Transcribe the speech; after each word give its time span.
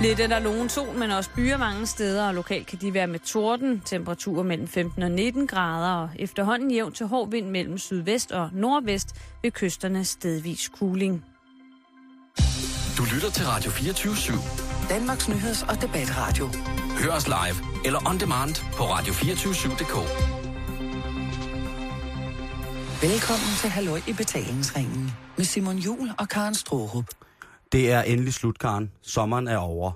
Lidt 0.00 0.20
eller 0.20 0.38
nogen 0.38 0.68
sol, 0.68 0.94
men 0.94 1.10
også 1.10 1.30
byer 1.36 1.56
mange 1.56 1.86
steder, 1.86 2.26
og 2.28 2.34
lokalt 2.34 2.66
kan 2.66 2.78
de 2.78 2.94
være 2.94 3.06
med 3.06 3.18
torden. 3.20 3.82
Temperaturer 3.84 4.42
mellem 4.42 4.68
15 4.68 5.02
og 5.02 5.10
19 5.10 5.46
grader, 5.46 5.92
og 5.92 6.10
efterhånden 6.18 6.70
jævn 6.70 6.92
til 6.92 7.06
hård 7.06 7.30
vind 7.30 7.50
mellem 7.50 7.78
sydvest 7.78 8.32
og 8.32 8.50
nordvest 8.52 9.08
ved 9.42 9.50
kysterne 9.50 10.04
stedvis 10.04 10.68
kuling. 10.68 11.24
Du 12.98 13.04
lytter 13.14 13.30
til 13.30 13.46
Radio 13.46 13.70
24 13.70 14.12
/7. 14.12 14.88
Danmarks 14.88 15.28
nyheds- 15.28 15.62
og 15.68 15.82
debatradio. 15.82 16.48
Hør 17.02 17.10
os 17.12 17.26
live 17.26 17.56
eller 17.84 18.08
on 18.08 18.20
demand 18.20 18.54
på 18.76 18.82
radio247.dk. 18.82 19.96
Velkommen 23.02 23.50
til 23.60 23.70
Halløj 23.70 24.00
i 24.08 24.12
betalingsringen 24.12 25.12
med 25.36 25.44
Simon 25.44 25.76
Jul 25.76 26.10
og 26.18 26.28
Karen 26.28 26.54
Strohrup. 26.54 27.25
Det 27.72 27.92
er 27.92 28.02
endelig 28.02 28.34
slut, 28.34 28.58
Karen. 28.58 28.92
Sommeren 29.02 29.48
er 29.48 29.56
over. 29.56 29.92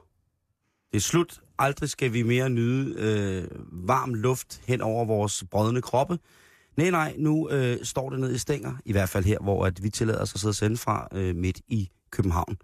Det 0.93 0.97
er 0.97 1.01
slut. 1.01 1.41
Aldrig 1.59 1.89
skal 1.89 2.13
vi 2.13 2.23
mere 2.23 2.51
nyde 2.51 2.95
øh, 2.99 3.49
varm 3.89 4.15
luft 4.15 4.63
hen 4.67 4.81
over 4.81 5.05
vores 5.05 5.45
brødne 5.51 5.83
kroppe. 5.83 6.19
Nej, 6.77 6.91
nej, 6.91 7.15
nu 7.19 7.51
øh, 7.51 7.85
står 7.85 8.11
det 8.11 8.21
ned 8.21 8.35
i 8.35 8.39
stænger, 8.39 8.77
i 8.85 8.93
hvert 8.93 9.09
fald 9.09 9.25
her, 9.25 9.39
hvor 9.39 9.67
at 9.67 9.83
vi 9.83 9.91
tillader 9.91 10.23
os 10.23 10.35
at 10.35 10.41
sidde 10.41 10.51
og 10.51 10.55
sende 10.55 10.77
fra 10.77 11.09
øh, 11.13 11.37
midt 11.37 11.61
i 11.69 11.91
København. 12.11 12.59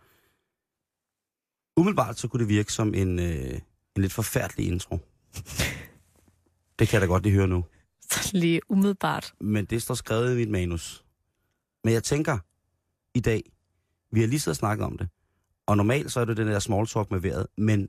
Umiddelbart 1.77 2.19
så 2.19 2.29
kunne 2.29 2.41
det 2.41 2.49
virke 2.49 2.73
som 2.73 2.95
en, 2.95 3.19
øh, 3.19 3.61
en 3.97 4.02
lidt 4.02 4.13
forfærdelig 4.13 4.66
intro. 4.66 4.99
Det 6.79 6.88
kan 6.88 6.93
jeg 6.93 7.01
da 7.01 7.07
godt 7.07 7.23
lige 7.23 7.35
høre 7.35 7.49
nu. 7.49 7.65
Lige 8.33 8.61
umiddelbart. 8.69 9.35
Men 9.41 9.65
det 9.65 9.83
står 9.83 9.95
skrevet 9.95 10.33
i 10.33 10.37
mit 10.37 10.51
manus. 10.51 11.05
Men 11.85 11.93
jeg 11.95 12.05
tænker, 12.05 12.38
i 13.15 13.21
dag, 13.21 13.43
vi 14.16 14.20
har 14.20 14.27
lige 14.27 14.41
siddet 14.41 14.56
og 14.56 14.56
snakket 14.56 14.87
om 14.87 14.98
det, 14.98 15.09
og 15.66 15.77
normalt 15.77 16.12
så 16.12 16.20
er 16.20 16.24
det 16.24 16.37
den 16.37 16.48
der 16.48 16.59
small 16.59 16.87
talk 16.87 17.11
med 17.11 17.20
vejret, 17.20 17.47
men 17.57 17.88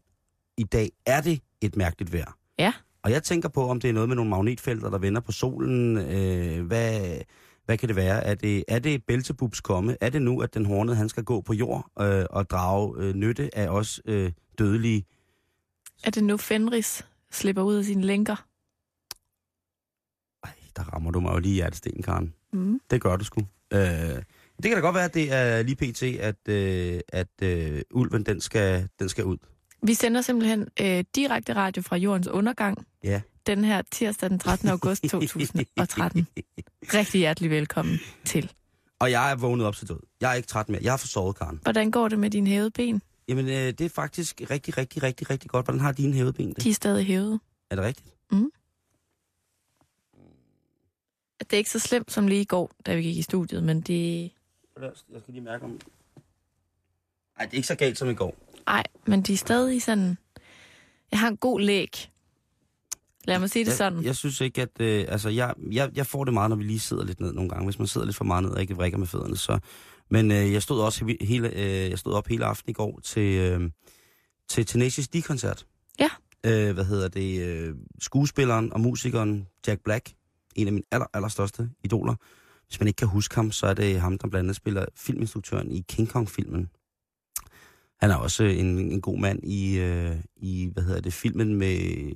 i 0.57 0.63
dag 0.63 0.91
er 1.05 1.21
det 1.21 1.41
et 1.61 1.75
mærkeligt 1.75 2.13
vejr. 2.13 2.37
Ja. 2.59 2.73
Og 3.03 3.11
jeg 3.11 3.23
tænker 3.23 3.49
på, 3.49 3.69
om 3.69 3.79
det 3.79 3.89
er 3.89 3.93
noget 3.93 4.09
med 4.09 4.15
nogle 4.15 4.29
magnetfelter, 4.29 4.89
der 4.89 4.97
vender 4.97 5.21
på 5.21 5.31
solen. 5.31 5.97
Øh, 5.97 6.65
hvad, 6.65 7.17
hvad 7.65 7.77
kan 7.77 7.87
det 7.87 7.95
være? 7.95 8.23
Er 8.23 8.35
det, 8.35 8.63
er 8.67 8.79
det 8.79 9.05
Belzebubs 9.05 9.61
komme? 9.61 9.97
Er 10.01 10.09
det 10.09 10.21
nu, 10.21 10.41
at 10.41 10.53
den 10.53 10.65
hornede 10.65 10.95
han 10.95 11.09
skal 11.09 11.23
gå 11.23 11.41
på 11.41 11.53
jord 11.53 11.91
øh, 11.99 12.25
og 12.29 12.49
drage 12.49 12.93
øh, 12.97 13.15
nytte 13.15 13.57
af 13.57 13.67
os 13.67 14.01
øh, 14.05 14.31
dødelige? 14.57 15.05
Er 16.03 16.11
det 16.11 16.23
nu 16.23 16.37
Fenris 16.37 17.05
slipper 17.31 17.61
ud 17.61 17.75
af 17.75 17.85
sine 17.85 18.01
lænker? 18.01 18.45
Ej, 20.43 20.53
der 20.75 20.83
rammer 20.83 21.11
du 21.11 21.19
mig 21.19 21.33
jo 21.33 21.39
lige 21.39 21.51
i 21.51 21.55
hjertestenen, 21.55 22.03
Karen. 22.03 22.33
Mm. 22.53 22.79
Det 22.89 23.01
gør 23.01 23.15
du 23.15 23.25
sgu. 23.25 23.41
Øh, 23.73 24.23
det 24.57 24.63
kan 24.63 24.73
da 24.73 24.79
godt 24.79 24.95
være, 24.95 25.05
at 25.05 25.13
det 25.13 25.31
er 25.33 25.63
lige 25.63 25.75
pt, 25.75 26.03
at, 26.03 26.35
øh, 26.49 26.99
at 27.09 27.27
øh, 27.41 27.81
ulven 27.91 28.23
den 28.23 28.41
skal, 28.41 28.87
den 28.99 29.09
skal 29.09 29.23
ud. 29.25 29.37
Vi 29.83 29.93
sender 29.93 30.21
simpelthen 30.21 30.67
øh, 30.81 31.03
direkte 31.15 31.53
radio 31.55 31.81
fra 31.81 31.95
jordens 31.95 32.27
undergang 32.27 32.87
Ja. 33.03 33.21
den 33.47 33.63
her 33.63 33.81
tirsdag 33.91 34.29
den 34.29 34.39
13. 34.39 34.69
august 34.69 35.03
2013. 35.03 36.27
Rigtig 36.93 37.19
hjertelig 37.19 37.49
velkommen 37.49 37.99
til. 38.25 38.51
Og 38.99 39.11
jeg 39.11 39.31
er 39.31 39.35
vågnet 39.35 39.65
op 39.65 39.75
til 39.75 39.87
død. 39.89 39.99
Jeg 40.21 40.31
er 40.31 40.33
ikke 40.33 40.47
træt 40.47 40.69
mere. 40.69 40.79
Jeg 40.83 40.91
har 40.91 40.97
forsovet, 40.97 41.37
Karen. 41.37 41.59
Hvordan 41.63 41.91
går 41.91 42.07
det 42.07 42.19
med 42.19 42.29
dine 42.29 42.49
hævede 42.49 42.71
ben? 42.71 43.01
Jamen, 43.27 43.45
øh, 43.47 43.53
det 43.53 43.81
er 43.81 43.89
faktisk 43.89 44.41
rigtig, 44.49 44.77
rigtig, 44.77 45.03
rigtig, 45.03 45.29
rigtig 45.29 45.49
godt. 45.49 45.65
Hvordan 45.65 45.81
har 45.81 45.91
dine 45.91 46.13
hævede 46.13 46.33
ben 46.33 46.49
det? 46.53 46.63
De 46.63 46.69
er 46.69 46.73
stadig 46.73 47.05
hævede. 47.05 47.39
Er 47.71 47.75
det 47.75 47.85
rigtigt? 47.85 48.13
Det 51.39 51.53
er 51.53 51.57
ikke 51.57 51.69
så 51.69 51.79
slemt 51.79 52.11
som 52.11 52.27
lige 52.27 52.41
i 52.41 52.45
går, 52.45 52.71
da 52.85 52.95
vi 52.95 53.01
gik 53.01 53.17
i 53.17 53.21
studiet, 53.21 53.63
men 53.63 53.81
det... 53.81 54.31
Jeg 54.81 55.21
skal 55.21 55.33
lige 55.33 55.43
mærke 55.43 55.65
om... 55.65 55.71
Nej, 55.71 57.45
det 57.45 57.53
er 57.53 57.57
ikke 57.57 57.67
så 57.67 57.75
galt 57.75 57.97
som 57.97 58.09
i 58.09 58.13
går. 58.13 58.35
Ej, 58.67 58.83
men 59.07 59.21
de 59.21 59.33
er 59.33 59.37
stadig 59.37 59.81
sådan... 59.81 60.17
Jeg 61.11 61.19
har 61.19 61.27
en 61.27 61.37
god 61.37 61.59
læg. 61.59 62.11
Lad 63.25 63.39
mig 63.39 63.49
sige 63.49 63.65
det 63.65 63.73
sådan. 63.73 63.97
Jeg, 63.99 64.05
jeg 64.05 64.15
synes 64.15 64.41
ikke, 64.41 64.61
at... 64.61 64.81
Øh, 64.81 65.05
altså, 65.07 65.29
jeg, 65.29 65.53
jeg, 65.71 65.91
jeg 65.95 66.05
får 66.05 66.23
det 66.23 66.33
meget, 66.33 66.49
når 66.49 66.57
vi 66.57 66.63
lige 66.63 66.79
sidder 66.79 67.05
lidt 67.05 67.19
ned 67.19 67.33
nogle 67.33 67.49
gange. 67.49 67.65
Hvis 67.65 67.79
man 67.79 67.87
sidder 67.87 68.07
lidt 68.07 68.17
for 68.17 68.23
meget 68.23 68.43
ned 68.43 68.51
og 68.51 68.61
ikke 68.61 68.75
vrikker 68.75 68.97
med 68.97 69.07
fødderne, 69.07 69.37
så... 69.37 69.59
Men 70.09 70.31
øh, 70.31 70.53
jeg 70.53 70.63
stod 70.63 70.81
også 70.81 71.05
he- 71.05 71.25
hele, 71.25 71.49
øh, 71.49 71.89
jeg 71.89 71.99
stod 71.99 72.13
op 72.13 72.27
hele 72.27 72.45
aften 72.45 72.69
i 72.69 72.73
går 72.73 72.99
til, 73.03 73.37
øh, 73.39 73.71
til 74.49 74.65
Tenacious 74.65 75.07
D-koncert. 75.07 75.65
Ja. 75.99 76.09
Øh, 76.43 76.73
hvad 76.73 76.85
hedder 76.85 77.07
det? 77.07 77.47
Øh, 77.47 77.75
skuespilleren 77.99 78.73
og 78.73 78.79
musikeren 78.79 79.47
Jack 79.67 79.81
Black. 79.83 80.13
En 80.55 80.67
af 80.67 80.73
mine 80.73 80.85
aller, 80.91 81.07
allerstørste 81.13 81.69
idoler. 81.83 82.15
Hvis 82.67 82.79
man 82.79 82.87
ikke 82.87 82.97
kan 82.97 83.07
huske 83.07 83.35
ham, 83.35 83.51
så 83.51 83.67
er 83.67 83.73
det 83.73 84.01
ham, 84.01 84.17
der 84.17 84.27
blandt 84.27 84.45
andet 84.45 84.55
spiller 84.55 84.85
filminstruktøren 84.95 85.71
i 85.71 85.85
King 85.89 86.09
Kong-filmen. 86.09 86.69
Han 87.99 88.11
er 88.11 88.15
også 88.15 88.43
en, 88.43 88.77
en 88.79 89.01
god 89.01 89.19
mand 89.19 89.39
i, 89.43 89.77
øh, 89.77 90.15
i, 90.35 90.69
hvad 90.73 90.83
hedder 90.83 91.01
det, 91.01 91.13
filmen 91.13 91.55
med 91.55 92.11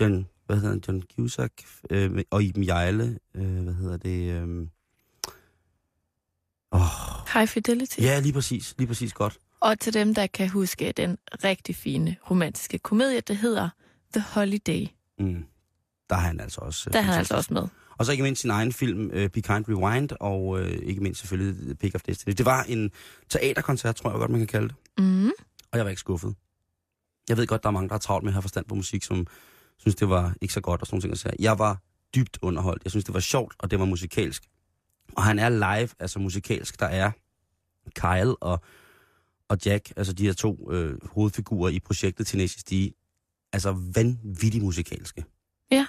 John, 0.00 0.26
hvad 0.46 0.56
hedder 0.56 0.70
han, 0.70 0.82
John 0.88 1.02
Cusack, 1.16 1.52
øh, 1.90 2.22
og 2.30 2.42
Iben 2.42 2.64
Jejle, 2.66 3.18
øh, 3.34 3.62
hvad 3.62 3.74
hedder 3.74 3.96
det, 3.96 4.30
øh, 4.32 4.66
oh, 6.70 6.80
High 7.34 7.48
Fidelity. 7.48 8.00
ja, 8.00 8.20
lige 8.20 8.32
præcis, 8.32 8.74
lige 8.78 8.86
præcis 8.88 9.12
godt. 9.12 9.38
Og 9.60 9.80
til 9.80 9.94
dem, 9.94 10.14
der 10.14 10.26
kan 10.26 10.48
huske 10.48 10.92
den 10.92 11.18
rigtig 11.44 11.76
fine 11.76 12.16
romantiske 12.30 12.78
komedie, 12.78 13.20
der 13.20 13.34
hedder 13.34 13.68
The 14.14 14.22
Holiday. 14.34 14.86
Mm. 15.18 15.44
Der 16.10 16.16
er 16.16 16.20
han 16.20 16.40
altså 16.40 16.60
også. 16.60 16.90
øh, 16.90 16.92
Der 16.92 16.98
er 16.98 17.02
han 17.02 17.14
altså 17.14 17.34
også 17.36 17.54
med. 17.54 17.68
Og 17.98 18.06
så 18.06 18.12
ikke 18.12 18.24
mindst 18.24 18.40
sin 18.40 18.50
egen 18.50 18.72
film, 18.72 19.06
uh, 19.06 19.26
Be 19.26 19.40
Kind 19.40 19.64
Rewind, 19.68 20.10
og 20.20 20.46
uh, 20.46 20.68
ikke 20.68 21.00
mindst 21.00 21.20
selvfølgelig 21.20 21.62
The 21.64 21.74
Pick 21.74 21.94
of 21.94 22.02
Destiny. 22.02 22.34
Det 22.38 22.46
var 22.46 22.62
en 22.62 22.90
teaterkoncert, 23.28 23.96
tror 23.96 24.10
jeg 24.10 24.18
godt, 24.18 24.30
man 24.30 24.40
kan 24.40 24.46
kalde 24.46 24.68
det. 24.68 24.76
Mm. 24.98 25.32
Og 25.72 25.78
jeg 25.78 25.84
var 25.84 25.90
ikke 25.90 26.00
skuffet. 26.00 26.34
Jeg 27.28 27.36
ved 27.36 27.46
godt, 27.46 27.62
der 27.62 27.68
er 27.68 27.72
mange, 27.72 27.88
der 27.88 27.94
har 27.94 27.98
travlt 27.98 28.24
med 28.24 28.30
at 28.30 28.34
have 28.34 28.42
forstand 28.42 28.66
på 28.66 28.74
musik, 28.74 29.02
som 29.02 29.26
synes, 29.78 29.94
det 29.94 30.08
var 30.08 30.34
ikke 30.40 30.54
så 30.54 30.60
godt 30.60 30.80
og 30.80 30.86
sådan 30.86 30.96
nogle 31.08 31.16
ting. 31.16 31.34
Jeg 31.38 31.58
var 31.58 31.82
dybt 32.14 32.38
underholdt. 32.42 32.84
Jeg 32.84 32.90
synes, 32.90 33.04
det 33.04 33.14
var 33.14 33.20
sjovt, 33.20 33.54
og 33.58 33.70
det 33.70 33.78
var 33.78 33.84
musikalsk. 33.84 34.42
Og 35.16 35.22
han 35.22 35.38
er 35.38 35.48
live, 35.48 35.88
altså 35.98 36.18
musikalsk. 36.18 36.80
Der 36.80 36.86
er 36.86 37.10
Kyle 37.94 38.36
og, 38.36 38.60
og 39.48 39.58
Jack, 39.66 39.92
altså 39.96 40.12
de 40.12 40.26
her 40.26 40.32
to 40.32 40.72
øh, 40.72 40.98
hovedfigurer 41.08 41.70
i 41.70 41.80
projektet 41.80 42.26
Tenacious 42.26 42.64
D, 42.64 42.72
altså 43.52 43.72
vanvittigt 43.94 44.64
musikalske. 44.64 45.24
Ja. 45.70 45.86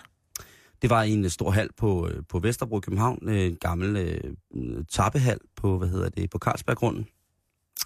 Det 0.85 0.89
var 0.89 1.03
i 1.03 1.11
en 1.11 1.29
stor 1.29 1.51
hal 1.51 1.69
på, 1.77 2.07
øh, 2.07 2.23
på 2.29 2.39
Vesterbro 2.39 2.77
i 2.77 2.81
København, 2.81 3.29
øh, 3.29 3.45
en 3.45 3.55
gammel 3.55 3.97
øh, 3.97 4.83
tappehal 4.91 5.37
på, 5.55 5.77
hvad 5.77 5.87
hedder 5.87 6.09
det, 6.09 6.29
på 6.29 6.37
Carlsberggrunden. 6.37 7.07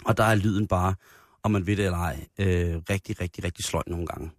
Og 0.06 0.18
der 0.18 0.24
er 0.24 0.36
lyden 0.36 0.68
bare, 0.68 0.96
om 1.44 1.52
man 1.52 1.68
ved 1.68 1.76
det 1.76 1.86
eller 1.86 1.98
ej, 1.98 2.26
øh, 2.40 2.76
rigtig, 2.90 3.22
rigtig, 3.22 3.44
rigtig 3.44 3.66
sløj 3.66 3.84
nogle 3.88 4.06
gange. 4.06 4.32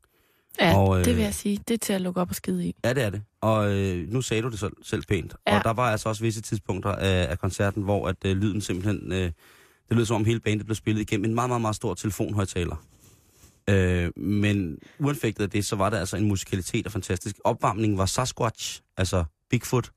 Ja, 0.61 0.77
Og, 0.77 0.99
øh, 0.99 1.05
det 1.05 1.17
vil 1.17 1.23
jeg 1.23 1.35
sige. 1.35 1.61
Det 1.69 1.75
er 1.75 1.79
til 1.79 1.93
at 1.93 2.01
lukke 2.01 2.21
op 2.21 2.29
og 2.29 2.35
skide 2.35 2.67
i. 2.67 2.75
Ja, 2.85 2.93
det 2.93 3.03
er 3.03 3.11
det. 3.11 3.23
Og 3.41 3.73
øh, 3.73 4.09
nu 4.09 4.23
sagde 4.23 4.43
du 4.43 4.49
det 4.49 4.59
selv, 4.59 4.73
selv 4.83 5.03
pænt. 5.09 5.35
Ja. 5.47 5.59
Og 5.59 5.65
der 5.65 5.73
var 5.73 5.91
altså 5.91 6.09
også 6.09 6.23
visse 6.23 6.41
tidspunkter 6.41 6.93
af, 6.93 7.31
af 7.31 7.39
koncerten, 7.39 7.83
hvor 7.83 8.09
at, 8.09 8.17
øh, 8.25 8.37
lyden 8.37 8.61
simpelthen... 8.61 9.13
Øh, 9.13 9.33
det 9.89 9.97
lød 9.97 10.05
som 10.05 10.17
om 10.17 10.25
hele 10.25 10.41
bandet 10.41 10.67
blev 10.67 10.77
spillet 10.77 11.01
igennem 11.01 11.25
en 11.25 11.35
meget, 11.35 11.51
meget, 11.51 11.61
meget 11.61 11.77
stor 11.77 11.95
telefonhøjtaler. 11.95 12.85
Øh, 13.69 14.11
men 14.17 14.79
uanfægtet 14.99 15.45
af 15.45 15.51
det, 15.51 15.65
så 15.65 15.77
var 15.77 15.91
der 15.91 15.99
altså 15.99 16.17
en 16.17 16.29
musikalitet 16.29 16.87
og 16.87 16.93
fantastisk. 16.93 17.37
Opvarmningen 17.45 17.99
var 17.99 18.07
Sasquatch, 18.07 18.83
altså 18.97 19.25
Bigfoot, 19.51 19.91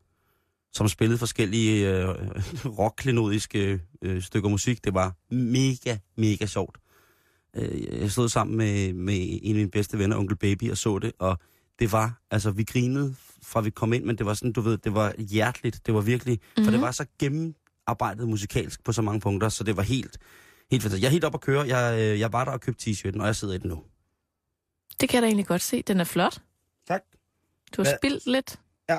som 0.74 0.88
spillede 0.88 1.18
forskellige 1.18 1.90
øh, 1.90 2.16
rock-klenodiske 2.79 3.79
øh, 4.01 4.22
stykker 4.22 4.50
musik. 4.50 4.84
Det 4.84 4.94
var 4.94 5.16
mega, 5.29 5.97
mega 6.18 6.46
sjovt. 6.46 6.78
Øh, 7.56 8.01
jeg 8.01 8.12
stod 8.12 8.29
sammen 8.29 8.57
med, 8.57 8.94
med 8.94 9.40
en 9.41 9.56
af 9.56 9.56
mine 9.56 9.72
bedste 9.72 10.00
venner, 10.00 10.18
Onkel 10.18 10.38
Baby, 10.38 10.72
og 10.72 10.78
så 10.78 11.00
det, 11.00 11.12
og 11.19 11.38
det 11.80 11.91
var, 11.91 12.22
altså 12.31 12.51
vi 12.51 12.63
grinede 12.63 13.16
fra 13.44 13.62
vi 13.62 13.69
kom 13.69 13.94
ind, 13.94 14.03
men 14.03 14.18
det 14.18 14.25
var 14.25 14.34
sådan, 14.34 14.51
du 14.51 14.62
ved, 14.62 14.78
det 14.78 14.94
var 14.94 15.13
hjerteligt. 15.18 15.85
Det 15.85 15.94
var 15.94 16.01
virkelig, 16.01 16.40
mm-hmm. 16.41 16.66
for 16.66 16.72
det 16.72 16.81
var 16.81 16.91
så 16.91 17.06
gennemarbejdet 17.19 18.30
musikalsk 18.30 18.84
på 18.84 18.91
så 18.91 19.01
mange 19.01 19.19
punkter, 19.19 19.50
så 19.50 19.63
det 19.63 19.78
var 19.78 19.84
helt, 19.84 20.18
helt 20.72 20.84
fantastisk. 20.84 21.01
Jeg 21.01 21.07
er 21.07 21.12
helt 21.12 21.24
op 21.24 21.34
at 21.34 21.41
køre. 21.41 21.68
Jeg, 21.68 22.00
øh, 22.00 22.19
jeg 22.19 22.34
var 22.34 22.46
der 22.46 22.51
og 22.51 22.62
købte 22.62 22.90
t-shirten, 22.91 23.19
og 23.22 23.25
jeg 23.25 23.35
sidder 23.35 23.54
i 23.54 23.57
den 23.57 23.69
nu. 23.69 23.83
Det 25.00 25.10
kan 25.10 25.15
jeg 25.18 25.21
da 25.21 25.27
egentlig 25.27 25.48
godt 25.48 25.62
se. 25.62 25.81
Den 25.81 26.00
er 26.00 26.04
flot. 26.04 26.42
Tak. 26.88 27.01
Du 27.77 27.81
har 27.81 27.89
Hvad? 27.89 27.98
spildt 28.01 28.25
lidt 28.25 28.60
Ja. 28.89 28.98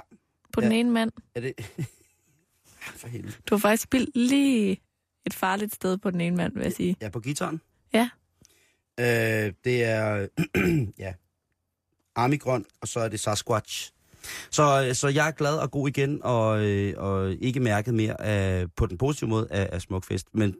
på 0.52 0.61
den 0.61 0.72
Ja. 0.72 0.78
ene 0.78 0.90
mand. 0.90 1.12
Er 1.34 1.40
det... 1.40 1.55
For 2.96 3.08
helvede. 3.08 3.32
Du 3.46 3.55
har 3.55 3.61
faktisk 3.61 3.82
spildt 3.82 4.11
lige 4.16 4.81
et 5.26 5.34
farligt 5.34 5.75
sted 5.75 5.99
på 5.99 6.11
den 6.11 6.20
ene 6.20 6.37
mand, 6.37 6.55
vil 6.55 6.62
jeg 6.62 6.72
sige. 6.72 6.96
Ja, 7.00 7.08
på 7.08 7.20
gitaren? 7.20 7.61
Ja. 7.93 8.10
Øh, 9.00 9.52
det 9.64 9.84
er, 9.84 10.26
ja, 11.05 11.14
Armigrøn, 12.17 12.64
og 12.81 12.88
så 12.88 13.00
er 13.00 13.08
det 13.08 13.20
Sasquatch. 13.20 13.90
Så, 14.50 14.90
så 14.93 15.08
jeg 15.08 15.26
er 15.28 15.31
glad 15.31 15.56
og 15.58 15.70
god 15.70 15.88
igen, 15.88 16.20
og, 16.22 16.64
øh, 16.64 16.94
og 16.96 17.32
ikke 17.32 17.60
mærket 17.60 17.94
mere 17.94 18.20
af, 18.20 18.67
på 18.76 18.87
den 18.87 18.99
positive 18.99 19.31
måde 19.31 19.46
af, 19.50 19.69
af 19.72 19.82
Smukfest. 19.82 20.26
Men 20.34 20.56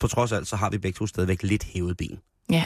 på 0.00 0.08
trods 0.08 0.32
af 0.32 0.36
alt, 0.36 0.48
så 0.48 0.56
har 0.56 0.70
vi 0.70 0.78
begge 0.78 0.96
to 0.96 1.06
stadigvæk 1.06 1.42
lidt 1.42 1.64
hævet 1.64 1.96
ben. 1.96 2.18
Ja. 2.50 2.64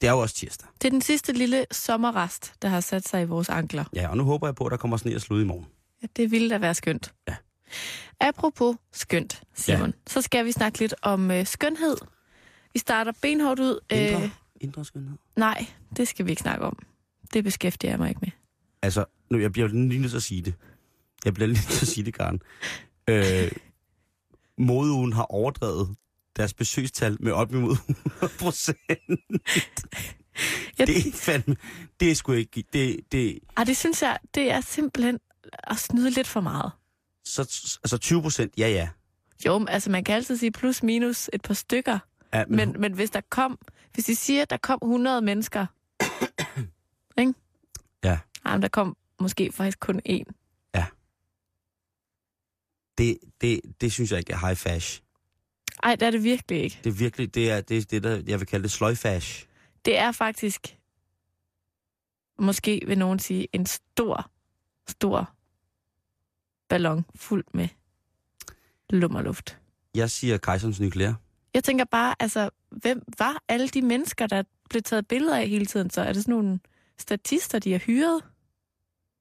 Det 0.00 0.06
er 0.08 0.12
jo 0.12 0.18
også 0.18 0.34
tirsdag. 0.34 0.68
Det 0.82 0.84
er 0.84 0.90
den 0.90 1.02
sidste 1.02 1.32
lille 1.32 1.66
sommerrest, 1.70 2.52
der 2.62 2.68
har 2.68 2.80
sat 2.80 3.08
sig 3.08 3.22
i 3.22 3.24
vores 3.24 3.48
ankler. 3.48 3.84
Ja, 3.94 4.08
og 4.08 4.16
nu 4.16 4.24
håber 4.24 4.46
jeg 4.46 4.54
på, 4.54 4.64
at 4.64 4.70
der 4.70 4.76
kommer 4.76 4.96
sne 4.96 5.14
og 5.14 5.20
slud 5.20 5.42
i 5.42 5.44
morgen. 5.44 5.66
Ja, 6.02 6.06
det 6.16 6.30
ville 6.30 6.50
da 6.50 6.58
være 6.58 6.74
skønt. 6.74 7.14
Ja. 7.28 7.34
Apropos 8.20 8.76
skønt, 8.92 9.42
Simon, 9.54 9.86
ja. 9.86 9.92
så 10.06 10.22
skal 10.22 10.44
vi 10.44 10.52
snakke 10.52 10.78
lidt 10.78 10.94
om 11.02 11.30
øh, 11.30 11.46
skønhed. 11.46 11.96
Vi 12.72 12.78
starter 12.78 13.12
benhårdt 13.22 13.60
ud. 13.60 13.80
Indre? 13.90 14.22
Øh, 14.22 14.30
Indre 14.60 14.84
skønhed? 14.84 15.18
Nej, 15.36 15.66
det 15.96 16.08
skal 16.08 16.26
vi 16.26 16.30
ikke 16.30 16.42
snakke 16.42 16.64
om. 16.64 16.78
Det 17.32 17.44
beskæftiger 17.44 17.92
jeg 17.92 17.98
mig 17.98 18.08
ikke 18.08 18.20
med. 18.20 18.30
Altså, 18.82 19.04
nu, 19.30 19.38
jeg 19.38 19.52
bliver 19.52 19.68
lige 19.68 20.00
nødt 20.00 20.10
til 20.10 20.16
at 20.16 20.22
sige 20.22 20.42
det. 20.42 20.54
Jeg 21.24 21.34
bliver 21.34 21.46
lige 21.46 21.58
nødt 21.58 21.68
til 21.68 21.84
at 21.84 21.88
sige 21.88 22.04
det, 22.04 22.14
Karen. 22.14 22.40
Øh, 23.08 23.52
modeugen 24.58 25.12
har 25.12 25.22
overdrevet 25.22 25.94
deres 26.36 26.54
besøgstal 26.54 27.16
med 27.20 27.32
op 27.32 27.52
imod 27.52 27.76
100 27.88 28.32
procent. 28.38 28.78
Jeg, 30.78 30.86
Det 30.86 31.06
er 31.06 31.12
fandme... 31.12 31.56
Det 32.00 32.10
er 32.10 32.14
sgu 32.14 32.32
ikke... 32.32 32.64
Det, 32.72 33.00
det, 33.12 33.38
ah, 33.56 33.66
det 33.66 33.76
synes 33.76 34.02
jeg, 34.02 34.18
det 34.34 34.50
er 34.50 34.60
simpelthen 34.60 35.18
at 35.64 35.76
snyde 35.78 36.10
lidt 36.10 36.26
for 36.26 36.40
meget. 36.40 36.72
så, 37.24 37.42
altså 37.84 37.98
20 37.98 38.22
procent, 38.22 38.52
ja 38.58 38.68
ja. 38.68 38.88
Jo, 39.46 39.58
men 39.58 39.68
altså 39.68 39.90
man 39.90 40.04
kan 40.04 40.14
altid 40.14 40.36
sige 40.36 40.50
plus 40.52 40.82
minus 40.82 41.30
et 41.32 41.42
par 41.42 41.54
stykker. 41.54 41.98
ja 42.34 42.44
Men, 42.48 42.80
men 42.80 42.92
hvis 42.92 43.10
der 43.10 43.20
kom, 43.30 43.58
hvis 43.94 44.04
de 44.04 44.16
siger, 44.16 44.42
at 44.42 44.50
der 44.50 44.56
kom 44.56 44.78
100 44.82 45.22
mennesker, 45.22 45.66
ikke? 47.20 47.34
Ja. 48.04 48.18
Jamen, 48.46 48.62
der 48.62 48.68
kom 48.68 48.96
måske 49.20 49.52
faktisk 49.52 49.80
kun 49.80 50.00
én. 50.08 50.24
det, 52.98 53.18
det, 53.40 53.60
det 53.80 53.92
synes 53.92 54.10
jeg 54.10 54.18
ikke 54.18 54.32
er 54.32 54.46
high 54.46 54.56
fash. 54.56 55.02
Ej, 55.84 55.96
det 55.96 56.06
er 56.06 56.10
det 56.10 56.24
virkelig 56.24 56.62
ikke. 56.62 56.78
Det 56.84 56.90
er 56.90 56.94
virkelig, 56.94 57.34
det 57.34 57.50
er 57.50 57.60
det, 57.60 57.76
er 57.76 57.84
det 57.84 58.02
der, 58.02 58.22
jeg 58.26 58.40
vil 58.40 58.46
kalde 58.46 58.62
det 58.62 58.70
sløjfash. 58.70 59.46
Det 59.84 59.98
er 59.98 60.12
faktisk, 60.12 60.78
måske 62.38 62.82
vil 62.86 62.98
nogen 62.98 63.18
sige, 63.18 63.48
en 63.52 63.66
stor, 63.66 64.30
stor 64.88 65.30
ballon 66.68 67.04
fuld 67.14 67.44
med 67.54 67.68
lummerluft. 68.90 69.58
Jeg 69.94 70.10
siger 70.10 70.38
kejserens 70.38 70.80
nukleær. 70.80 71.12
Jeg 71.54 71.64
tænker 71.64 71.84
bare, 71.84 72.14
altså, 72.20 72.50
hvem 72.70 73.02
var 73.18 73.42
alle 73.48 73.68
de 73.68 73.82
mennesker, 73.82 74.26
der 74.26 74.42
blev 74.70 74.82
taget 74.82 75.08
billeder 75.08 75.38
af 75.38 75.48
hele 75.48 75.66
tiden? 75.66 75.90
Så 75.90 76.00
er 76.02 76.12
det 76.12 76.22
sådan 76.22 76.34
nogle 76.34 76.60
statister, 76.98 77.58
de 77.58 77.72
har 77.72 77.78
hyret? 77.78 78.22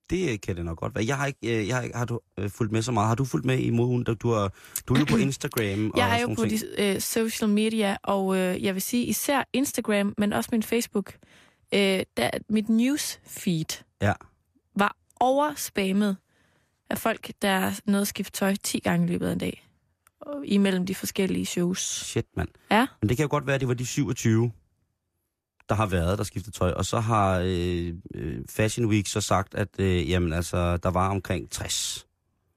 Det 0.09 0.31
øh, 0.31 0.39
kan 0.39 0.55
det 0.55 0.65
nok 0.65 0.77
godt 0.77 0.95
være. 0.95 1.05
Jeg 1.07 1.17
har 1.17 1.25
ikke, 1.25 1.39
øh, 1.61 1.67
jeg 1.67 1.75
har, 1.75 1.81
ikke, 1.83 1.95
har 1.97 2.05
du 2.05 2.19
øh, 2.39 2.49
fulgt 2.49 2.71
med 2.71 2.81
så 2.81 2.91
meget? 2.91 3.07
Har 3.07 3.15
du 3.15 3.25
fulgt 3.25 3.45
med 3.45 3.57
i 3.59 3.69
moden? 3.69 4.03
Du, 4.03 4.29
er, 4.29 4.49
du 4.87 4.93
er 4.93 4.99
jo 4.99 5.05
på 5.05 5.17
Instagram 5.27 5.91
og 5.91 5.97
Jeg 5.97 6.17
er 6.17 6.21
jo 6.21 6.27
på 6.27 6.33
nogle 6.33 6.51
de 6.51 6.57
ting. 6.57 6.95
øh, 6.95 6.99
social 7.01 7.49
media, 7.49 7.97
og 8.03 8.37
øh, 8.37 8.63
jeg 8.63 8.73
vil 8.73 8.81
sige 8.81 9.05
især 9.05 9.43
Instagram, 9.53 10.13
men 10.17 10.33
også 10.33 10.49
min 10.51 10.63
Facebook. 10.63 11.13
Øh, 11.73 11.99
der, 12.17 12.29
mit 12.49 12.69
newsfeed 12.69 13.83
Ja. 14.01 14.13
var 14.75 14.95
overspammet 15.19 16.17
af 16.89 16.97
folk, 16.97 17.31
der 17.41 17.71
nåede 17.85 18.01
at 18.01 18.07
skifte 18.07 18.31
tøj 18.39 18.55
10 18.63 18.79
gange 18.79 19.07
i 19.07 19.09
løbet 19.11 19.27
af 19.27 19.33
en 19.33 19.37
dag. 19.39 19.67
Imellem 20.45 20.85
de 20.85 20.95
forskellige 20.95 21.45
shows. 21.45 21.79
Shit, 22.05 22.25
mand. 22.37 22.47
Ja. 22.71 22.87
Men 23.01 23.09
det 23.09 23.17
kan 23.17 23.23
jo 23.23 23.27
godt 23.31 23.45
være, 23.47 23.53
at 23.55 23.61
det 23.61 23.67
var 23.67 23.73
de 23.73 23.85
27, 23.85 24.51
der 25.73 25.77
har 25.77 25.85
været, 25.85 26.17
der 26.17 26.23
skiftede 26.23 26.55
tøj. 26.55 26.71
Og 26.71 26.85
så 26.85 26.99
har 26.99 27.39
øh, 27.45 27.93
øh, 28.15 28.37
Fashion 28.49 28.85
Week 28.87 29.07
så 29.07 29.21
sagt, 29.21 29.55
at 29.55 29.67
øh, 29.79 30.09
jamen, 30.09 30.33
altså, 30.33 30.77
der 30.77 30.89
var 30.89 31.09
omkring 31.09 31.49
60. 31.51 32.07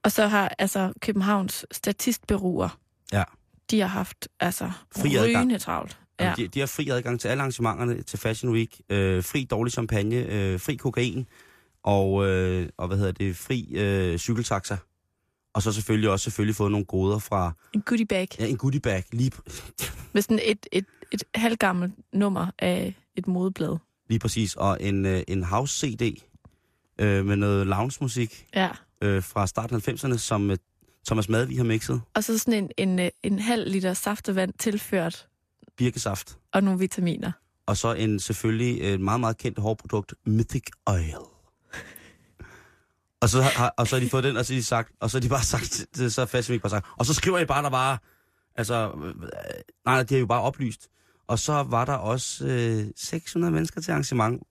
Og 0.03 0.11
så 0.11 0.27
har 0.27 0.55
altså 0.59 0.93
Københavns 1.01 1.65
statistbureauer, 1.71 2.69
Ja. 3.13 3.23
de 3.71 3.79
har 3.79 3.87
haft 3.87 4.27
altså 4.39 4.71
Fri 4.97 5.15
adgang. 5.15 5.37
rygende 5.37 5.59
travlt. 5.59 5.99
Ja. 6.19 6.33
De, 6.37 6.47
de 6.47 6.59
har 6.59 6.67
fri 6.67 6.89
adgang 6.89 7.19
til 7.19 7.27
alle 7.27 7.41
arrangementerne 7.41 8.01
til 8.01 8.19
Fashion 8.19 8.53
Week. 8.53 8.81
Øh, 8.89 9.23
fri 9.23 9.43
dårlig 9.43 9.73
champagne, 9.73 10.15
øh, 10.15 10.59
fri 10.59 10.75
kokain 10.75 11.27
og, 11.83 12.27
øh, 12.27 12.69
og 12.77 12.87
hvad 12.87 12.97
hedder 12.97 13.11
det, 13.11 13.35
fri 13.35 13.67
øh, 13.75 14.17
cykeltaxa. 14.17 14.77
Og 15.53 15.61
så 15.63 15.71
selvfølgelig 15.71 16.09
også 16.09 16.23
selvfølgelig 16.23 16.55
fået 16.55 16.71
nogle 16.71 16.85
goder 16.85 17.19
fra 17.19 17.51
En 17.73 17.81
goodie 17.81 18.05
bag 18.05 18.27
ja, 18.39 18.45
en 18.47 18.57
goodie 18.57 18.79
bag, 18.79 19.03
lige, 19.11 19.31
med 20.13 20.21
sådan 20.21 20.39
et, 20.43 20.67
et, 20.71 20.85
et 21.11 21.23
halvgammelt 21.35 21.93
nummer 22.13 22.47
af 22.59 22.95
et 23.15 23.27
modeblad. 23.27 23.77
lige 24.09 24.19
præcis. 24.19 24.55
Og 24.55 24.77
en, 24.81 25.05
øh, 25.05 25.23
en 25.27 25.43
house-CD 25.43 26.23
øh, 26.99 27.25
med 27.25 27.35
noget 27.35 27.67
lounge-musik 27.67 28.47
Ja. 28.55 28.69
øh, 29.01 29.23
fra 29.23 29.47
starten 29.47 29.75
af 29.75 29.87
90'erne, 29.87 30.17
som 30.17 30.51
øh, 30.51 30.57
Thomas 31.07 31.29
Madvig 31.29 31.57
har 31.57 31.63
mixet. 31.63 32.01
Og 32.13 32.23
så 32.23 32.37
sådan 32.37 32.63
en, 32.63 32.71
en, 32.89 32.99
øh, 32.99 33.09
en 33.23 33.39
halv 33.39 33.71
liter 33.71 33.93
saftevand 33.93 34.53
tilført, 34.59 35.27
Birkesaft. 35.77 36.37
og 36.53 36.63
nogle 36.63 36.79
vitaminer. 36.79 37.31
Og 37.65 37.77
så 37.77 37.93
en 37.93 38.19
selvfølgelig 38.19 38.81
øh, 38.81 38.99
meget, 38.99 39.19
meget 39.19 39.37
kendt 39.37 39.59
hårprodukt, 39.59 40.13
Mythic 40.25 40.63
Oil. 40.85 41.15
Og 43.21 43.29
så, 43.29 43.41
har, 43.41 43.73
og 43.77 43.87
så 43.87 43.95
har 43.95 44.03
de 44.03 44.09
fået 44.09 44.23
den, 44.23 44.37
og 44.37 44.45
så 44.45 44.53
har 44.53 44.59
de 44.59 44.63
sagt, 44.63 44.91
og 44.99 45.09
så 45.11 45.17
har 45.17 45.21
de 45.21 45.29
bare 45.29 45.43
sagt, 45.43 45.85
så 46.11 46.21
har 46.31 46.49
Week 46.49 46.61
bare 46.61 46.69
sagt, 46.69 46.85
og 46.97 47.05
så 47.05 47.13
skriver 47.13 47.39
I 47.39 47.45
bare, 47.45 47.63
der 47.63 47.69
var, 47.69 48.01
altså, 48.55 48.91
øh, 49.03 49.15
nej, 49.21 49.29
nej, 49.85 50.03
de 50.03 50.13
har 50.13 50.19
jo 50.19 50.25
bare 50.25 50.41
oplyst. 50.41 50.89
Og 51.27 51.39
så 51.39 51.53
var 51.53 51.85
der 51.85 51.93
også 51.93 52.47
øh, 52.47 52.85
600 52.95 53.53
mennesker 53.53 53.81
til 53.81 53.91
arrangement. 53.91 54.43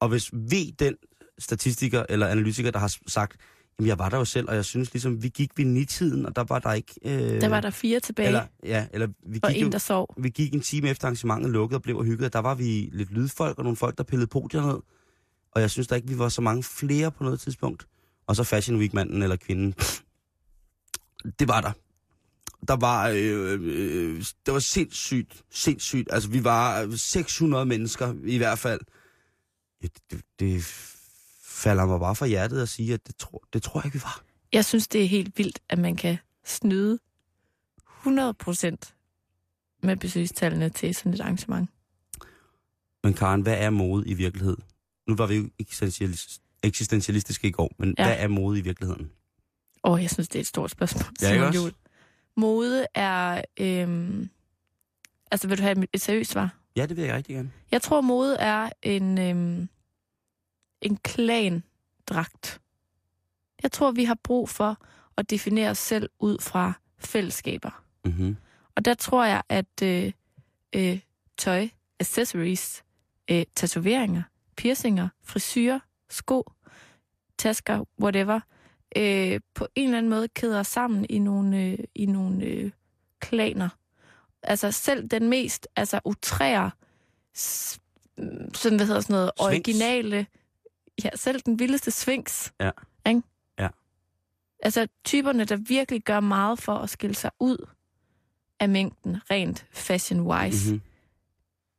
Og 0.00 0.08
hvis 0.08 0.30
vi, 0.32 0.74
den 0.78 0.94
statistiker 1.38 2.04
eller 2.08 2.26
analytiker, 2.26 2.70
der 2.70 2.78
har 2.78 2.96
sagt, 3.06 3.36
jamen 3.78 3.88
jeg 3.88 3.98
var 3.98 4.08
der 4.08 4.18
jo 4.18 4.24
selv, 4.24 4.48
og 4.48 4.54
jeg 4.54 4.64
synes 4.64 4.92
ligesom, 4.92 5.22
vi 5.22 5.28
gik 5.28 5.50
ved 5.56 5.64
nitiden, 5.64 6.26
og 6.26 6.36
der 6.36 6.44
var 6.44 6.58
der 6.58 6.72
ikke... 6.72 6.94
Øh, 7.04 7.40
Der 7.40 7.48
var 7.48 7.60
der 7.60 7.70
fire 7.70 8.00
tilbage, 8.00 8.26
Eller, 8.26 8.46
ja, 8.64 8.86
eller 8.92 9.06
vi 9.26 9.40
og 9.42 9.50
gik 9.50 9.60
jo, 9.62 9.66
en, 9.66 9.72
der 9.72 9.78
sov. 9.78 10.14
vi 10.18 10.28
gik 10.28 10.54
en 10.54 10.60
time 10.60 10.88
efter 10.88 11.06
arrangementet 11.06 11.50
lukkede 11.50 11.78
og 11.78 11.82
blev 11.82 11.96
og 11.98 12.04
hygget. 12.04 12.32
Der 12.32 12.38
var 12.38 12.54
vi 12.54 12.90
lidt 12.92 13.10
lydfolk 13.12 13.58
og 13.58 13.64
nogle 13.64 13.76
folk, 13.76 13.98
der 13.98 14.04
pillede 14.04 14.26
podier 14.26 14.66
ned. 14.66 14.80
Og 15.52 15.60
jeg 15.60 15.70
synes 15.70 15.88
da 15.88 15.94
ikke, 15.94 16.08
vi 16.08 16.18
var 16.18 16.28
så 16.28 16.40
mange 16.40 16.62
flere 16.62 17.10
på 17.10 17.24
noget 17.24 17.40
tidspunkt. 17.40 17.86
Og 18.26 18.36
så 18.36 18.44
Fashion 18.44 18.78
Week-manden 18.78 19.22
eller 19.22 19.36
kvinden. 19.36 19.74
Det 21.38 21.48
var 21.48 21.60
der. 21.60 21.72
Der 22.68 22.76
var, 22.76 23.08
øh, 23.08 23.58
øh, 23.62 24.24
det 24.46 24.54
var 24.54 24.58
sindssygt, 24.58 25.42
sindssygt. 25.50 26.08
Altså, 26.12 26.28
vi 26.28 26.44
var 26.44 26.96
600 26.96 27.66
mennesker 27.66 28.14
i 28.24 28.36
hvert 28.36 28.58
fald. 28.58 28.80
Ja, 29.82 29.88
det, 30.10 30.22
det, 30.40 30.64
falder 31.62 31.86
mig 31.86 32.00
bare 32.00 32.16
fra 32.16 32.26
hjertet 32.26 32.62
at 32.62 32.68
sige, 32.68 32.94
at 32.94 33.06
det, 33.06 33.16
tror, 33.16 33.42
det 33.52 33.62
tror 33.62 33.80
jeg 33.80 33.84
ikke, 33.86 33.98
vi 33.98 34.02
var. 34.02 34.22
Jeg 34.52 34.64
synes, 34.64 34.88
det 34.88 35.02
er 35.02 35.08
helt 35.08 35.38
vildt, 35.38 35.58
at 35.68 35.78
man 35.78 35.96
kan 35.96 36.18
snyde 36.44 36.98
100 38.00 38.34
procent 38.34 38.94
med 39.82 39.96
besøgstallene 39.96 40.68
til 40.70 40.94
sådan 40.94 41.14
et 41.14 41.20
arrangement. 41.20 41.70
Men 43.04 43.14
Karen, 43.14 43.40
hvad 43.42 43.56
er 43.58 43.70
mode 43.70 44.08
i 44.08 44.14
virkelighed? 44.14 44.56
Nu 45.08 45.16
var 45.16 45.26
vi 45.26 45.36
jo 45.36 45.48
eksistentialis- 45.62 46.58
eksistentialistiske 46.62 47.48
i 47.48 47.50
går, 47.50 47.74
men 47.78 47.94
Ja. 47.98 48.04
hvad 48.04 48.16
er 48.18 48.28
mode 48.28 48.58
i 48.58 48.62
virkeligheden? 48.62 49.10
Åh, 49.84 49.92
oh, 49.92 50.02
jeg 50.02 50.10
synes, 50.10 50.28
det 50.28 50.36
er 50.38 50.40
et 50.40 50.46
stort 50.46 50.70
spørgsmål. 50.70 51.04
Ja, 51.22 51.32
ikke 51.32 51.46
også? 51.46 51.60
Juhl. 51.60 51.72
Mode 52.36 52.86
er... 52.94 53.42
Øhm, 53.60 54.30
altså, 55.30 55.48
vil 55.48 55.58
du 55.58 55.62
have 55.62 55.86
et 55.92 56.00
seriøst 56.00 56.30
svar? 56.30 56.56
Ja, 56.76 56.86
det 56.86 56.96
vil 56.96 57.04
jeg 57.04 57.14
rigtig 57.14 57.36
gerne. 57.36 57.52
Jeg 57.70 57.82
tror, 57.82 58.00
mode 58.00 58.36
er 58.36 58.70
en, 58.82 59.18
øhm, 59.18 59.68
en 60.80 60.96
klandragt. 60.96 62.60
Jeg 63.62 63.72
tror, 63.72 63.90
vi 63.90 64.04
har 64.04 64.18
brug 64.24 64.48
for 64.48 64.76
at 65.16 65.30
definere 65.30 65.70
os 65.70 65.78
selv 65.78 66.10
ud 66.18 66.38
fra 66.38 66.72
fællesskaber. 66.98 67.84
Mm-hmm. 68.04 68.36
Og 68.74 68.84
der 68.84 68.94
tror 68.94 69.24
jeg, 69.24 69.42
at 69.48 69.82
øh, 69.82 70.12
øh, 70.72 71.00
tøj, 71.36 71.68
accessories, 72.00 72.84
øh, 73.30 73.44
tatoveringer, 73.54 74.22
piercinger, 74.56 75.08
frisyrer, 75.22 75.80
sko, 76.10 76.52
tasker, 77.38 77.84
whatever, 78.00 78.40
øh, 78.96 79.40
på 79.54 79.66
en 79.74 79.84
eller 79.84 79.98
anden 79.98 80.10
måde 80.10 80.28
kæder 80.28 80.60
os 80.60 80.66
sammen 80.66 81.06
i 81.10 81.18
nogle, 81.18 81.62
øh, 81.62 81.78
i 81.94 82.06
nogle 82.06 82.44
øh, 82.44 82.70
klaner. 83.20 83.68
Altså 84.42 84.72
selv 84.72 85.08
den 85.08 85.28
mest 85.28 85.68
altså 85.76 86.00
utrære, 86.04 86.70
sådan, 87.34 88.76
hvad 88.76 88.86
hedder 88.86 89.00
sådan 89.00 89.14
noget, 89.14 89.30
Sphinx. 89.36 89.48
originale, 89.48 90.26
ja, 91.04 91.10
selv 91.14 91.40
den 91.40 91.58
vildeste 91.58 91.90
svings. 91.90 92.52
Ja. 92.60 92.70
Ikke? 93.06 93.22
Ja. 93.58 93.68
Altså 94.62 94.88
typerne, 95.04 95.44
der 95.44 95.56
virkelig 95.56 96.02
gør 96.02 96.20
meget 96.20 96.58
for 96.58 96.74
at 96.74 96.90
skille 96.90 97.14
sig 97.14 97.30
ud 97.40 97.66
af 98.60 98.68
mængden, 98.68 99.16
rent 99.30 99.66
fashion-wise. 99.70 100.70
Mm-hmm. 100.70 100.82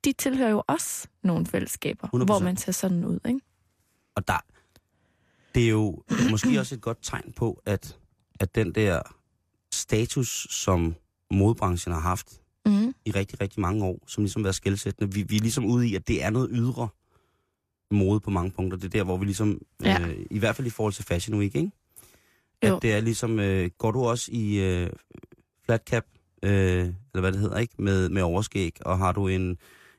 de 0.06 0.14
tilhører 0.14 0.50
jo 0.50 0.64
også 0.68 1.08
nogle 1.22 1.46
fællesskaber, 1.46 2.08
100%. 2.16 2.26
hvor 2.26 2.40
man 2.40 2.58
ser 2.58 2.72
sådan 2.72 3.06
ud, 3.06 3.20
ikke? 3.26 3.40
Og 4.16 4.28
der, 4.28 4.46
det 5.56 5.64
er 5.66 5.70
jo 5.70 6.04
måske 6.32 6.60
også 6.60 6.76
et 6.76 6.82
godt 6.82 6.98
tegn 7.02 7.34
på, 7.36 7.62
at, 7.66 7.98
at 8.40 8.56
den 8.56 8.76
der 8.76 9.02
status, 9.74 10.48
som 10.50 10.96
modebranchen 11.32 11.94
har 11.94 12.02
haft 12.02 12.40
Mm. 12.66 12.94
i 13.06 13.12
rigtig, 13.12 13.42
rigtig 13.42 13.60
mange 13.62 13.86
år, 13.86 14.04
som 14.08 14.24
ligesom 14.24 14.42
har 14.42 14.44
været 14.44 14.56
skældsættende, 14.56 15.14
vi, 15.14 15.24
vi 15.24 15.36
er 15.36 15.40
ligesom 15.42 15.66
ude 15.66 15.88
i, 15.88 15.96
at 15.96 16.08
det 16.08 16.24
er 16.24 16.30
noget 16.30 16.50
ydre 16.52 16.88
mode 17.92 18.20
på 18.20 18.30
mange 18.30 18.52
punkter. 18.52 18.78
Det 18.78 18.86
er 18.86 18.90
der, 18.90 19.04
hvor 19.04 19.18
vi 19.18 19.26
ligesom, 19.26 19.62
Ja. 19.84 20.02
øh, 20.02 20.26
i 20.32 20.40
hvert 20.40 20.56
fald 20.56 20.68
i 20.68 20.70
forhold 20.70 20.94
til 20.94 21.04
Fashion 21.06 21.40
Week, 21.40 21.56
ikke? 21.56 21.72
Jo. 22.66 22.76
At 22.76 22.82
det 22.82 22.94
er 22.94 23.00
ligesom, 23.02 23.40
øh, 23.40 23.70
går 23.78 23.92
du 23.92 24.04
også 24.06 24.30
i 24.32 24.56
øh, 24.60 24.90
flat 25.66 25.82
cap, 25.90 26.06
øh, 26.44 26.52
eller 26.80 27.20
hvad 27.20 27.32
det 27.32 27.40
hedder, 27.40 27.58
ikke? 27.58 27.74
Med, 27.78 28.10
med 28.10 28.22
overskæg, 28.22 28.78
og 28.86 28.98
har 28.98 29.12
du 29.12 29.28
en, 29.28 29.58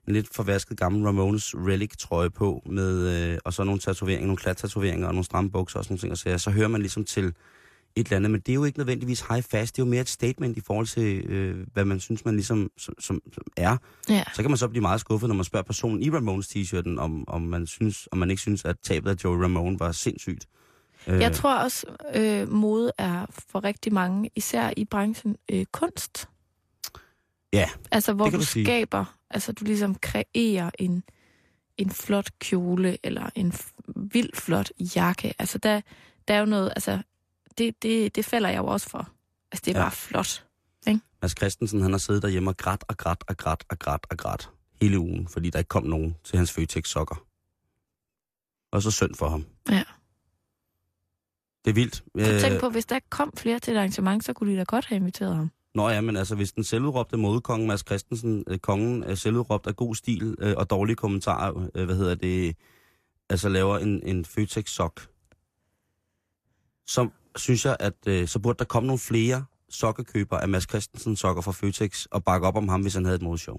en 0.08 0.12
lidt 0.14 0.34
forvasket 0.34 0.78
gammel 0.78 1.04
Ramones 1.06 1.54
relic-trøje 1.54 2.30
på, 2.30 2.62
med, 2.66 3.30
øh, 3.32 3.38
og 3.44 3.52
så 3.52 3.64
nogle 3.64 3.80
tatoveringer, 3.80 4.26
nogle 4.26 4.36
klat-tatoveringer 4.36 5.06
og 5.06 5.14
nogle 5.14 5.24
stramme 5.24 5.50
bukser 5.50 5.78
og 5.78 5.84
sådan 5.84 5.92
nogle 5.92 6.00
ting, 6.00 6.12
og 6.12 6.18
så, 6.18 6.44
så 6.44 6.50
hører 6.50 6.68
man 6.68 6.80
ligesom 6.80 7.04
til 7.04 7.34
et 7.96 8.06
eller 8.06 8.16
andet, 8.16 8.30
men 8.30 8.40
det 8.40 8.48
er 8.48 8.54
jo 8.54 8.64
ikke 8.64 8.78
nødvendigvis 8.78 9.20
high 9.20 9.42
fast, 9.42 9.76
det 9.76 9.82
er 9.82 9.86
jo 9.86 9.90
mere 9.90 10.00
et 10.00 10.08
statement 10.08 10.56
i 10.56 10.60
forhold 10.60 10.86
til, 10.86 11.26
øh, 11.30 11.66
hvad 11.72 11.84
man 11.84 12.00
synes, 12.00 12.24
man 12.24 12.34
ligesom 12.34 12.70
som, 12.78 12.94
som, 12.98 13.20
som 13.32 13.42
er. 13.56 13.76
Ja. 14.08 14.22
Så 14.34 14.42
kan 14.42 14.50
man 14.50 14.58
så 14.58 14.68
blive 14.68 14.82
meget 14.82 15.00
skuffet, 15.00 15.28
når 15.28 15.34
man 15.34 15.44
spørger 15.44 15.64
personen 15.64 16.02
i 16.02 16.10
Ramones 16.10 16.48
t-shirten, 16.48 16.98
om, 16.98 17.28
om, 17.28 17.42
man 17.42 17.66
synes, 17.66 18.08
om 18.12 18.18
man 18.18 18.30
ikke 18.30 18.42
synes, 18.42 18.64
at 18.64 18.76
tabet 18.82 19.10
af 19.10 19.24
Joe 19.24 19.44
Ramone 19.44 19.80
var 19.80 19.92
sindssygt. 19.92 20.46
Øh, 21.06 21.20
Jeg 21.20 21.32
tror 21.32 21.54
også, 21.54 21.86
øh, 22.14 22.52
mode 22.52 22.92
er 22.98 23.26
for 23.48 23.64
rigtig 23.64 23.92
mange, 23.92 24.30
især 24.36 24.70
i 24.76 24.84
branchen, 24.84 25.36
øh, 25.52 25.64
kunst. 25.72 26.28
Ja, 27.54 27.70
Altså, 27.90 28.12
hvor 28.12 28.24
det 28.24 28.30
kan 28.32 28.38
du 28.40 28.42
du 28.42 28.46
sige. 28.46 28.64
skaber, 28.64 29.16
altså 29.30 29.52
du 29.52 29.64
ligesom 29.64 29.94
kreerer 29.94 30.70
en, 30.78 31.02
en 31.78 31.90
flot 31.90 32.30
kjole, 32.38 32.98
eller 33.02 33.30
en 33.34 33.52
vildt 33.96 34.36
flot 34.36 34.70
jakke. 34.96 35.34
Altså, 35.38 35.58
der, 35.58 35.80
der 36.28 36.34
er 36.34 36.38
jo 36.38 36.44
noget, 36.46 36.72
altså, 36.76 37.02
det, 37.58 37.82
det, 37.82 38.16
det 38.16 38.24
falder 38.24 38.48
jeg 38.48 38.58
jo 38.58 38.66
også 38.66 38.88
for. 38.88 39.08
Altså, 39.52 39.62
det 39.64 39.74
er 39.76 39.78
Ja. 39.78 39.84
bare 39.84 39.92
flot. 39.92 40.44
Mads 41.22 41.32
Christensen, 41.38 41.80
han 41.82 41.90
har 41.90 41.98
siddet 41.98 42.22
derhjemme 42.22 42.50
og 42.50 42.56
grædt 42.56 42.84
og 42.88 42.96
grædt 42.96 43.24
og 43.28 43.36
grædt 43.36 43.64
og 43.70 43.78
grædt 43.78 44.06
og 44.10 44.16
grædt 44.18 44.50
hele 44.80 44.98
ugen, 44.98 45.28
fordi 45.28 45.50
der 45.50 45.58
ikke 45.58 45.68
kom 45.68 45.82
nogen 45.82 46.16
til 46.24 46.36
hans 46.36 46.52
Føtex 46.52 46.88
sokker. 46.88 47.24
Og 48.72 48.82
så 48.82 48.90
synd 48.90 49.14
for 49.14 49.28
ham. 49.28 49.46
Ja. 49.70 49.82
Det 51.64 51.70
er 51.70 51.74
vildt. 51.74 52.04
Øh, 52.18 52.40
tænk 52.40 52.60
på, 52.60 52.68
hvis 52.68 52.86
der 52.86 52.94
ikke 52.96 53.10
kom 53.10 53.32
flere 53.36 53.58
til 53.58 53.72
et 53.74 53.76
arrangement, 53.78 54.24
så 54.24 54.32
kunne 54.32 54.52
de 54.52 54.58
da 54.58 54.62
godt 54.62 54.86
have 54.86 54.96
inviteret 54.96 55.36
ham. 55.36 55.50
Nå 55.74 55.88
ja, 55.88 56.00
men 56.00 56.16
altså, 56.16 56.34
hvis 56.34 56.52
den 56.52 56.64
selvudråbte 56.64 57.16
modekonge 57.16 57.66
Mads 57.66 57.80
Christensen, 57.86 58.44
øh, 58.48 58.58
kongen 58.58 59.02
er 59.02 59.14
selvudråbt 59.14 59.66
af 59.66 59.76
god 59.76 59.94
stil 59.94 60.34
øh, 60.38 60.54
og 60.56 60.70
dårlige 60.70 60.96
kommentarer, 60.96 61.68
øh, 61.74 61.84
hvad 61.84 61.96
hedder 61.96 62.14
det, 62.14 62.56
altså 63.28 63.48
laver 63.48 63.78
en, 63.78 64.02
en 64.06 64.24
Føtex-sok, 64.24 65.00
så 66.86 67.08
synes 67.36 67.64
jeg, 67.64 67.76
at 67.80 67.94
øh, 68.06 68.28
så 68.28 68.38
burde 68.38 68.58
der 68.58 68.64
komme 68.64 68.86
nogle 68.86 68.98
flere 68.98 69.44
sokkekøbere 69.68 70.42
af 70.42 70.48
Mads 70.48 70.68
Christensen 70.68 71.16
sokker 71.16 71.42
fra 71.42 71.52
Føtex 71.52 72.04
og 72.06 72.24
bakke 72.24 72.46
op 72.46 72.56
om 72.56 72.68
ham, 72.68 72.82
hvis 72.82 72.94
han 72.94 73.04
havde 73.04 73.16
et 73.16 73.22
modeshow. 73.22 73.56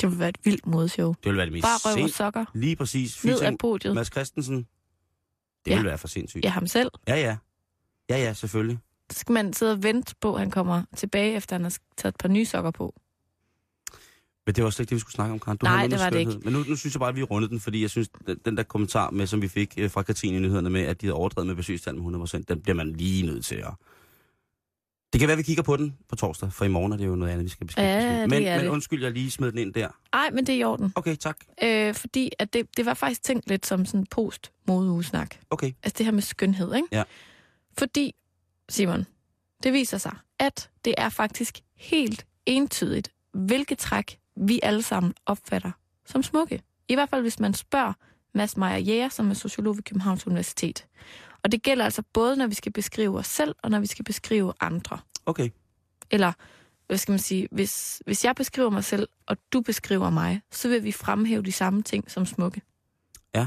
Det 0.00 0.08
ville 0.08 0.18
være 0.18 0.28
et 0.28 0.38
vildt 0.44 0.66
modeshow. 0.66 1.08
Det 1.12 1.24
ville 1.24 1.36
være 1.36 1.46
det 1.46 1.52
mest 1.52 1.64
Bare 1.64 1.96
røv 1.96 2.04
og 2.04 2.10
sokker 2.10 2.44
Lige 2.54 2.76
præcis. 2.76 3.24
ned 3.24 3.32
Featuring 3.32 3.52
ad 3.52 3.58
podiet. 3.58 3.94
Mads 3.94 4.06
Christensen. 4.12 4.56
Det 4.56 5.70
Ja. 5.70 5.74
ville 5.76 5.88
være 5.88 5.98
for 5.98 6.08
sindssygt. 6.08 6.44
Ja, 6.44 6.50
ham 6.50 6.66
selv. 6.66 6.90
Ja, 7.08 7.16
ja. 7.16 7.36
Ja, 8.10 8.16
ja, 8.18 8.32
selvfølgelig. 8.32 8.78
Så 9.12 9.18
skal 9.18 9.32
man 9.32 9.52
sidde 9.52 9.72
og 9.72 9.82
vente 9.82 10.14
på, 10.20 10.34
at 10.34 10.40
han 10.40 10.50
kommer 10.50 10.82
tilbage, 10.96 11.34
efter 11.34 11.54
han 11.56 11.62
har 11.62 11.76
taget 11.96 12.12
et 12.12 12.18
par 12.18 12.28
nye 12.28 12.44
sokker 12.44 12.70
på. 12.70 12.94
Men 14.46 14.54
det 14.54 14.64
var 14.64 14.70
slet 14.70 14.80
ikke 14.82 14.90
det, 14.90 14.94
vi 14.94 15.00
skulle 15.00 15.12
snakke 15.14 15.32
om, 15.32 15.40
Karen. 15.40 15.58
Du 15.58 15.66
Nej, 15.66 15.86
det 15.86 15.98
var 15.98 16.10
det 16.10 16.22
skønhed. 16.22 16.40
Men 16.44 16.52
nu, 16.52 16.64
nu 16.68 16.76
synes 16.76 16.94
jeg 16.94 17.00
bare, 17.00 17.08
at 17.08 17.16
vi 17.16 17.22
rundede 17.22 17.50
den, 17.50 17.60
fordi 17.60 17.82
jeg 17.82 17.90
synes, 17.90 18.08
den, 18.44 18.56
der 18.56 18.62
kommentar, 18.62 19.10
med, 19.10 19.26
som 19.26 19.42
vi 19.42 19.48
fik 19.48 19.74
øh, 19.76 19.90
fra 19.90 20.02
Katrine 20.02 20.36
i 20.36 20.40
nyhederne 20.40 20.70
med, 20.70 20.80
at 20.82 21.00
de 21.00 21.06
havde 21.06 21.14
overdrevet 21.14 21.46
med 21.46 21.54
besøgstal 21.54 21.94
med 21.96 22.20
100%, 22.20 22.42
den 22.48 22.60
bliver 22.60 22.76
man 22.76 22.92
lige 22.92 23.26
nødt 23.26 23.44
til 23.44 23.54
at... 23.54 23.72
Det 25.12 25.18
kan 25.18 25.28
være, 25.28 25.32
at 25.32 25.38
vi 25.38 25.42
kigger 25.42 25.62
på 25.62 25.76
den 25.76 25.96
på 26.08 26.16
torsdag, 26.16 26.52
for 26.52 26.64
i 26.64 26.68
morgen 26.68 26.92
er 26.92 26.96
det 26.96 27.06
jo 27.06 27.14
noget 27.16 27.32
andet, 27.32 27.44
vi 27.44 27.50
skal 27.50 27.66
beskæftige 27.66 27.96
Ja, 27.96 28.26
med. 28.26 28.36
det 28.36 28.46
Men, 28.46 28.62
men 28.62 28.68
undskyld, 28.68 29.02
jeg 29.02 29.12
lige 29.12 29.30
smed 29.30 29.50
den 29.52 29.58
ind 29.58 29.74
der. 29.74 29.88
Ej, 30.12 30.30
men 30.30 30.46
det 30.46 30.54
er 30.54 30.58
i 30.58 30.64
orden. 30.64 30.92
Okay, 30.94 31.16
tak. 31.16 31.36
Øh, 31.62 31.94
fordi 31.94 32.30
at 32.38 32.52
det, 32.52 32.66
det 32.76 32.86
var 32.86 32.94
faktisk 32.94 33.22
tænkt 33.22 33.48
lidt 33.48 33.66
som 33.66 33.86
sådan 33.86 34.00
en 34.00 34.06
post-modeugesnak. 34.06 35.36
Okay. 35.50 35.72
Altså 35.82 35.94
det 35.98 36.06
her 36.06 36.12
med 36.12 36.22
skønhed, 36.22 36.74
ikke? 36.74 36.88
Ja. 36.92 37.02
Fordi, 37.78 38.14
Simon, 38.68 39.06
det 39.62 39.72
viser 39.72 39.98
sig, 39.98 40.16
at 40.38 40.70
det 40.84 40.94
er 40.98 41.08
faktisk 41.08 41.60
helt 41.76 42.26
entydigt, 42.46 43.10
hvilke 43.32 43.74
træk 43.74 44.18
vi 44.36 44.60
alle 44.62 44.82
sammen 44.82 45.14
opfatter 45.26 45.70
som 46.06 46.22
smukke. 46.22 46.62
I 46.88 46.94
hvert 46.94 47.08
fald, 47.08 47.22
hvis 47.22 47.40
man 47.40 47.54
spørger 47.54 47.92
Mads 48.34 48.56
Meyer 48.56 48.76
Jæger, 48.76 49.08
som 49.08 49.30
er 49.30 49.34
sociolog 49.34 49.76
ved 49.76 49.82
Københavns 49.82 50.26
Universitet. 50.26 50.86
Og 51.42 51.52
det 51.52 51.62
gælder 51.62 51.84
altså 51.84 52.02
både, 52.12 52.36
når 52.36 52.46
vi 52.46 52.54
skal 52.54 52.72
beskrive 52.72 53.18
os 53.18 53.26
selv, 53.26 53.54
og 53.62 53.70
når 53.70 53.80
vi 53.80 53.86
skal 53.86 54.04
beskrive 54.04 54.52
andre. 54.60 54.98
Okay. 55.26 55.50
Eller, 56.10 56.32
hvad 56.86 56.98
skal 56.98 57.12
man 57.12 57.18
sige, 57.18 57.48
hvis, 57.50 58.02
hvis 58.06 58.24
jeg 58.24 58.34
beskriver 58.34 58.70
mig 58.70 58.84
selv, 58.84 59.08
og 59.26 59.36
du 59.52 59.60
beskriver 59.60 60.10
mig, 60.10 60.40
så 60.50 60.68
vil 60.68 60.84
vi 60.84 60.92
fremhæve 60.92 61.42
de 61.42 61.52
samme 61.52 61.82
ting 61.82 62.10
som 62.10 62.26
smukke. 62.26 62.62
Ja. 63.34 63.40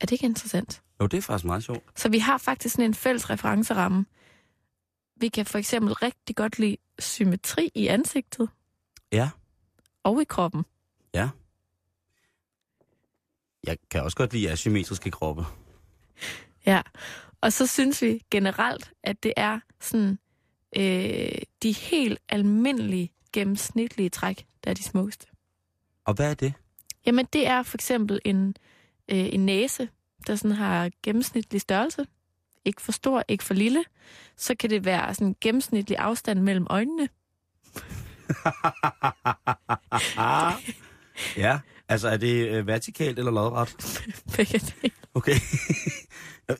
Er 0.00 0.06
det 0.06 0.12
ikke 0.12 0.24
interessant? 0.24 0.82
Jo, 1.00 1.06
det 1.06 1.18
er 1.18 1.22
faktisk 1.22 1.44
meget 1.44 1.64
sjovt. 1.64 2.00
Så 2.00 2.08
vi 2.08 2.18
har 2.18 2.38
faktisk 2.38 2.74
sådan 2.74 2.84
en 2.84 2.94
fælles 2.94 3.30
referenceramme. 3.30 4.04
Vi 5.22 5.28
kan 5.28 5.46
for 5.46 5.58
eksempel 5.58 5.92
rigtig 5.92 6.36
godt 6.36 6.58
lide 6.58 6.76
symmetri 6.98 7.70
i 7.74 7.86
ansigtet 7.86 8.48
Ja. 9.12 9.30
og 10.02 10.22
i 10.22 10.24
kroppen. 10.24 10.64
Ja. 11.14 11.28
Jeg 13.66 13.78
kan 13.90 14.02
også 14.02 14.16
godt 14.16 14.32
lide 14.32 14.50
asymmetriske 14.50 15.10
kroppe. 15.10 15.44
Ja. 16.66 16.82
Og 17.40 17.52
så 17.52 17.66
synes 17.66 18.02
vi 18.02 18.20
generelt, 18.30 18.92
at 19.02 19.22
det 19.22 19.32
er 19.36 19.60
sådan 19.80 20.18
øh, 20.76 21.42
de 21.62 21.72
helt 21.72 22.18
almindelige, 22.28 23.12
gennemsnitlige 23.32 24.08
træk, 24.10 24.46
der 24.64 24.70
er 24.70 24.74
de 24.74 24.82
smukkeste. 24.82 25.26
Og 26.04 26.14
hvad 26.14 26.30
er 26.30 26.34
det? 26.34 26.54
Jamen, 27.06 27.26
det 27.32 27.46
er 27.46 27.62
for 27.62 27.76
eksempel 27.76 28.20
en, 28.24 28.56
øh, 29.08 29.34
en 29.34 29.46
næse, 29.46 29.88
der 30.26 30.36
sådan 30.36 30.56
har 30.56 30.90
gennemsnitlig 31.02 31.60
størrelse. 31.60 32.06
Ikke 32.64 32.82
for 32.82 32.92
stor, 32.92 33.24
ikke 33.28 33.44
for 33.44 33.54
lille. 33.54 33.84
Så 34.36 34.54
kan 34.54 34.70
det 34.70 34.84
være 34.84 35.14
sådan 35.14 35.26
en 35.26 35.36
gennemsnitlig 35.40 35.98
afstand 35.98 36.40
mellem 36.40 36.66
øjnene. 36.70 37.08
ja, 41.36 41.58
altså 41.88 42.08
er 42.08 42.16
det 42.16 42.48
øh, 42.48 42.66
vertikalt 42.66 43.18
eller 43.18 43.30
lodret? 43.32 43.76
Begge 44.36 44.58
dele. 44.58 44.92
Okay. 45.14 45.34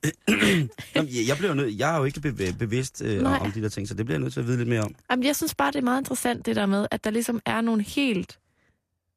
Jamen, 0.95 1.11
jeg- 1.29 1.37
bliver 1.39 1.55
nødt, 1.55 1.79
jeg 1.79 1.95
er 1.95 1.99
jo 1.99 2.05
ikke 2.05 2.21
bev- 2.21 2.53
bevidst 2.59 3.03
øh, 3.05 3.23
Nej. 3.23 3.39
om 3.43 3.53
de 3.53 3.63
der 3.63 3.69
ting, 3.69 3.89
så 3.89 3.95
det 3.95 4.07
bliver 4.07 4.15
jeg 4.17 4.21
nødt 4.23 4.33
til 4.33 4.41
at 4.41 4.47
vide 4.47 4.57
lidt 4.59 4.69
mere 4.69 4.83
om. 4.83 4.95
Jamen, 5.11 5.25
jeg 5.25 5.37
synes 5.37 5.55
bare, 5.55 5.73
det 5.73 5.79
er 5.79 5.83
meget 5.83 6.01
interessant, 6.01 6.47
det 6.47 6.57
der 6.57 6.67
med, 6.67 6.87
at 6.91 7.05
der 7.05 7.11
ligesom 7.11 7.41
er 7.47 7.61
nogle 7.61 7.83
helt, 7.83 8.39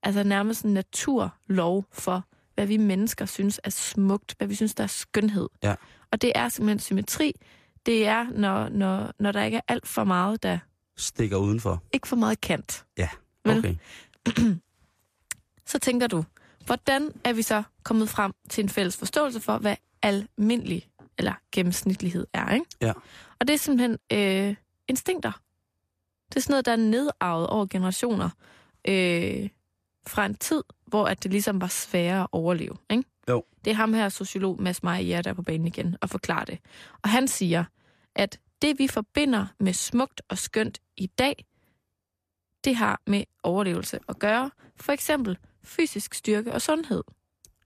altså 0.04 0.24
nærmest 0.24 0.66
en 0.66 0.74
naturlov 0.74 1.86
for, 1.92 2.26
hvad 2.56 2.66
vi 2.66 2.78
mennesker 2.78 3.26
synes 3.26 3.60
er 3.64 3.70
smukt, 3.70 4.36
hvad 4.38 4.48
vi 4.48 4.56
synes, 4.56 4.76
der 4.76 4.84
er 4.84 4.88
skønhed. 4.88 5.50
Ja. 5.64 5.76
Og 6.12 6.22
det 6.22 6.32
er 6.36 6.50
simpelthen 6.50 6.80
symmetri. 6.80 7.34
Det 7.86 8.06
er, 8.08 8.26
når, 8.30 8.70
når, 8.70 9.12
når 9.20 9.32
der 9.32 9.44
ikke 9.44 9.58
er 9.58 9.62
alt 9.68 9.88
for 9.88 10.04
meget, 10.04 10.44
der 10.44 10.60
Stikker 10.98 11.38
udenfor. 11.38 11.84
ikke 11.94 12.08
for 12.08 12.16
meget 12.16 12.42
kant. 12.42 12.86
Ja, 12.98 13.10
okay. 13.46 13.76
Så 15.66 15.80
tænker 15.80 16.08
du, 16.08 16.24
hvordan 16.66 17.12
er 17.24 17.34
vi 17.34 17.42
så 17.42 17.64
kommet 17.84 18.10
frem 18.10 18.34
til 18.50 18.64
en 18.64 18.70
fælles 18.70 18.98
forståelse 18.98 19.40
for, 19.40 19.58
hvad 19.58 19.76
almindelig 20.02 20.90
eller 21.18 21.34
gennemsnitlighed 21.52 22.28
er, 22.34 22.54
ikke? 22.54 22.66
Ja. 22.82 22.94
Og 23.40 23.48
det 23.48 23.54
er 23.54 23.58
simpelthen 23.58 23.98
øh, 24.14 24.56
instinkter. 24.88 25.32
Det 26.30 26.36
er 26.36 26.40
sådan 26.40 26.54
noget, 26.54 26.66
der 26.66 26.72
er 26.72 26.76
nedarvet 26.76 27.48
over 27.48 27.66
generationer 27.66 28.30
øh, 28.88 29.50
fra 30.08 30.26
en 30.26 30.36
tid, 30.36 30.64
hvor 30.86 31.06
at 31.06 31.24
det 31.24 31.32
ligesom 31.32 31.62
var 31.62 31.68
sværere 31.68 32.22
at 32.22 32.28
overleve, 32.32 32.78
ikke? 32.90 33.04
Jo. 33.30 33.44
Det 33.66 33.72
er 33.72 33.76
ham 33.76 33.94
her, 33.94 34.10
sociolog 34.10 34.62
Mads 34.62 34.84
Meyer, 34.84 35.22
der 35.22 35.30
er 35.30 35.34
på 35.34 35.42
banen 35.42 35.68
igen 35.68 35.98
og 36.02 36.10
forklarer 36.10 36.46
det. 36.46 36.60
Og 37.04 37.10
han 37.10 37.28
siger, 37.28 37.64
at 38.16 38.40
det 38.62 38.80
vi 38.80 38.88
forbinder 38.88 39.46
med 39.60 39.74
smukt 39.74 40.22
og 40.30 40.38
skønt 40.38 40.80
i 40.98 41.08
dag, 41.08 41.46
det 42.64 42.76
har 42.76 43.02
med 43.08 43.24
overlevelse 43.44 44.00
at 44.10 44.20
gøre. 44.20 44.52
For 44.76 44.92
eksempel 44.92 45.38
fysisk 45.64 46.14
styrke 46.14 46.54
og 46.54 46.62
sundhed. 46.62 47.04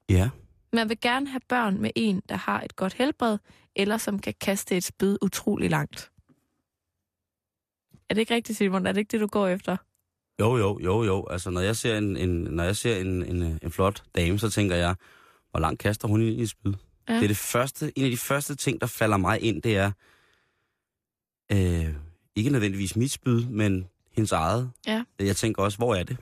Ja. 0.09 0.29
Man 0.73 0.89
vil 0.89 0.99
gerne 1.01 1.27
have 1.27 1.41
børn 1.47 1.81
med 1.81 1.91
en, 1.95 2.21
der 2.29 2.35
har 2.35 2.61
et 2.61 2.75
godt 2.75 2.93
helbred, 2.93 3.37
eller 3.75 3.97
som 3.97 4.19
kan 4.19 4.33
kaste 4.41 4.77
et 4.77 4.83
spyd 4.83 5.17
utrolig 5.21 5.69
langt. 5.69 6.11
Er 8.09 8.13
det 8.13 8.21
ikke 8.21 8.33
rigtigt, 8.33 8.57
Simon? 8.57 8.85
Er 8.85 8.91
det 8.91 8.99
ikke 8.99 9.11
det, 9.11 9.19
du 9.19 9.27
går 9.27 9.47
efter? 9.47 9.77
Jo, 10.39 10.57
jo, 10.57 10.79
jo, 10.83 11.03
jo. 11.03 11.27
Altså, 11.29 11.49
når 11.49 11.61
jeg 11.61 11.75
ser 11.75 11.97
en, 11.97 12.17
en, 12.17 12.29
når 12.29 12.63
jeg 12.63 12.75
ser 12.75 12.97
en, 12.97 13.25
en, 13.25 13.43
øh, 13.43 13.57
en 13.61 13.71
flot 13.71 14.03
dame, 14.15 14.39
så 14.39 14.49
tænker 14.49 14.75
jeg, 14.75 14.95
hvor 15.51 15.59
langt 15.59 15.79
kaster 15.79 16.07
hun 16.07 16.21
i 16.21 16.41
et 16.41 16.49
spyd? 16.49 16.73
Ja. 17.09 17.13
Det 17.13 17.23
er 17.23 17.27
det 17.27 17.37
første, 17.37 17.91
en 17.95 18.05
af 18.05 18.11
de 18.11 18.17
første 18.17 18.55
ting, 18.55 18.81
der 18.81 18.87
falder 18.87 19.17
mig 19.17 19.41
ind, 19.41 19.61
det 19.61 19.77
er, 19.77 19.91
øh, 21.51 21.93
ikke 22.35 22.49
nødvendigvis 22.49 22.95
mit 22.95 23.11
spyd, 23.11 23.45
men 23.45 23.87
hendes 24.11 24.31
eget. 24.31 24.71
Ja. 24.87 25.03
Jeg 25.19 25.35
tænker 25.35 25.63
også, 25.63 25.77
hvor 25.77 25.95
er 25.95 26.03
det? 26.03 26.17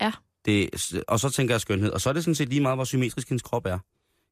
Ja. 0.00 0.12
det? 0.44 0.70
Og 1.08 1.20
så 1.20 1.30
tænker 1.30 1.54
jeg 1.54 1.60
skønhed. 1.60 1.90
Og 1.90 2.00
så 2.00 2.08
er 2.08 2.12
det 2.12 2.24
sådan 2.24 2.34
set 2.34 2.48
lige 2.48 2.60
meget, 2.60 2.76
hvor 2.76 2.84
symmetrisk 2.84 3.28
hendes 3.28 3.42
krop 3.42 3.66
er. 3.66 3.78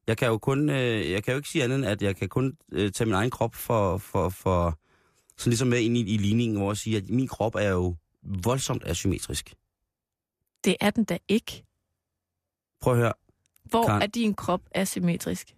Jeg 0.07 0.17
kan 0.17 0.27
jo 0.27 0.37
kun, 0.37 0.69
øh, 0.69 1.11
jeg 1.11 1.23
kan 1.23 1.31
jo 1.31 1.37
ikke 1.37 1.49
sige 1.49 1.63
andet 1.63 1.75
end, 1.75 1.85
at 1.85 2.01
jeg 2.01 2.15
kan 2.15 2.29
kun 2.29 2.57
øh, 2.71 2.91
tage 2.91 3.05
min 3.05 3.15
egen 3.15 3.29
krop 3.29 3.55
for, 3.55 3.97
for, 3.97 4.29
for 4.29 4.79
sådan 5.37 5.49
ligesom 5.49 5.67
med 5.67 5.79
ind 5.79 5.97
i, 5.97 6.13
i 6.13 6.17
ligningen, 6.17 6.57
hvor 6.57 6.71
jeg 6.71 6.77
siger, 6.77 6.97
at 6.97 7.09
min 7.09 7.27
krop 7.27 7.55
er 7.55 7.69
jo 7.69 7.95
voldsomt 8.25 8.83
asymmetrisk. 8.85 9.55
Det 10.63 10.75
er 10.79 10.89
den 10.89 11.03
da 11.03 11.17
ikke. 11.27 11.65
Prøv 12.81 12.93
at 12.93 12.99
høre. 12.99 13.13
Hvor 13.63 13.87
Karen. 13.87 14.01
er 14.01 14.07
din 14.07 14.33
krop 14.33 14.61
asymmetrisk? 14.71 15.55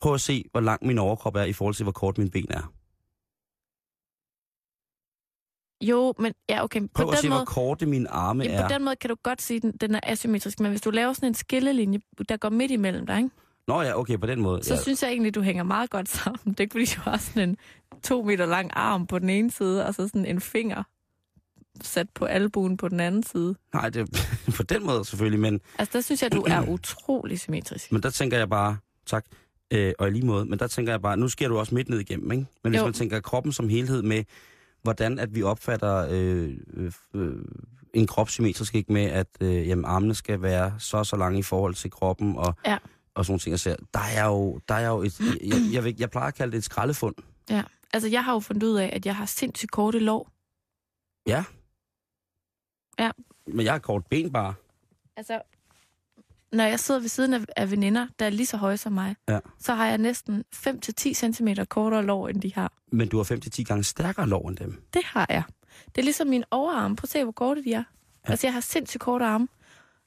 Prøv 0.00 0.14
at 0.14 0.20
se, 0.20 0.44
hvor 0.50 0.60
lang 0.60 0.86
min 0.86 0.98
overkrop 0.98 1.36
er 1.36 1.44
i 1.44 1.52
forhold 1.52 1.74
til, 1.74 1.82
hvor 1.82 1.92
kort 1.92 2.18
min 2.18 2.30
ben 2.30 2.46
er. 2.50 2.72
Jo, 5.82 6.14
men 6.18 6.32
ja, 6.48 6.64
okay. 6.64 6.80
På 6.80 6.88
Prøv 6.94 7.12
at 7.12 7.18
se, 7.18 7.22
den, 7.22 7.30
måde, 7.30 7.38
hvor 7.38 7.44
korte 7.44 7.86
mine 7.86 8.08
arme 8.08 8.44
ja, 8.44 8.50
er. 8.50 8.68
på 8.68 8.74
den 8.74 8.84
måde 8.84 8.96
kan 8.96 9.10
du 9.10 9.16
godt 9.22 9.42
sige, 9.42 9.56
at 9.56 9.62
den, 9.62 9.72
den 9.72 9.94
er 9.94 10.00
asymmetrisk. 10.02 10.60
Men 10.60 10.70
hvis 10.70 10.80
du 10.80 10.90
laver 10.90 11.12
sådan 11.12 11.28
en 11.28 11.34
skillelinje, 11.34 12.00
der 12.28 12.36
går 12.36 12.48
midt 12.48 12.70
imellem 12.70 13.06
dig, 13.06 13.16
ikke? 13.16 13.30
Nå 13.68 13.82
ja, 13.82 13.98
okay, 13.98 14.18
på 14.18 14.26
den 14.26 14.40
måde. 14.40 14.64
så 14.64 14.74
ja. 14.74 14.80
synes 14.80 15.02
jeg 15.02 15.10
egentlig, 15.10 15.34
du 15.34 15.42
hænger 15.42 15.62
meget 15.62 15.90
godt 15.90 16.08
sammen. 16.08 16.40
Det 16.44 16.60
er 16.60 16.64
ikke, 16.64 16.72
fordi 16.72 16.84
du 16.84 17.00
har 17.00 17.16
sådan 17.16 17.48
en 17.48 17.56
to 18.02 18.22
meter 18.22 18.46
lang 18.46 18.70
arm 18.74 19.06
på 19.06 19.18
den 19.18 19.30
ene 19.30 19.50
side, 19.50 19.86
og 19.86 19.94
så 19.94 20.08
sådan 20.08 20.26
en 20.26 20.40
finger 20.40 20.82
sat 21.86 22.06
på 22.14 22.24
albuen 22.24 22.76
på 22.76 22.88
den 22.88 23.00
anden 23.00 23.22
side. 23.22 23.54
Nej, 23.74 23.88
det 23.88 24.26
på 24.56 24.62
den 24.62 24.86
måde 24.86 25.04
selvfølgelig, 25.04 25.40
men, 25.40 25.60
Altså, 25.78 25.92
der 25.98 26.00
synes 26.02 26.22
jeg, 26.22 26.32
du 26.32 26.44
er 26.48 26.68
utrolig 26.74 27.40
symmetrisk. 27.40 27.92
men 27.92 28.02
der 28.02 28.10
tænker 28.10 28.38
jeg 28.38 28.48
bare, 28.50 28.76
tak, 29.06 29.24
øh, 29.72 29.92
og 29.98 30.08
i 30.08 30.10
lige 30.10 30.26
måde, 30.26 30.44
men 30.44 30.58
der 30.58 30.66
tænker 30.66 30.92
jeg 30.92 31.02
bare, 31.02 31.16
nu 31.16 31.28
sker 31.28 31.48
du 31.48 31.58
også 31.58 31.74
midt 31.74 31.88
ned 31.88 31.98
igennem, 32.00 32.32
ikke? 32.32 32.46
Men 32.64 32.70
hvis 32.72 32.78
Jo. 32.80 32.84
man 32.84 32.92
tænker 32.92 33.20
kroppen 33.20 33.52
som 33.52 33.68
helhed 33.68 34.02
med, 34.02 34.24
hvordan 34.82 35.18
at 35.18 35.34
vi 35.34 35.42
opfatter 35.42 36.06
øh, 36.10 36.50
øh, 37.14 37.32
en 37.94 38.06
krop 38.06 38.30
symmetrisk, 38.30 38.74
ikke 38.74 38.92
med, 38.92 39.04
at 39.04 39.26
øh, 39.40 39.68
jamen, 39.68 39.84
armene 39.84 40.14
skal 40.14 40.42
være 40.42 40.74
så 40.78 41.04
så 41.04 41.16
lange 41.16 41.38
i 41.38 41.42
forhold 41.42 41.74
til 41.74 41.90
kroppen, 41.90 42.36
og, 42.36 42.54
Ja. 42.66 42.78
og 43.14 43.24
sådan 43.24 43.32
nogle 43.32 43.40
ting. 43.40 43.60
Så 43.60 43.76
der 43.94 44.00
er 44.16 44.26
jo, 44.26 44.60
der 44.68 44.74
er 44.74 44.88
jo 44.88 45.02
et, 45.02 45.20
jeg, 45.20 45.36
jeg, 45.72 45.84
jeg, 45.84 46.00
jeg 46.00 46.10
plejer 46.10 46.28
at 46.28 46.34
kalde 46.34 46.52
det 46.52 46.58
et 46.58 46.64
skraldefund. 46.64 47.14
Ja. 47.50 47.62
Altså, 47.92 48.08
jeg 48.08 48.24
har 48.24 48.32
jo 48.32 48.40
fundet 48.40 48.62
ud 48.62 48.74
af, 48.76 48.90
at 48.92 49.06
jeg 49.06 49.16
har 49.16 49.26
sindssygt 49.26 49.70
korte 49.70 49.98
lår. 49.98 50.28
Ja. 51.26 51.44
Ja. 52.98 53.10
Men 53.46 53.64
jeg 53.66 53.72
har 53.74 53.78
kort 53.78 54.06
ben 54.06 54.32
bare. 54.32 54.54
Altså, 55.16 55.40
når 56.52 56.64
jeg 56.64 56.80
sidder 56.80 57.00
ved 57.00 57.08
siden 57.08 57.34
af, 57.34 57.40
af 57.56 57.70
veninder, 57.70 58.06
der 58.18 58.26
er 58.26 58.30
lige 58.30 58.46
så 58.46 58.56
høje 58.56 58.76
som 58.76 58.92
mig, 58.92 59.16
Ja. 59.28 59.38
så 59.58 59.74
har 59.74 59.86
jeg 59.86 59.98
næsten 59.98 60.44
5-10 60.54 61.12
cm 61.14 61.48
kortere 61.68 62.02
lår, 62.02 62.28
end 62.28 62.40
de 62.42 62.54
har. 62.54 62.72
Men 62.92 63.08
du 63.08 63.16
har 63.16 63.24
5-10 63.58 63.62
gange 63.62 63.84
stærkere 63.84 64.28
lov 64.28 64.46
end 64.46 64.56
dem. 64.56 64.82
Det 64.94 65.02
har 65.04 65.26
jeg. 65.30 65.42
Det 65.86 65.98
er 65.98 66.02
ligesom 66.04 66.26
min 66.26 66.44
overarm. 66.50 66.96
Prøv 66.96 67.04
at 67.04 67.08
se, 67.10 67.22
hvor 67.22 67.32
korte 67.32 67.64
de 67.64 67.72
er. 67.72 67.84
Ja. 68.26 68.30
Altså, 68.30 68.46
jeg 68.46 68.54
har 68.54 68.60
sindssygt 68.60 69.00
korte 69.00 69.24
arme. 69.24 69.48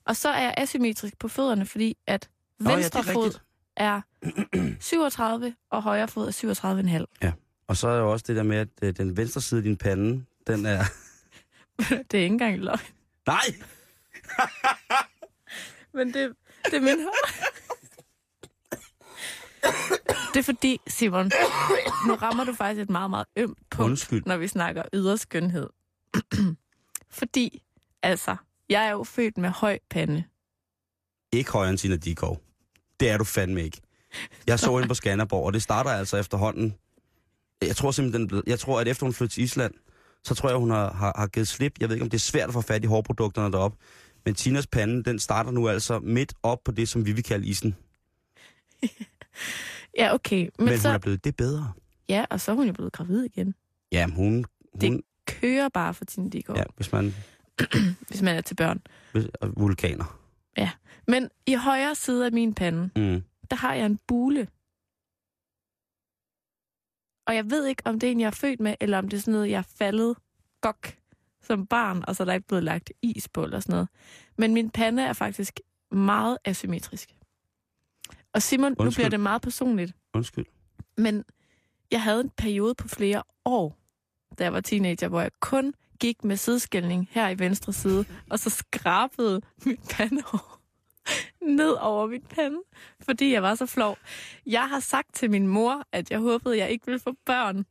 Og 0.05 0.15
så 0.15 0.29
er 0.29 0.41
jeg 0.41 0.53
asymmetrisk 0.57 1.17
på 1.19 1.27
fødderne, 1.27 1.65
fordi 1.65 1.97
at 2.07 2.29
Nå, 2.59 2.69
ja, 2.69 2.75
det 2.75 2.85
er 2.85 2.97
venstre 2.97 3.13
fod 3.13 3.39
er 3.77 4.01
37, 4.79 5.55
og 5.69 5.81
højre 5.83 6.07
fod 6.07 6.27
er 6.27 7.05
37,5. 7.21 7.31
Og 7.67 7.77
så 7.77 7.87
er 7.87 7.97
jo 7.97 8.11
også 8.11 8.25
det 8.27 8.35
der 8.35 8.43
med, 8.43 8.57
at 8.57 8.67
øh, 8.81 8.97
den 8.97 9.17
venstre 9.17 9.41
side 9.41 9.59
af 9.59 9.63
din 9.63 9.77
pande, 9.77 10.25
den 10.47 10.65
er... 10.65 10.83
det 12.11 12.13
er 12.13 12.23
ikke 12.23 12.25
engang 12.25 12.59
løgn. 12.59 12.79
Nej! 13.27 13.45
Men 15.93 16.13
det, 16.13 16.35
det 16.65 16.73
er 16.73 16.79
min 16.81 16.97
Det 20.33 20.39
er 20.39 20.43
fordi, 20.43 20.79
Simon, 20.87 21.31
nu 22.07 22.15
rammer 22.15 22.43
du 22.43 22.53
faktisk 22.53 22.81
et 22.81 22.89
meget, 22.89 23.09
meget 23.09 23.25
ømt 23.37 23.57
punkt, 23.69 23.89
Undskyld. 23.89 24.23
når 24.25 24.37
vi 24.37 24.47
snakker 24.47 24.83
ydre 24.93 25.17
skønhed. 25.17 25.69
fordi, 27.19 27.63
altså, 28.03 28.35
jeg 28.69 28.85
er 28.85 28.91
jo 28.91 29.03
født 29.03 29.37
med 29.37 29.49
høj 29.49 29.79
pande. 29.89 30.23
Ikke 31.31 31.51
højere 31.51 31.69
end 31.69 31.77
Tina 31.77 31.95
Dikov. 31.95 32.41
Det 32.99 33.09
er 33.09 33.17
du 33.17 33.23
fandme 33.23 33.63
ikke. 33.63 33.81
Jeg 34.47 34.59
så 34.59 34.75
hende 34.75 34.87
på 34.87 34.93
Skanderborg, 34.93 35.45
og 35.45 35.53
det 35.53 35.63
starter 35.63 35.91
altså 35.91 36.17
efterhånden. 36.17 36.75
Jeg 37.61 37.75
tror 37.75 37.91
simpelthen, 37.91 38.43
jeg 38.47 38.59
tror, 38.59 38.79
at 38.79 38.87
efter 38.87 39.05
hun 39.05 39.13
flyttede 39.13 39.33
til 39.33 39.43
Island, 39.43 39.73
så 40.25 40.35
tror 40.35 40.49
jeg, 40.49 40.57
hun 40.57 40.69
har, 40.69 40.93
har, 40.93 41.13
har 41.17 41.27
givet 41.27 41.47
slip. 41.47 41.73
Jeg 41.79 41.89
ved 41.89 41.95
ikke, 41.95 42.03
om 42.03 42.09
det 42.09 42.17
er 42.17 42.21
svært 42.21 42.47
at 42.47 42.53
få 42.53 42.61
fat 42.61 42.83
i 42.83 42.87
hårprodukterne 42.87 43.51
deroppe. 43.51 43.77
Men 44.25 44.35
Tinas 44.35 44.67
pande, 44.67 45.03
den 45.03 45.19
starter 45.19 45.51
nu 45.51 45.67
altså 45.69 45.99
midt 45.99 46.33
op 46.43 46.59
på 46.65 46.71
det, 46.71 46.87
som 46.87 47.05
vi 47.05 47.11
vil 47.11 47.23
kalde 47.23 47.47
isen. 47.47 47.75
Ja, 49.97 50.13
okay. 50.13 50.49
Men, 50.59 50.65
Men, 50.65 50.79
så, 50.79 50.87
hun 50.87 50.95
er 50.95 50.99
blevet 50.99 51.23
det 51.23 51.35
bedre. 51.35 51.73
Ja, 52.09 52.25
og 52.29 52.41
så 52.41 52.51
er 52.51 52.55
hun 52.55 52.67
jo 52.67 52.73
blevet 52.73 52.93
gravid 52.93 53.23
igen. 53.23 53.55
Ja, 53.91 54.07
hun... 54.07 54.33
hun 54.33 54.45
Det 54.81 55.01
kører 55.27 55.69
bare 55.69 55.93
for 55.93 56.05
Tine 56.05 56.29
Dikgaard, 56.29 56.57
ja, 56.59 56.63
hvis 56.75 56.91
man... 56.91 57.15
hvis 58.09 58.21
man 58.21 58.35
er 58.35 58.41
til 58.41 58.55
børn. 58.55 58.81
Hvis, 59.11 59.25
og 59.41 59.53
vulkaner. 59.57 60.19
Men 61.07 61.29
i 61.47 61.53
højre 61.53 61.95
side 61.95 62.25
af 62.25 62.31
min 62.31 62.53
pande, 62.53 62.89
Mm. 62.95 63.23
der 63.51 63.55
har 63.55 63.73
jeg 63.73 63.85
en 63.85 63.99
bule. 64.07 64.47
Og 67.27 67.35
jeg 67.35 67.49
ved 67.51 67.65
ikke, 67.65 67.81
om 67.85 67.99
det 67.99 68.07
er 68.07 68.11
en, 68.11 68.19
jeg 68.19 68.27
er 68.27 68.31
født 68.31 68.59
med, 68.59 68.75
eller 68.79 68.97
om 68.97 69.09
det 69.09 69.17
er 69.17 69.21
sådan 69.21 69.31
noget, 69.31 69.49
jeg 69.49 69.57
er 69.57 69.75
faldet 69.77 70.15
gok 70.61 70.95
som 71.41 71.67
barn, 71.67 72.03
og 72.07 72.15
så 72.15 72.23
er 72.23 72.25
der 72.25 72.33
ikke 72.33 72.47
blevet 72.47 72.63
lagt 72.63 72.91
is 73.01 73.27
på 73.27 73.43
eller 73.43 73.59
sådan 73.59 73.73
noget. 73.73 73.87
Men 74.37 74.53
min 74.53 74.69
pande 74.69 75.03
er 75.03 75.13
faktisk 75.13 75.59
meget 75.91 76.37
asymmetrisk. 76.45 77.09
Og 78.33 78.41
Simon, 78.41 78.71
nu 78.71 78.75
Undskyld. 78.79 78.95
bliver 79.03 79.09
det 79.09 79.19
meget 79.19 79.41
personligt, 79.41 79.93
Undskyld. 80.13 80.45
men 80.97 81.23
jeg 81.91 82.01
havde 82.01 82.21
en 82.21 82.29
periode 82.29 82.75
på 82.75 82.87
flere 82.87 83.23
år, 83.45 83.77
da 84.39 84.43
jeg 84.43 84.53
var 84.53 84.61
teenager, 84.61 85.07
hvor 85.07 85.21
jeg 85.21 85.31
kun 85.39 85.73
gik 85.99 86.23
med 86.23 86.37
sideskældning 86.37 87.07
her 87.11 87.29
i 87.29 87.39
venstre 87.39 87.73
side, 87.73 88.05
og 88.29 88.39
så 88.39 88.49
skrabede 88.49 89.41
mit 89.65 89.79
pandehår 89.91 90.54
ned 91.41 91.71
over 91.71 92.07
mit 92.07 92.29
pande, 92.29 92.59
fordi 93.01 93.33
jeg 93.33 93.43
var 93.43 93.55
så 93.55 93.65
flov. 93.65 93.97
Jeg 94.45 94.69
har 94.69 94.79
sagt 94.79 95.13
til 95.13 95.31
min 95.31 95.47
mor, 95.47 95.83
at 95.91 96.11
jeg 96.11 96.19
håbede, 96.19 96.57
jeg 96.57 96.69
ikke 96.69 96.85
ville 96.85 96.99
få 96.99 97.15
børn. 97.25 97.65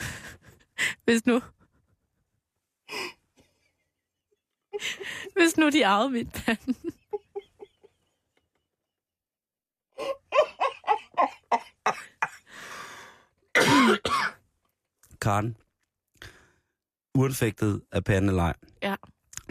Hvis 1.04 1.26
nu... 1.26 1.36
Hvis 5.36 5.56
nu 5.56 5.70
de 5.70 5.86
arvede 5.86 6.10
mit 6.10 6.32
pande. 6.32 6.74
Karen, 15.20 15.56
uanfægtet 17.14 17.82
af 17.92 18.04
pande 18.04 18.28
eller 18.28 18.42
ej, 18.42 18.54
Ja. 18.82 18.96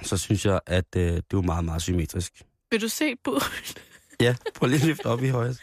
Så 0.04 0.18
synes 0.18 0.46
jeg, 0.46 0.60
at 0.66 0.96
øh, 0.98 1.04
det 1.04 1.26
var 1.32 1.42
meget, 1.42 1.66
meget 1.66 1.82
symmetrisk. 1.82 2.42
Vil 2.72 2.82
du 2.82 2.88
se 2.90 3.16
på... 3.16 3.40
Ja, 4.20 4.36
prøv 4.56 4.68
lige 4.70 4.82
at 4.82 4.88
løfte 4.88 5.06
op 5.06 5.24
i 5.24 5.30
højre. 5.30 5.56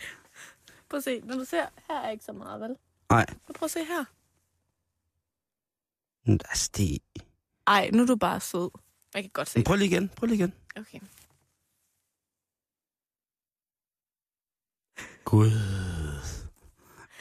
Prøv 0.90 0.99
at 0.99 1.05
se, 1.05 1.21
når 1.25 1.35
du 1.35 1.45
ser, 1.45 1.66
her 1.88 2.01
er 2.01 2.11
ikke 2.11 2.25
så 2.25 2.33
meget, 2.33 2.61
vel? 2.61 2.77
Nej, 3.11 3.27
prøv 3.55 3.64
at 3.66 3.71
se 3.71 3.79
her. 3.85 4.05
altså 6.51 6.71
det... 6.77 6.99
Ej, 7.66 7.90
nu 7.92 8.03
er 8.03 8.07
du 8.07 8.16
bare 8.16 8.40
sød. 8.40 8.71
Jeg 9.14 9.23
kan 9.23 9.31
godt 9.35 9.49
se 9.49 9.59
Men 9.59 9.64
prøv 9.64 9.77
lige 9.77 9.90
igen, 9.90 10.09
prøv 10.09 10.27
lige 10.27 10.38
igen. 10.38 10.55
Okay. 10.77 10.99
Gud. 15.25 15.51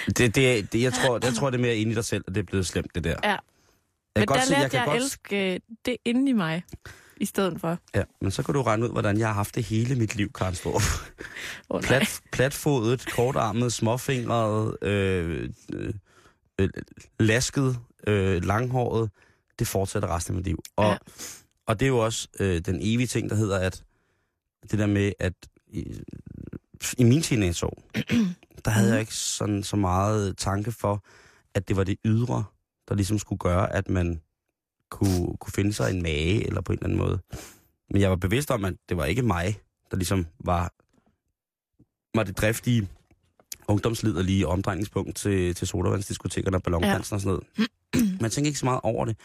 Det, 0.05 0.35
det, 0.35 0.73
det, 0.73 0.81
jeg, 0.81 0.93
tror, 0.93 1.19
jeg 1.23 1.33
tror, 1.33 1.49
det 1.49 1.57
er 1.57 1.61
mere 1.61 1.77
inde 1.77 1.91
i 1.91 1.95
dig 1.95 2.05
selv, 2.05 2.23
at 2.27 2.35
det 2.35 2.41
er 2.41 2.45
blevet 2.45 2.67
slemt, 2.67 2.95
det 2.95 3.03
der. 3.03 3.15
Ja. 3.23 3.29
Jeg 3.29 3.39
Men 4.15 4.21
kan 4.21 4.27
der 4.27 4.33
godt 4.33 4.43
se, 4.43 4.51
lærte 4.51 4.61
jeg 4.61 4.63
jeg, 4.63 4.71
kan 4.71 4.79
at 4.79 4.85
godt... 4.85 5.03
elske 5.03 5.53
øh, 5.53 5.59
det 5.85 5.97
inde 6.05 6.29
i 6.29 6.33
mig, 6.33 6.63
i 7.21 7.25
stedet 7.25 7.61
for. 7.61 7.77
Ja, 7.95 8.03
men 8.21 8.31
så 8.31 8.43
kan 8.43 8.53
du 8.53 8.61
regne 8.61 8.85
ud, 8.85 8.89
hvordan 8.91 9.17
jeg 9.19 9.27
har 9.27 9.33
haft 9.33 9.55
det 9.55 9.63
hele 9.63 9.95
mit 9.95 10.15
liv, 10.15 10.31
Karen 10.33 10.55
Storff. 10.55 10.85
Oh, 11.69 11.81
Plat, 11.81 12.21
platfodet, 12.31 13.05
kortarmet, 13.11 13.73
småfingret, 13.73 14.77
øh, 14.83 15.49
øh, 15.73 15.93
øh, 16.59 16.69
lasket, 17.19 17.79
øh, 18.07 18.43
langhåret. 18.45 19.09
Det 19.59 19.67
fortsætter 19.67 20.15
resten 20.15 20.33
af 20.33 20.35
mit 20.35 20.45
liv. 20.45 20.59
Og, 20.75 20.85
Ja. 20.91 20.97
og 21.67 21.79
det 21.79 21.85
er 21.85 21.89
jo 21.89 21.97
også 21.97 22.27
øh, 22.39 22.61
den 22.65 22.75
evige 22.81 23.07
ting, 23.07 23.29
der 23.29 23.35
hedder, 23.35 23.59
at 23.59 23.83
det 24.71 24.79
der 24.79 24.87
med, 24.87 25.11
at 25.19 25.33
i, 25.67 25.93
i 26.97 27.03
min 27.03 27.21
teenageår, 27.21 27.83
der 28.65 28.71
havde 28.71 28.87
Mhm. 28.87 28.93
jeg 28.93 28.99
ikke 28.99 29.15
sådan 29.15 29.63
så 29.63 29.75
meget 29.75 30.37
tanke 30.37 30.71
for, 30.71 31.03
at 31.55 31.67
det 31.67 31.75
var 31.75 31.83
det 31.83 31.97
ydre, 32.05 32.43
der 32.89 32.95
ligesom 32.95 33.19
skulle 33.19 33.39
gøre, 33.39 33.73
at 33.73 33.89
man 33.89 34.21
kunne, 34.91 35.37
kunne 35.39 35.53
finde 35.53 35.73
sig 35.73 35.91
en 35.91 36.01
mage, 36.01 36.47
eller 36.47 36.61
på 36.61 36.71
en 36.71 36.77
eller 36.77 36.87
anden 36.87 36.99
måde. 36.99 37.19
Men 37.89 38.01
jeg 38.01 38.09
var 38.09 38.15
bevidst 38.15 38.51
om, 38.51 38.65
at 38.65 38.73
det 38.89 38.97
var 38.97 39.05
ikke 39.05 39.21
mig, 39.21 39.59
der 39.91 39.97
ligesom 39.97 40.25
var, 40.39 40.73
var 42.17 42.23
det 42.23 42.37
driftige 42.37 42.89
ungdomsliderlige 43.67 44.47
omdrejningspunkt 44.47 45.15
til, 45.15 45.55
til 45.55 45.67
sodavandsdiskotekerne 45.67 46.57
og 46.57 46.63
ballondansen 46.63 47.13
ja. 47.13 47.15
og 47.15 47.21
sådan 47.21 47.39
noget. 47.95 48.21
Man 48.21 48.31
tænker 48.31 48.47
ikke 48.47 48.59
så 48.59 48.65
meget 48.65 48.81
over 48.83 49.05
det. 49.05 49.17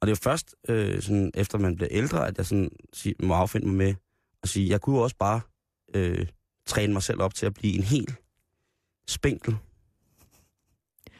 Og 0.00 0.06
det 0.06 0.12
er 0.12 0.16
jo 0.16 0.30
først, 0.30 0.54
øh, 0.68 1.02
sådan, 1.02 1.30
efter 1.34 1.58
man 1.58 1.76
bliver 1.76 1.88
ældre, 1.90 2.26
at 2.28 2.38
jeg 2.38 2.46
sådan, 2.46 2.70
sig, 2.92 3.14
må 3.22 3.34
affinde 3.34 3.66
mig 3.66 3.76
med 3.76 3.94
at 4.42 4.48
sige, 4.48 4.68
jeg 4.68 4.80
kunne 4.80 4.96
jo 4.96 5.02
også 5.02 5.16
bare 5.16 5.40
øh, 5.94 6.26
træne 6.66 6.92
mig 6.92 7.02
selv 7.02 7.22
op 7.22 7.34
til 7.34 7.46
at 7.46 7.54
blive 7.54 7.74
en 7.74 7.82
helt 7.82 8.14
spinkel, 9.08 9.56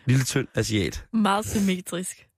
lille 0.07 0.25
tynd 0.25 0.49
asiat. 0.55 1.07
Meget 1.13 1.47
symmetrisk. 1.47 2.29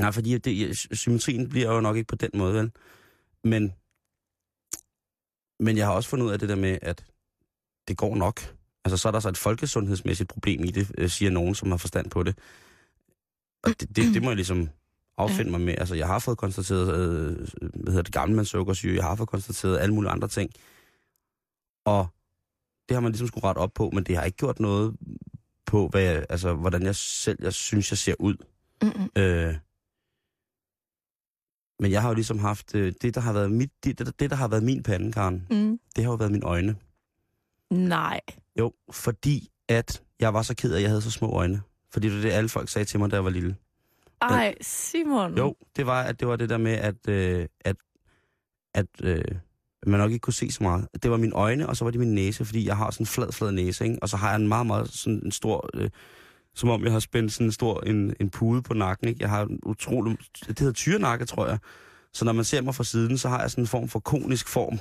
Nej, 0.00 0.12
fordi 0.12 0.38
det, 0.38 0.78
symmetrien 0.92 1.48
bliver 1.48 1.74
jo 1.74 1.80
nok 1.80 1.96
ikke 1.96 2.08
på 2.08 2.16
den 2.16 2.30
måde, 2.34 2.54
vel? 2.54 2.72
Men, 3.44 3.72
men 5.60 5.76
jeg 5.76 5.86
har 5.86 5.92
også 5.92 6.08
fundet 6.08 6.26
ud 6.26 6.32
af 6.32 6.38
det 6.38 6.48
der 6.48 6.56
med, 6.56 6.78
at 6.82 7.04
det 7.88 7.96
går 7.96 8.16
nok. 8.16 8.40
Altså, 8.84 8.96
så 8.96 9.08
er 9.08 9.12
der 9.12 9.20
så 9.20 9.28
et 9.28 9.38
folkesundhedsmæssigt 9.38 10.28
problem 10.28 10.64
i 10.64 10.70
det, 10.70 10.92
øh, 10.98 11.08
siger 11.08 11.30
nogen, 11.30 11.54
som 11.54 11.70
har 11.70 11.76
forstand 11.76 12.10
på 12.10 12.22
det. 12.22 12.38
Og 13.62 13.70
det, 13.80 13.96
det, 13.96 14.14
det 14.14 14.22
må 14.22 14.30
jeg 14.30 14.36
ligesom 14.36 14.68
affinde 15.18 15.50
mig 15.50 15.60
med. 15.60 15.74
Altså, 15.78 15.94
jeg 15.94 16.06
har 16.06 16.18
fået 16.18 16.38
konstateret, 16.38 16.94
øh, 16.94 17.36
hvad 17.60 17.92
hedder 17.92 18.02
det, 18.02 18.12
gammelmandssukkersyge, 18.12 18.96
jeg 18.96 19.04
har 19.04 19.14
fået 19.16 19.28
konstateret 19.28 19.78
alle 19.78 19.94
mulige 19.94 20.10
andre 20.10 20.28
ting. 20.28 20.50
Og 21.84 22.06
det 22.88 22.94
har 22.94 23.00
man 23.00 23.12
ligesom 23.12 23.28
skulle 23.28 23.44
rette 23.44 23.58
op 23.58 23.74
på, 23.74 23.90
men 23.90 24.04
det 24.04 24.16
har 24.16 24.24
ikke 24.24 24.36
gjort 24.36 24.60
noget 24.60 24.96
på, 25.66 25.88
hvad 25.88 26.02
jeg, 26.02 26.26
altså, 26.28 26.54
hvordan 26.54 26.82
jeg 26.82 26.96
selv 26.96 27.38
jeg 27.42 27.52
synes, 27.52 27.90
jeg 27.92 27.98
ser 27.98 28.14
ud. 28.18 28.34
Mm-mm. 28.82 29.10
Øh, 29.16 29.54
men 31.80 31.90
jeg 31.90 32.02
har 32.02 32.08
jo 32.08 32.14
ligesom 32.14 32.38
haft, 32.38 32.74
øh, 32.74 32.92
det 33.02 33.14
der 33.14 33.20
har 33.20 33.32
været 33.32 33.50
mit, 33.52 33.70
det, 33.84 33.98
det, 33.98 34.20
det, 34.20 34.30
der 34.30 34.36
har 34.36 34.48
været 34.48 34.62
min 34.62 34.82
pande, 34.82 35.12
Karen, 35.12 35.46
Mm. 35.50 35.78
det 35.96 36.04
har 36.04 36.10
jo 36.10 36.16
været 36.16 36.32
mine 36.32 36.46
øjne. 36.46 36.76
Nej. 37.70 38.20
Jo, 38.58 38.72
fordi 38.92 39.48
at 39.68 40.02
jeg 40.20 40.34
var 40.34 40.42
så 40.42 40.54
ked 40.54 40.72
af, 40.72 40.76
at 40.76 40.82
jeg 40.82 40.90
havde 40.90 41.02
så 41.02 41.10
små 41.10 41.30
øjne. 41.32 41.62
Fordi 41.92 42.08
det 42.08 42.16
er 42.18 42.22
det, 42.22 42.30
alle 42.30 42.48
folk 42.48 42.68
sagde 42.68 42.84
til 42.84 43.00
mig, 43.00 43.10
da 43.10 43.16
jeg 43.16 43.24
var 43.24 43.30
lille. 43.30 43.56
Ej, 44.22 44.54
Simon. 44.60 45.38
Jo, 45.38 45.54
det 45.76 45.86
var, 45.86 46.02
at 46.02 46.20
det 46.20 46.28
var 46.28 46.36
det 46.36 46.48
der 46.48 46.58
med, 46.58 46.72
at, 46.72 47.08
øh, 47.08 47.46
at, 47.60 47.76
at 48.74 48.86
øh, 49.02 49.24
man 49.86 50.00
nok 50.00 50.10
ikke 50.10 50.22
kunne 50.22 50.34
se 50.34 50.50
så 50.50 50.62
meget. 50.62 50.88
Det 51.02 51.10
var 51.10 51.16
mine 51.16 51.34
øjne, 51.34 51.68
og 51.68 51.76
så 51.76 51.84
var 51.84 51.90
det 51.90 52.00
min 52.00 52.14
næse, 52.14 52.44
fordi 52.44 52.66
jeg 52.66 52.76
har 52.76 52.90
sådan 52.90 53.02
en 53.02 53.06
flad, 53.06 53.32
flad 53.32 53.52
næse, 53.52 53.84
ikke? 53.84 53.98
Og 54.02 54.08
så 54.08 54.16
har 54.16 54.28
jeg 54.30 54.36
en 54.40 54.48
meget, 54.48 54.66
meget 54.66 54.88
sådan 54.88 55.20
en 55.24 55.32
stor... 55.32 55.70
Øh, 55.74 55.90
som 56.54 56.68
om 56.68 56.84
jeg 56.84 56.92
har 56.92 56.98
spændt 56.98 57.32
sådan 57.32 57.46
en 57.46 57.52
stor 57.52 57.80
en, 57.86 58.14
en 58.20 58.30
pude 58.30 58.62
på 58.62 58.74
nakken, 58.74 59.08
ikke? 59.08 59.22
Jeg 59.22 59.30
har 59.30 59.42
en 59.42 59.60
utrolig... 59.62 60.18
Det 60.48 60.58
hedder 60.58 60.72
tyrenakke, 60.72 61.24
tror 61.24 61.46
jeg. 61.46 61.58
Så 62.12 62.24
når 62.24 62.32
man 62.32 62.44
ser 62.44 62.62
mig 62.62 62.74
fra 62.74 62.84
siden, 62.84 63.18
så 63.18 63.28
har 63.28 63.40
jeg 63.40 63.50
sådan 63.50 63.64
en 63.64 63.68
form 63.68 63.88
for 63.88 64.00
konisk 64.00 64.48
form, 64.48 64.78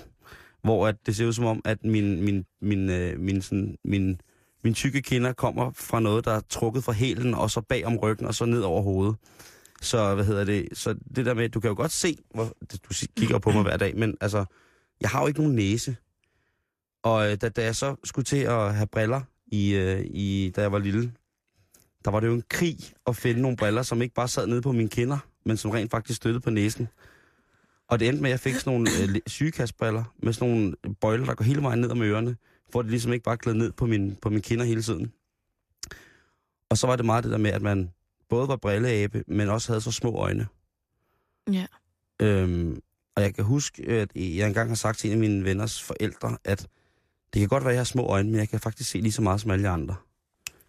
hvor 0.63 0.87
at 0.87 0.95
det 1.05 1.15
ser 1.15 1.27
ud 1.27 1.33
som 1.33 1.45
om, 1.45 1.61
at 1.65 1.83
min, 1.83 2.23
min, 2.23 2.45
min, 2.61 2.89
øh, 2.89 3.19
min, 3.19 3.41
sådan, 3.41 3.77
min, 3.85 4.21
min 4.63 4.73
tykke 4.73 5.01
kinder 5.01 5.33
kommer 5.33 5.71
fra 5.75 5.99
noget, 5.99 6.25
der 6.25 6.31
er 6.31 6.41
trukket 6.49 6.83
fra 6.83 6.91
hælen, 6.91 7.33
og 7.33 7.51
så 7.51 7.61
bag 7.61 7.85
om 7.85 7.97
ryggen, 7.97 8.27
og 8.27 8.35
så 8.35 8.45
ned 8.45 8.61
over 8.61 8.81
hovedet. 8.81 9.15
Så, 9.81 10.15
hvad 10.15 10.25
hedder 10.25 10.43
det, 10.43 10.67
så 10.73 10.95
det 11.15 11.25
der 11.25 11.33
med, 11.33 11.49
du 11.49 11.59
kan 11.59 11.69
jo 11.69 11.75
godt 11.75 11.91
se, 11.91 12.17
hvor, 12.33 12.43
du 12.71 12.93
kigger 13.17 13.39
på 13.39 13.51
mig 13.51 13.61
hver 13.61 13.77
dag, 13.77 13.97
men 13.97 14.17
altså, 14.21 14.45
jeg 15.01 15.09
har 15.09 15.21
jo 15.21 15.27
ikke 15.27 15.39
nogen 15.39 15.55
næse. 15.55 15.95
Og 17.03 17.31
øh, 17.31 17.37
da, 17.41 17.49
da 17.49 17.63
jeg 17.63 17.75
så 17.75 17.95
skulle 18.03 18.25
til 18.25 18.37
at 18.37 18.75
have 18.75 18.87
briller, 18.87 19.21
i, 19.51 19.75
øh, 19.75 20.05
i, 20.05 20.51
da 20.55 20.61
jeg 20.61 20.71
var 20.71 20.79
lille, 20.79 21.11
der 22.05 22.11
var 22.11 22.19
det 22.19 22.27
jo 22.27 22.33
en 22.33 22.43
krig 22.49 22.77
at 23.07 23.15
finde 23.15 23.41
nogle 23.41 23.57
briller, 23.57 23.81
som 23.81 24.01
ikke 24.01 24.15
bare 24.15 24.27
sad 24.27 24.47
nede 24.47 24.61
på 24.61 24.71
mine 24.71 24.89
kinder, 24.89 25.17
men 25.45 25.57
som 25.57 25.71
rent 25.71 25.91
faktisk 25.91 26.17
støttede 26.17 26.41
på 26.41 26.49
næsen. 26.49 26.87
Og 27.87 27.99
det 27.99 28.07
endte 28.07 28.21
med, 28.21 28.29
at 28.29 28.31
jeg 28.31 28.39
fik 28.39 28.55
sådan 28.55 28.73
nogle 28.73 28.89
øh, 29.01 29.21
sygekastbriller 29.27 30.03
med 30.23 30.33
sådan 30.33 30.49
nogle 30.49 30.75
bøjler, 31.01 31.25
der 31.25 31.35
går 31.35 31.45
hele 31.45 31.61
vejen 31.61 31.81
ned 31.81 31.89
om 31.89 32.01
ørerne, 32.01 32.37
for 32.71 32.81
det 32.81 32.91
ligesom 32.91 33.13
ikke 33.13 33.23
bare 33.23 33.37
gled 33.37 33.53
ned 33.53 33.71
på 33.71 33.85
min, 33.85 34.15
på 34.21 34.29
min 34.29 34.41
kinder 34.41 34.65
hele 34.65 34.81
tiden. 34.81 35.13
Og 36.69 36.77
så 36.77 36.87
var 36.87 36.95
det 36.95 37.05
meget 37.05 37.23
det 37.23 37.31
der 37.31 37.37
med, 37.37 37.51
at 37.51 37.61
man 37.61 37.91
både 38.29 38.47
var 38.47 38.55
brilleabe, 38.55 39.23
men 39.27 39.49
også 39.49 39.71
havde 39.71 39.81
så 39.81 39.91
små 39.91 40.15
øjne. 40.15 40.47
Ja. 41.51 41.65
Øhm, 42.21 42.81
og 43.15 43.23
jeg 43.23 43.35
kan 43.35 43.43
huske, 43.43 43.83
at 43.89 44.11
jeg 44.15 44.47
engang 44.47 44.69
har 44.69 44.75
sagt 44.75 44.99
til 44.99 45.07
en 45.07 45.13
af 45.13 45.19
mine 45.19 45.43
venners 45.45 45.83
forældre, 45.83 46.37
at 46.43 46.67
det 47.33 47.39
kan 47.39 47.49
godt 47.49 47.63
være, 47.63 47.71
at 47.71 47.75
jeg 47.75 47.79
har 47.79 47.85
små 47.85 48.05
øjne, 48.05 48.29
men 48.29 48.39
jeg 48.39 48.49
kan 48.49 48.59
faktisk 48.59 48.89
se 48.89 49.01
lige 49.01 49.11
så 49.11 49.21
meget 49.21 49.41
som 49.41 49.51
alle 49.51 49.69
andre. 49.69 49.95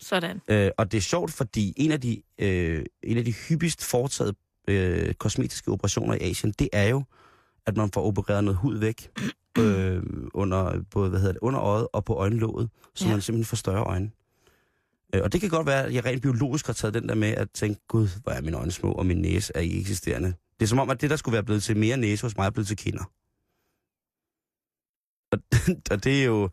Sådan. 0.00 0.40
Øh, 0.48 0.70
og 0.78 0.92
det 0.92 0.98
er 0.98 1.02
sjovt, 1.02 1.32
fordi 1.32 1.72
en 1.76 1.92
af 1.92 2.00
de, 2.00 2.22
øh, 2.38 2.84
en 3.02 3.18
af 3.18 3.24
de 3.24 3.32
hyppigst 3.32 3.84
foretaget 3.84 4.34
øh, 4.68 5.14
kosmetiske 5.14 5.70
operationer 5.70 6.14
i 6.14 6.18
Asien, 6.30 6.52
det 6.58 6.68
er 6.72 6.88
jo, 6.88 7.04
at 7.66 7.76
man 7.76 7.90
får 7.90 8.02
opereret 8.06 8.44
noget 8.44 8.58
hud 8.58 8.78
væk 8.78 9.10
øh, 9.58 10.02
under, 10.34 10.82
både, 10.90 11.10
hvad 11.10 11.20
hedder 11.20 11.32
det, 11.32 11.40
under 11.42 11.60
øjet 11.60 11.88
og 11.92 12.04
på 12.04 12.14
øjenlåget, 12.14 12.70
så 12.94 13.04
Ja. 13.04 13.10
man 13.12 13.20
simpelthen 13.20 13.44
får 13.48 13.56
større 13.56 13.84
øjne. 13.84 14.10
Øh, 15.14 15.22
og 15.22 15.32
det 15.32 15.40
kan 15.40 15.50
godt 15.50 15.66
være, 15.66 15.84
at 15.86 15.94
jeg 15.94 16.04
rent 16.04 16.22
biologisk 16.22 16.66
har 16.66 16.72
taget 16.72 16.94
den 16.94 17.08
der 17.08 17.14
med 17.14 17.28
at 17.28 17.50
tænke, 17.50 17.80
gud, 17.88 18.08
hvor 18.22 18.32
er 18.32 18.40
mine 18.40 18.56
øjne 18.56 18.70
små, 18.72 18.92
og 18.92 19.06
min 19.06 19.18
næse 19.18 19.52
er 19.54 19.60
ikke 19.60 19.80
eksisterende. 19.80 20.28
Det 20.60 20.66
er 20.66 20.68
som 20.68 20.78
om, 20.78 20.90
at 20.90 21.00
det, 21.00 21.10
der 21.10 21.16
skulle 21.16 21.32
være 21.32 21.42
blevet 21.44 21.62
til 21.62 21.76
mere 21.76 21.96
næse 21.96 22.22
hos 22.22 22.36
mig, 22.36 22.46
er 22.46 22.50
blevet 22.50 22.66
til 22.68 22.76
kinder. 22.76 23.04
Og, 25.32 25.38
og 25.94 26.04
det 26.04 26.20
er 26.20 26.24
jo, 26.24 26.50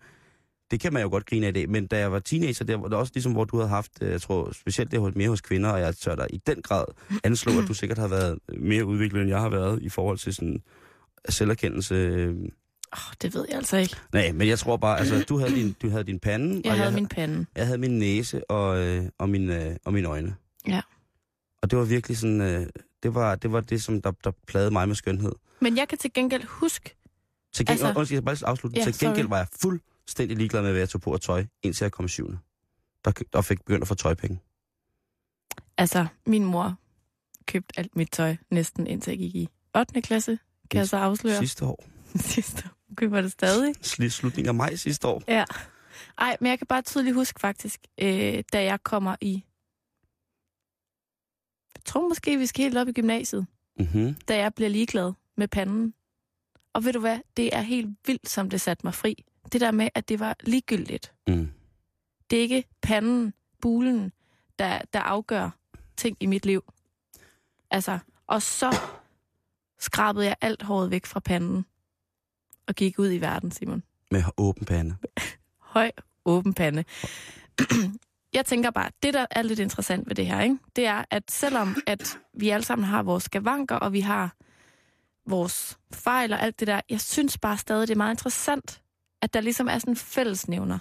det 0.71 0.79
kan 0.79 0.93
man 0.93 1.01
jo 1.01 1.09
godt 1.09 1.25
grine 1.25 1.45
af 1.45 1.49
i 1.49 1.53
dag, 1.53 1.69
men 1.69 1.87
da 1.87 1.97
jeg 1.99 2.11
var 2.11 2.19
teenager, 2.19 2.65
der 2.65 2.75
var 2.77 2.87
det 2.87 2.97
også 2.97 3.11
ligesom, 3.15 3.31
hvor 3.31 3.43
du 3.45 3.57
havde 3.57 3.69
haft, 3.69 3.91
øh, 4.01 4.11
jeg 4.11 4.21
tror 4.21 4.51
specielt 4.51 4.91
det 4.91 5.15
mere 5.15 5.29
hos 5.29 5.41
kvinder, 5.41 5.69
og 5.69 5.79
jeg 5.79 5.95
tør 5.95 6.15
dig 6.15 6.27
i 6.29 6.41
den 6.47 6.61
grad 6.61 6.85
anslå, 7.23 7.61
at 7.61 7.67
du 7.67 7.73
sikkert 7.73 7.97
har 7.97 8.07
været 8.07 8.39
mere 8.59 8.85
udviklet, 8.85 9.21
end 9.21 9.29
jeg 9.29 9.39
har 9.41 9.49
været 9.49 9.81
i 9.81 9.89
forhold 9.89 10.17
til 10.17 10.33
sådan 10.33 10.61
selverkendelse. 11.29 11.95
Oh, 12.91 13.13
det 13.21 13.33
ved 13.33 13.45
jeg 13.49 13.57
altså 13.57 13.77
ikke. 13.77 13.95
Nej, 14.13 14.31
men 14.31 14.47
jeg 14.47 14.59
tror 14.59 14.77
bare, 14.77 14.99
altså 14.99 15.25
du 15.29 15.37
havde 15.37 15.55
din, 15.55 15.75
du 15.81 15.89
havde 15.89 16.03
din 16.03 16.19
pande, 16.19 16.61
Jeg 16.63 16.71
og 16.71 16.77
havde 16.77 16.85
jeg, 16.89 16.93
min 16.95 17.07
pande. 17.07 17.45
jeg 17.55 17.65
havde 17.65 17.77
min 17.77 17.99
næse 17.99 18.51
og, 18.51 18.79
øh, 18.79 19.05
og, 19.17 19.29
min, 19.29 19.49
øh, 19.49 19.75
og 19.85 19.93
mine 19.93 20.07
øjne. 20.07 20.35
Ja. 20.67 20.81
Og 21.61 21.71
det 21.71 21.79
var 21.79 21.85
virkelig 21.85 22.17
sådan, 22.17 22.41
øh, 22.41 22.67
det, 23.03 23.15
var, 23.15 23.35
det 23.35 23.51
var 23.51 23.61
det, 23.61 23.83
som 23.83 24.01
der, 24.01 24.11
der 24.23 24.31
plagede 24.47 24.71
mig 24.71 24.87
med 24.87 24.95
skønhed. 24.95 25.31
Men 25.61 25.77
jeg 25.77 25.87
kan 25.87 25.97
til 25.97 26.13
gengæld 26.13 26.43
huske, 26.47 26.95
Til 27.53 27.65
gengæld, 27.65 27.85
Altså- 27.85 27.99
altså, 27.99 28.13
jeg 28.15 28.21
skal 28.21 28.21
bare 28.41 28.49
afslutte. 28.49 28.77
Ja, 28.79 28.83
til 28.83 28.99
gengæld 28.99 29.25
sorry. 29.25 29.29
var 29.29 29.37
jeg 29.37 29.47
fuldstændig 30.07 30.37
ligeglad 30.37 30.61
med, 30.61 30.71
hvad 30.71 30.79
jeg 30.81 30.89
tog 30.89 31.01
på 31.01 31.13
af 31.13 31.19
tøj, 31.19 31.45
indtil 31.63 31.85
jeg 31.85 31.91
kom 31.91 32.07
syvende. 32.07 32.39
Der, 33.05 33.11
der 33.33 33.41
fik 33.41 33.59
begyndt 33.65 33.81
at 33.81 33.87
få 33.87 33.95
tøjpenge. 33.95 34.39
altså 35.77 36.07
min 36.25 36.45
mor 36.45 36.75
købte 37.45 37.79
alt 37.79 37.95
mit 37.95 38.11
tøj 38.11 38.35
næsten 38.51 38.87
indtil 38.87 39.11
jeg 39.11 39.17
gik 39.19 39.35
i 39.35 39.49
8. 39.77 40.01
klasse. 40.01 40.39
Kan 40.71 40.77
jeg 40.77 40.87
så 40.89 40.97
afsløre? 40.97 41.37
Sidste 41.37 41.65
år. 41.65 41.85
Sidste 42.15 42.63
år. 42.65 42.77
Hun 42.87 42.95
køber 42.95 43.21
det 43.21 43.31
stadig. 43.31 43.73
Sli- 43.85 44.09
Slutningen 44.09 44.47
af 44.49 44.55
maj 44.55 44.75
sidste 44.75 45.07
år. 45.07 45.23
Ja. 45.27 45.45
Ej, 46.17 46.37
men 46.41 46.49
jeg 46.49 46.57
kan 46.57 46.67
bare 46.67 46.81
tydeligt 46.81 47.15
huske 47.15 47.39
faktisk, 47.39 47.79
øh, 48.01 48.43
da 48.53 48.63
jeg 48.63 48.83
kommer 48.83 49.15
i... 49.21 49.43
Jeg 51.75 51.83
tror 51.85 52.07
måske, 52.09 52.37
vi 52.37 52.45
skal 52.45 52.63
helt 52.63 52.77
op 52.77 52.87
i 52.87 52.91
gymnasiet, 52.91 53.47
Mm-hmm. 53.79 54.13
da 54.27 54.37
jeg 54.37 54.53
bliver 54.53 54.69
ligeglad 54.69 55.13
med 55.37 55.47
panden. 55.47 55.93
Og 56.73 56.83
ved 56.85 56.93
du 56.93 56.99
hvad? 56.99 57.19
Det 57.37 57.55
er 57.55 57.61
helt 57.61 57.89
vildt, 58.05 58.29
som 58.29 58.49
det 58.49 58.61
satte 58.61 58.85
mig 58.85 58.93
fri. 58.93 59.25
Det 59.51 59.61
der 59.61 59.71
med, 59.71 59.89
at 59.95 60.09
det 60.09 60.19
var 60.19 60.35
ligegyldigt. 60.43 61.13
Mm. 61.27 61.51
Det 62.29 62.37
er 62.37 62.41
ikke 62.41 62.63
panden, 62.81 63.33
bulen, 63.61 64.11
der, 64.59 64.81
der 64.93 64.99
afgør 64.99 65.49
ting 65.97 66.17
i 66.19 66.25
mit 66.25 66.45
liv. 66.45 66.73
Altså, 67.71 67.99
og 68.27 68.41
så 68.41 68.75
skrabede 69.79 70.25
jeg 70.25 70.35
alt 70.41 70.63
håret 70.63 70.91
væk 70.91 71.05
fra 71.05 71.19
panden 71.19 71.65
og 72.67 72.75
gik 72.75 72.99
ud 72.99 73.11
i 73.11 73.17
verden, 73.17 73.51
Simon. 73.51 73.83
Med 74.11 74.23
åben 74.37 74.65
pande. 74.65 74.95
høj, 75.73 75.91
åben 76.25 76.53
pande. 76.53 76.83
Jeg 78.33 78.45
tænker 78.45 78.71
bare, 78.71 78.91
det 79.03 79.13
der 79.13 79.25
er 79.31 79.41
lidt 79.41 79.59
interessant 79.59 80.09
ved 80.09 80.15
det 80.15 80.27
her, 80.27 80.41
ikke? 80.41 80.57
det 80.75 80.85
er, 80.85 81.03
at 81.09 81.31
selvom 81.31 81.75
at 81.87 82.19
vi 82.33 82.49
alle 82.49 82.65
sammen 82.65 82.85
har 82.85 83.03
vores 83.03 83.23
skavanker, 83.23 83.75
og 83.75 83.93
vi 83.93 83.99
har 83.99 84.35
vores 85.25 85.77
fejl 85.93 86.33
og 86.33 86.41
alt 86.41 86.59
det 86.59 86.67
der, 86.67 86.81
jeg 86.89 87.01
synes 87.01 87.37
bare 87.37 87.57
stadig, 87.57 87.87
det 87.87 87.93
er 87.93 87.97
meget 87.97 88.13
interessant, 88.13 88.81
at 89.21 89.33
der 89.33 89.41
ligesom 89.41 89.67
er 89.67 89.79
sådan 89.79 89.91
en 89.91 89.97
fællesnævner 89.97 90.79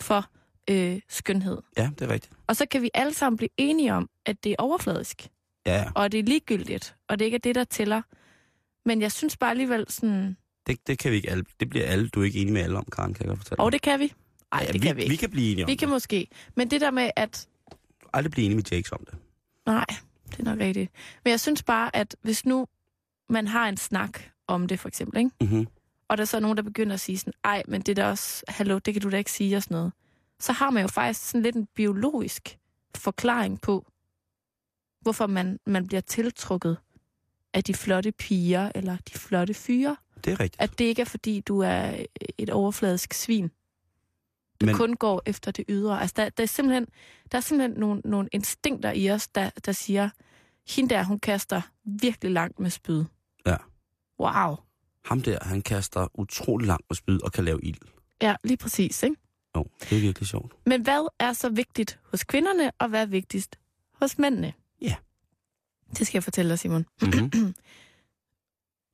for 0.00 0.26
øh, 0.70 1.00
skønhed. 1.08 1.58
Ja, 1.76 1.90
det 1.98 2.02
er 2.08 2.12
rigtigt. 2.12 2.32
Og 2.46 2.56
så 2.56 2.66
kan 2.66 2.82
vi 2.82 2.90
alle 2.94 3.14
sammen 3.14 3.36
blive 3.36 3.48
enige 3.56 3.94
om, 3.94 4.10
at 4.26 4.44
det 4.44 4.52
er 4.52 4.56
overfladisk, 4.58 5.28
Ja, 5.66 5.84
og 5.94 6.12
det 6.12 6.20
er 6.20 6.24
ligegyldigt, 6.24 6.96
og 7.08 7.18
det 7.18 7.24
ikke 7.24 7.34
er 7.34 7.38
det, 7.38 7.54
der 7.54 7.64
tæller. 7.64 8.02
Men 8.88 9.00
jeg 9.02 9.12
synes 9.12 9.36
bare 9.36 9.50
alligevel 9.50 9.86
sådan, 9.88 10.36
Det, 10.66 10.86
det 10.86 10.98
kan 10.98 11.10
vi 11.10 11.16
ikke 11.16 11.30
alle. 11.30 11.44
Det 11.60 11.70
bliver 11.70 11.86
alle. 11.86 12.08
Du 12.08 12.20
er 12.20 12.24
ikke 12.24 12.38
enig 12.40 12.52
med 12.52 12.62
alle 12.62 12.78
om, 12.78 12.84
Karen, 12.92 13.14
kan 13.14 13.22
jeg 13.24 13.28
godt 13.28 13.38
fortælle. 13.38 13.60
og 13.64 13.72
det 13.72 13.82
kan 13.82 14.00
vi. 14.00 14.12
Nej, 14.52 14.62
ja, 14.66 14.72
det 14.72 14.74
vi, 14.82 14.86
kan 14.86 14.96
vi 14.96 15.02
ikke. 15.02 15.10
Vi 15.10 15.16
kan 15.16 15.30
blive 15.30 15.50
enige 15.52 15.64
om 15.64 15.68
Vi 15.68 15.74
kan 15.74 15.88
det. 15.88 15.92
måske. 15.94 16.26
Men 16.54 16.70
det 16.70 16.80
der 16.80 16.90
med, 16.90 17.10
at 17.16 17.48
Aldrig 18.12 18.30
blive 18.30 18.44
enige 18.44 18.56
med 18.56 18.64
Jakes 18.72 18.92
om 18.92 19.04
det. 19.10 19.18
Nej, 19.66 19.84
det 20.30 20.38
er 20.38 20.44
nok 20.44 20.58
rigtigt. 20.60 20.92
Men 21.24 21.30
jeg 21.30 21.40
synes 21.40 21.62
bare, 21.62 21.96
at 21.96 22.16
hvis 22.22 22.46
nu 22.46 22.66
man 23.28 23.46
har 23.46 23.68
en 23.68 23.76
snak 23.76 24.20
om 24.46 24.68
det, 24.68 24.80
for 24.80 24.88
eksempel, 24.88 25.18
ikke? 25.18 25.30
Mm-hmm. 25.40 25.66
Og 26.10 26.18
der 26.18 26.24
så 26.24 26.36
er 26.36 26.40
nogen, 26.40 26.56
der 26.56 26.62
begynder 26.62 26.94
at 26.94 27.00
sige 27.00 27.18
sådan, 27.18 27.32
ej, 27.44 27.62
men 27.68 27.80
det 27.80 27.98
er 27.98 28.02
da 28.02 28.10
også, 28.10 28.44
hallo, 28.48 28.78
det 28.78 28.94
kan 28.94 29.02
du 29.02 29.10
da 29.10 29.16
ikke 29.16 29.32
sige 29.32 29.56
og 29.56 29.62
sådan 29.62 29.74
noget. 29.74 29.92
Så 30.40 30.52
har 30.52 30.70
man 30.70 30.82
jo 30.82 30.88
faktisk 30.88 31.30
sådan 31.30 31.42
lidt 31.42 31.56
en 31.56 31.66
biologisk 31.74 32.58
forklaring 32.96 33.60
på, 33.60 33.86
hvorfor 35.00 35.26
man, 35.26 35.58
man 35.66 35.86
bliver 35.86 36.00
tiltrukket 36.00 36.78
af 37.54 37.64
de 37.64 37.74
flotte 37.74 38.12
piger 38.12 38.72
eller 38.74 38.96
de 38.96 39.18
flotte 39.18 39.54
fyre. 39.54 39.96
Det 40.24 40.32
er 40.32 40.40
rigtigt. 40.40 40.62
At 40.62 40.78
det 40.78 40.84
ikke 40.84 41.02
er, 41.02 41.06
fordi 41.06 41.40
du 41.40 41.58
er 41.60 42.04
et 42.38 42.50
overfladisk 42.50 43.14
svin. 43.14 43.50
Du 44.60 44.66
Men... 44.66 44.74
kun 44.74 44.94
går 44.94 45.22
efter 45.26 45.50
det 45.50 45.64
ydre. 45.68 46.00
Altså, 46.00 46.14
der, 46.16 46.28
der 46.28 46.42
er 46.42 46.46
simpelthen, 46.46 46.86
der 47.32 47.38
er 47.38 47.42
simpelthen 47.42 47.80
nogle, 47.80 48.02
nogle 48.04 48.28
instinkter 48.32 48.92
i 48.92 49.10
os, 49.10 49.28
der, 49.28 49.50
der 49.64 49.72
siger, 49.72 50.10
hende 50.68 50.94
der, 50.94 51.04
hun 51.04 51.18
kaster 51.20 51.62
virkelig 51.84 52.32
langt 52.32 52.60
med 52.60 52.70
spyd. 52.70 53.04
Ja. 53.46 53.56
Wow. 54.20 54.56
Ham 55.04 55.22
der, 55.22 55.38
han 55.42 55.62
kaster 55.62 56.08
utrolig 56.14 56.66
langt 56.66 56.86
med 56.90 56.96
spyd 56.96 57.20
og 57.22 57.32
kan 57.32 57.44
lave 57.44 57.60
ild. 57.62 57.78
Ja, 58.22 58.36
lige 58.44 58.56
præcis, 58.56 59.02
ikke? 59.02 59.16
Jo, 59.56 59.66
det 59.80 59.96
er 59.96 60.00
virkelig 60.00 60.28
sjovt. 60.28 60.52
Men 60.66 60.82
hvad 60.82 61.08
er 61.18 61.32
så 61.32 61.48
vigtigt 61.48 61.98
hos 62.02 62.24
kvinderne, 62.24 62.70
og 62.78 62.88
hvad 62.88 63.02
er 63.02 63.06
vigtigst 63.06 63.58
hos 63.92 64.18
mændene? 64.18 64.52
Ja. 64.80 64.96
Det 65.98 66.06
skal 66.06 66.18
jeg 66.18 66.24
fortælle 66.24 66.50
dig, 66.50 66.58
Simon. 66.58 66.86
Mm-hmm. 67.02 67.54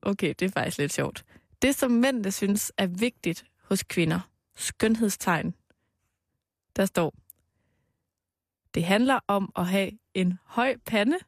Okay, 0.01 0.33
det 0.39 0.45
er 0.45 0.49
faktisk 0.49 0.77
lidt 0.77 0.93
sjovt. 0.93 1.25
Det, 1.61 1.75
som 1.75 1.91
mændene 1.91 2.31
synes 2.31 2.71
er 2.77 2.87
vigtigt 2.87 3.45
hos 3.63 3.83
kvinder, 3.83 4.19
skønhedstegn, 4.55 5.55
der 6.75 6.85
står, 6.85 7.13
det 8.73 8.83
handler 8.83 9.19
om 9.27 9.51
at 9.55 9.67
have 9.67 9.91
en 10.13 10.39
høj 10.45 10.75
pande, 10.85 11.17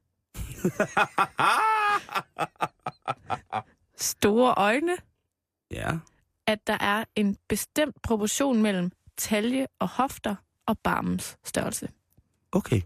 store 3.99 4.53
øjne, 4.57 4.97
ja. 5.71 5.97
at 6.47 6.67
der 6.67 6.77
er 6.79 7.05
en 7.15 7.38
bestemt 7.47 8.01
proportion 8.01 8.62
mellem 8.62 8.91
talje 9.17 9.67
og 9.79 9.88
hofter 9.89 10.35
og 10.65 10.79
barmens 10.79 11.38
størrelse. 11.43 11.89
Okay. 12.51 12.81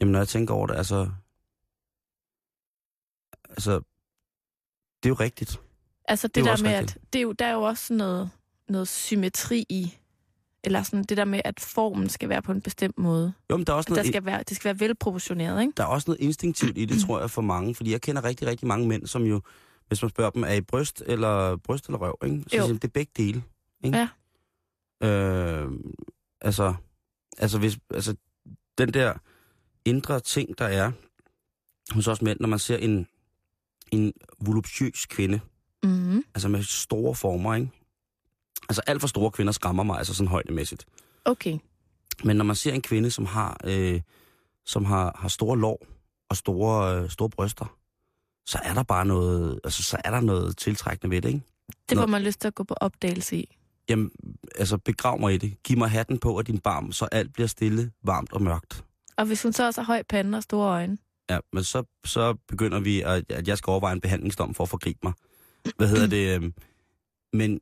Jamen, 0.00 0.12
når 0.12 0.18
jeg 0.18 0.28
tænker 0.28 0.54
over 0.54 0.66
det, 0.66 0.76
altså... 0.76 1.10
Altså, 3.48 3.72
det 5.02 5.08
er 5.08 5.08
jo 5.08 5.14
rigtigt. 5.14 5.60
Altså 6.08 6.28
det, 6.28 6.34
Det 6.34 6.46
er 6.50 6.56
der 6.56 6.62
med, 6.62 6.78
rigtigt. 6.78 6.96
at 6.96 7.12
det 7.12 7.18
er 7.18 7.22
jo, 7.22 7.32
der 7.32 7.46
er 7.46 7.52
jo 7.52 7.62
også 7.62 7.94
noget 7.94 8.30
noget 8.68 8.88
symmetri 8.88 9.66
i. 9.68 9.98
Eller 10.66 10.82
sådan 10.82 11.04
det 11.04 11.16
der 11.16 11.24
med, 11.24 11.40
at 11.44 11.60
formen 11.60 12.08
skal 12.08 12.28
være 12.28 12.42
på 12.42 12.52
en 12.52 12.60
bestemt 12.60 12.98
måde. 12.98 13.32
Jo, 13.50 13.56
men 13.56 13.66
der 13.66 13.72
er 13.72 13.76
også 13.76 13.86
At 13.86 13.88
der 13.90 13.94
noget, 14.02 14.06
skal 14.06 14.24
være, 14.24 14.42
det 14.48 14.56
skal 14.56 14.64
være 14.64 14.80
velproportioneret, 14.80 15.60
ikke? 15.60 15.72
der 15.76 15.82
er 15.82 15.86
også 15.86 16.10
noget 16.10 16.20
instinktivt 16.20 16.78
i 16.78 16.84
det, 16.84 17.00
tror 17.02 17.20
jeg, 17.20 17.30
for 17.30 17.42
mange. 17.42 17.74
Fordi 17.74 17.90
jeg 17.92 18.00
kender 18.00 18.24
rigtig, 18.24 18.48
rigtig 18.48 18.68
mange 18.68 18.88
mænd, 18.88 19.06
som 19.06 19.22
jo, 19.22 19.40
hvis 19.88 20.02
man 20.02 20.08
spørger 20.08 20.30
dem, 20.30 20.44
er 20.44 20.52
I 20.52 20.60
bryst 20.60 21.02
eller, 21.06 21.56
bryst 21.56 21.86
eller 21.86 21.98
røv, 21.98 22.18
ikke? 22.24 22.44
så 22.48 22.56
Jo. 22.56 22.62
siger 22.62 22.72
de, 22.72 22.78
det 22.78 22.84
er 22.84 22.88
begge 22.88 23.12
dele. 23.16 23.42
Ikke? 23.84 23.98
Ja. 25.02 25.08
Øh, 25.08 25.70
altså, 26.40 26.74
altså, 27.38 27.58
hvis, 27.58 27.78
altså, 27.90 28.14
den 28.78 28.94
der 28.94 29.14
indre 29.84 30.20
ting, 30.20 30.58
der 30.58 30.64
er 30.64 30.92
hos 31.90 32.08
os 32.08 32.22
mænd, 32.22 32.40
når 32.40 32.48
man 32.48 32.58
ser 32.58 32.76
en, 32.76 33.06
en 33.92 34.12
voluptuøs 34.40 35.06
kvinde, 35.06 35.40
Mm-hmm. 35.84 36.24
altså 36.34 36.48
med 36.48 36.62
store 36.62 37.14
former, 37.14 37.54
ikke? 37.54 37.70
Altså 38.68 38.82
alt 38.86 39.00
for 39.00 39.08
store 39.08 39.30
kvinder 39.30 39.52
skræmmer 39.52 39.82
mig, 39.82 39.98
altså 39.98 40.14
sådan 40.14 40.28
højdemæssigt. 40.28 40.86
Okay. 41.24 41.58
Men 42.24 42.36
når 42.36 42.44
man 42.44 42.56
ser 42.56 42.72
en 42.72 42.82
kvinde, 42.82 43.10
som 43.10 43.26
har, 43.26 43.60
øh, 43.64 44.00
som 44.66 44.84
har, 44.84 45.16
har 45.20 45.28
store 45.28 45.58
lår 45.58 45.86
og 46.30 46.36
store, 46.36 47.02
øh, 47.02 47.10
store 47.10 47.30
bryster, 47.30 47.76
så 48.46 48.58
er 48.64 48.74
der 48.74 48.82
bare 48.82 49.04
noget, 49.06 49.60
altså 49.64 49.82
så 49.82 49.96
er 50.04 50.10
der 50.10 50.20
noget 50.20 50.56
tiltrækkende 50.56 51.14
ved 51.14 51.22
det, 51.22 51.28
ikke? 51.28 51.42
Det 51.88 51.98
får 51.98 52.06
man 52.06 52.22
lyst 52.22 52.40
til 52.40 52.48
at 52.48 52.54
gå 52.54 52.64
på 52.64 52.74
opdagelse 52.74 53.36
i. 53.36 53.56
Jamen, 53.88 54.10
altså 54.58 54.78
begrav 54.78 55.20
mig 55.20 55.34
i 55.34 55.38
det. 55.38 55.62
Giv 55.62 55.78
mig 55.78 55.90
hatten 55.90 56.18
på 56.18 56.38
af 56.38 56.44
din 56.44 56.58
barm, 56.58 56.92
så 56.92 57.04
alt 57.04 57.32
bliver 57.32 57.46
stille, 57.46 57.90
varmt 58.04 58.32
og 58.32 58.42
mørkt. 58.42 58.84
Og 59.16 59.26
hvis 59.26 59.42
hun 59.42 59.52
så 59.52 59.66
også 59.66 59.80
har 59.80 59.86
høj 59.86 60.02
pande 60.02 60.36
og 60.38 60.42
store 60.42 60.68
øjne. 60.68 60.98
Ja, 61.30 61.38
men 61.52 61.64
så, 61.64 61.82
så 62.04 62.34
begynder 62.48 62.80
vi, 62.80 63.00
at, 63.00 63.32
at 63.32 63.48
jeg 63.48 63.58
skal 63.58 63.70
overveje 63.70 63.92
en 63.92 64.00
behandlingsdom 64.00 64.54
for 64.54 64.64
at 64.64 64.68
forgribe 64.70 64.98
mig. 65.02 65.12
Hvad 65.76 65.88
hedder 65.88 66.06
det? 66.16 66.34
øhm, 66.34 66.54
Men, 67.32 67.60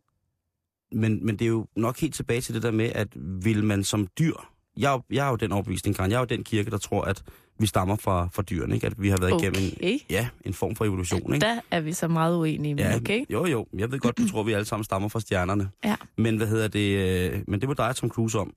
men, 0.95 1.27
men 1.27 1.37
det 1.39 1.45
er 1.45 1.49
jo 1.49 1.67
nok 1.77 2.01
helt 2.01 2.15
tilbage 2.15 2.41
til 2.41 2.55
det 2.55 2.63
der 2.63 2.71
med, 2.71 2.93
at 2.95 3.09
vil 3.45 3.65
man 3.65 3.85
som 3.85 4.07
dyr... 4.19 4.33
Jeg, 4.77 5.01
jeg 5.11 5.27
er 5.27 5.31
jo 5.31 5.37
den 5.37 5.53
overbevisning, 5.53 5.97
Karen. 5.97 6.11
Jeg 6.11 6.17
er 6.17 6.21
jo 6.21 6.27
den 6.27 6.45
kirke, 6.45 6.71
der 6.71 6.79
tror, 6.79 7.03
at 7.05 7.23
vi 7.59 7.67
stammer 7.67 7.97
fra, 7.97 8.29
fra 8.33 8.43
dyrene, 8.43 8.75
ikke? 8.75 8.87
At 8.87 8.95
vi 9.03 9.09
har 9.09 9.17
været 9.17 9.43
igennem 9.43 9.63
en, 9.63 9.73
Okay. 9.77 9.99
ja, 10.11 10.29
en 10.45 10.55
form 10.55 10.77
for 10.77 10.85
evolution, 10.85 11.35
ikke? 11.35 11.47
Der 11.47 11.61
er 11.71 11.81
vi 11.81 11.93
så 11.93 12.09
meget 12.09 12.37
uenige, 12.37 12.75
men 12.75 12.85
Ja, 12.85 12.97
okay. 12.97 13.25
Jo, 13.31 13.47
jo. 13.47 13.67
Jeg 13.79 13.93
ved 13.93 13.99
godt, 13.99 14.19
du 14.19 14.29
tror, 14.29 14.43
vi 14.43 14.53
alle 14.53 14.65
sammen 14.65 14.85
stammer 14.85 15.09
fra 15.09 15.21
stjernerne. 15.21 15.71
Ja. 15.85 15.97
Men 16.19 16.37
hvad 16.37 16.47
hedder 16.47 16.69
det? 16.69 16.99
Øh, 17.33 17.41
men 17.49 17.61
det 17.61 17.69
må 17.69 17.75
dig, 17.75 17.97
Tom 17.97 18.09
Cruise, 18.09 18.39
om. 18.39 18.55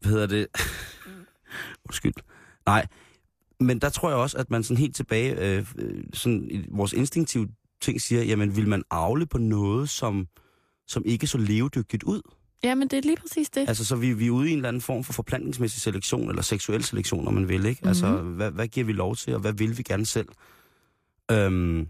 Hvad 0.00 0.12
hedder 0.12 0.26
det? 0.26 0.46
Undskyld. 1.88 2.12
Nej. 2.66 2.86
Men 3.60 3.78
der 3.78 3.88
tror 3.88 4.08
jeg 4.08 4.18
også, 4.18 4.38
at 4.38 4.50
man 4.50 4.62
sådan 4.62 4.76
helt 4.76 4.96
tilbage, 4.96 5.32
øh, 5.56 5.66
øh, 5.78 6.04
sådan 6.12 6.64
vores 6.70 6.92
instinktive 6.92 7.48
ting 7.80 8.00
siger, 8.00 8.22
jamen 8.22 8.56
vil 8.56 8.68
man 8.68 8.82
avle 8.90 9.26
på 9.26 9.38
noget, 9.38 9.88
som, 9.88 10.26
som 10.88 11.02
ikke 11.06 11.26
så 11.26 11.38
levedygtigt 11.38 12.02
ud? 12.02 12.20
Ja, 12.62 12.74
men 12.74 12.88
det 12.88 12.96
er 12.96 13.02
lige 13.02 13.16
præcis 13.16 13.50
det. 13.50 13.68
Altså, 13.68 13.84
så 13.84 13.96
vi, 13.96 14.12
vi 14.12 14.26
er 14.26 14.30
ude 14.30 14.48
i 14.48 14.52
en 14.52 14.58
eller 14.58 14.68
anden 14.68 14.82
form 14.82 15.04
for 15.04 15.12
forplantningsmæssig 15.12 15.80
selektion, 15.82 16.28
eller 16.28 16.42
seksuel 16.42 16.84
selektion, 16.84 17.28
om 17.28 17.34
man 17.34 17.48
vil, 17.48 17.66
ikke? 17.66 17.78
Mm-hmm. 17.80 17.88
Altså, 17.88 18.16
hvad, 18.16 18.50
hvad 18.50 18.68
giver 18.68 18.86
vi 18.86 18.92
lov 18.92 19.16
til, 19.16 19.34
og 19.34 19.40
hvad 19.40 19.52
vil 19.52 19.78
vi 19.78 19.82
gerne 19.82 20.06
selv? 20.06 20.28
Øhm, 21.30 21.88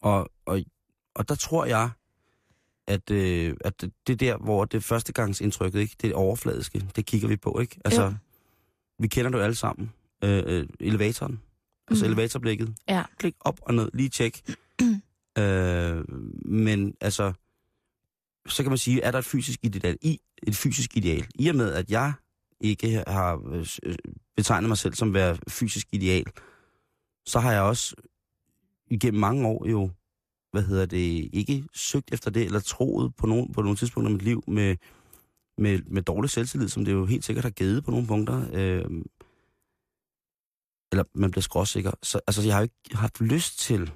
og, 0.00 0.30
og, 0.46 0.60
og 1.14 1.28
der 1.28 1.34
tror 1.34 1.64
jeg, 1.64 1.90
at, 2.86 3.10
øh, 3.10 3.56
at 3.60 3.80
det 3.80 3.92
det 4.06 4.12
er 4.12 4.16
der, 4.16 4.36
hvor 4.36 4.64
det 4.64 4.84
førstegangsindtrykket, 4.84 5.80
ikke? 5.80 5.96
Det 6.02 6.10
er 6.10 6.14
overfladiske, 6.14 6.84
det 6.96 7.06
kigger 7.06 7.28
vi 7.28 7.36
på, 7.36 7.58
ikke? 7.60 7.76
Altså, 7.84 8.02
Jo. 8.02 8.12
vi 8.98 9.08
kender 9.08 9.30
det 9.30 9.38
jo 9.38 9.42
alle 9.42 9.54
sammen. 9.54 9.92
Øh, 10.24 10.42
øh, 10.46 10.66
elevatoren. 10.80 11.40
Altså 11.88 12.04
Mhm. 12.04 12.12
elevatorblikket. 12.12 12.74
Ja. 12.88 13.02
Klik 13.18 13.34
op 13.40 13.58
og 13.62 13.74
ned, 13.74 13.90
lige 13.94 14.08
tjek. 14.08 14.42
øh, 15.38 16.04
men 16.44 16.94
altså, 17.00 17.32
så 18.48 18.62
kan 18.62 18.70
man 18.70 18.78
sige, 18.78 19.02
er 19.02 19.10
der 19.10 19.18
et 19.18 19.24
fysisk 19.24 19.58
ideal 19.62 19.96
i 20.02 20.20
et 20.42 20.56
fysisk 20.56 20.96
ideal? 20.96 21.26
I 21.34 21.48
og 21.48 21.54
med, 21.54 21.72
at 21.72 21.90
jeg 21.90 22.12
ikke 22.60 23.04
har 23.06 23.42
øh, 23.52 23.66
øh, 23.82 23.94
betegnet 24.36 24.68
mig 24.68 24.78
selv 24.78 24.94
som 24.94 25.14
være 25.14 25.38
fysisk 25.48 25.88
ideal, 25.92 26.24
så 27.26 27.40
har 27.40 27.52
jeg 27.52 27.62
også 27.62 27.96
igennem 28.90 29.20
mange 29.20 29.46
år 29.46 29.66
jo, 29.66 29.90
hvad 30.52 30.62
hedder 30.62 30.86
det, 30.86 31.30
ikke 31.32 31.64
søgt 31.74 32.12
efter 32.12 32.30
det, 32.30 32.42
eller 32.42 32.60
troet 32.60 33.16
på, 33.16 33.26
nogen, 33.26 33.52
på 33.52 33.62
nogle 33.62 33.76
tidspunkter 33.76 34.10
i 34.10 34.12
mit 34.12 34.22
liv 34.22 34.44
med, 34.46 34.76
med, 35.58 35.78
med 35.86 36.02
dårlig 36.02 36.30
selvtillid, 36.30 36.68
som 36.68 36.84
det 36.84 36.92
jo 36.92 37.06
helt 37.06 37.24
sikkert 37.24 37.44
har 37.44 37.50
givet 37.50 37.84
på 37.84 37.90
nogle 37.90 38.06
punkter. 38.06 38.46
Øh, 38.52 38.84
eller 40.92 41.04
man 41.14 41.30
bliver 41.30 41.42
skråsikker. 41.42 41.92
Så 42.02 42.20
altså, 42.26 42.42
jeg 42.42 42.54
har 42.54 42.60
jo 42.60 42.62
ikke 42.62 42.96
haft 42.96 43.20
lyst 43.20 43.58
til, 43.58 43.92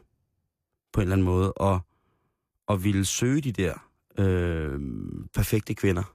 på 0.92 1.00
en 1.00 1.02
eller 1.02 1.14
anden 1.14 1.24
måde, 1.24 1.52
at, 1.60 1.80
at 2.68 2.84
ville 2.84 3.04
søge 3.04 3.40
de 3.40 3.52
der 3.52 3.91
øh, 4.18 4.80
perfekte 5.34 5.74
kvinder. 5.74 6.14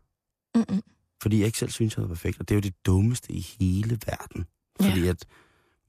Mm-mm. 0.56 0.82
Fordi 1.22 1.38
jeg 1.40 1.46
ikke 1.46 1.58
selv 1.58 1.72
synes, 1.72 1.98
jeg 1.98 2.04
er 2.04 2.08
perfekt. 2.08 2.40
Og 2.40 2.50
det 2.50 2.56
er 2.56 2.58
jo 2.58 2.62
det 2.62 2.86
dummeste 2.86 3.34
i 3.34 3.40
hele 3.60 4.00
verden. 4.08 4.46
Ja. 4.82 4.90
Fordi 4.90 5.08
at 5.08 5.26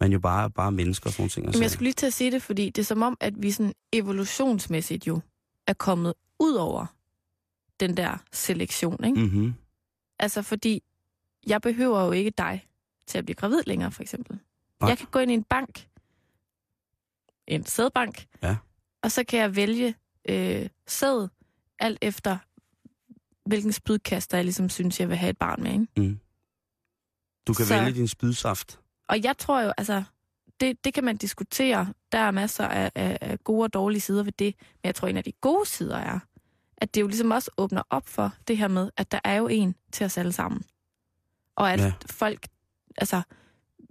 man 0.00 0.12
jo 0.12 0.18
bare, 0.18 0.50
bare 0.50 0.66
er 0.66 0.70
mennesker 0.70 1.06
og 1.06 1.12
sådan 1.14 1.28
ting. 1.28 1.46
og 1.46 1.52
Jamen, 1.52 1.62
jeg 1.62 1.70
skulle 1.70 1.84
lige 1.86 1.92
til 1.94 2.06
at 2.06 2.12
sige 2.12 2.30
det, 2.30 2.42
fordi 2.42 2.70
det 2.70 2.78
er 2.82 2.84
som 2.86 3.02
om, 3.02 3.16
at 3.20 3.42
vi 3.42 3.50
sådan 3.50 3.72
evolutionsmæssigt 3.92 5.06
jo 5.06 5.20
er 5.66 5.72
kommet 5.72 6.14
ud 6.40 6.54
over 6.54 6.86
den 7.80 7.96
der 7.96 8.16
selektion, 8.32 9.04
ikke? 9.04 9.20
Mm. 9.20 9.26
Mhm. 9.26 9.54
Altså, 10.18 10.42
fordi 10.42 10.82
jeg 11.46 11.60
behøver 11.62 12.04
jo 12.04 12.12
ikke 12.12 12.30
dig 12.38 12.68
til 13.06 13.18
at 13.18 13.24
blive 13.24 13.34
gravid 13.34 13.62
længere, 13.66 13.92
for 13.92 14.02
eksempel. 14.02 14.38
Nej. 14.80 14.88
Jeg 14.88 14.98
kan 14.98 15.06
gå 15.10 15.18
ind 15.18 15.30
i 15.30 15.34
en 15.34 15.42
bank, 15.44 15.88
en 17.46 17.66
sædbank, 17.66 18.26
Ja. 18.42 18.56
og 19.02 19.12
så 19.12 19.24
kan 19.24 19.40
jeg 19.40 19.56
vælge 19.56 19.94
øh, 20.28 20.68
sæd, 20.86 21.28
alt 21.78 21.98
efter 22.02 22.36
hvilken 23.48 23.72
spydkaster 23.72 24.36
jeg 24.38 24.44
ligesom 24.44 24.68
synes, 24.68 25.00
jeg 25.00 25.08
vil 25.08 25.16
have 25.16 25.30
et 25.30 25.38
barn 25.38 25.62
med, 25.62 25.72
ikke? 25.72 25.86
Mm. 25.96 26.20
Du 27.46 27.52
kan 27.54 27.66
Så- 27.66 27.74
vælge 27.78 27.94
din 27.94 28.08
spydsaft. 28.08 28.80
Og 29.08 29.22
jeg 29.24 29.38
tror 29.38 29.60
jo, 29.62 29.72
altså, 29.76 30.02
det, 30.60 30.84
det 30.84 30.94
kan 30.94 31.04
man 31.04 31.16
diskutere. 31.16 31.92
Der 32.12 32.18
er 32.18 32.30
masser 32.30 32.66
af, 32.68 32.92
af, 32.94 33.18
af 33.20 33.44
gode 33.44 33.64
og 33.64 33.72
dårlige 33.72 34.00
sider 34.00 34.22
ved 34.22 34.32
det. 34.32 34.54
Men 34.60 34.80
jeg 34.84 34.94
tror, 34.94 35.08
en 35.08 35.16
af 35.16 35.24
de 35.24 35.32
gode 35.32 35.68
sider 35.68 35.96
er, 35.96 36.18
at 36.76 36.94
det 36.94 37.00
jo 37.00 37.06
ligesom 37.06 37.30
også 37.30 37.50
åbner 37.56 37.82
op 37.90 38.06
for 38.08 38.34
det 38.48 38.58
her 38.58 38.68
med, 38.68 38.90
at 38.96 39.12
der 39.12 39.20
er 39.24 39.34
jo 39.36 39.48
en 39.48 39.74
til 39.92 40.06
os 40.06 40.18
alle 40.18 40.32
sammen. 40.32 40.62
Og 41.56 41.72
at 41.72 41.80
Ja. 41.80 41.92
folk, 42.10 42.46
altså, 42.96 43.22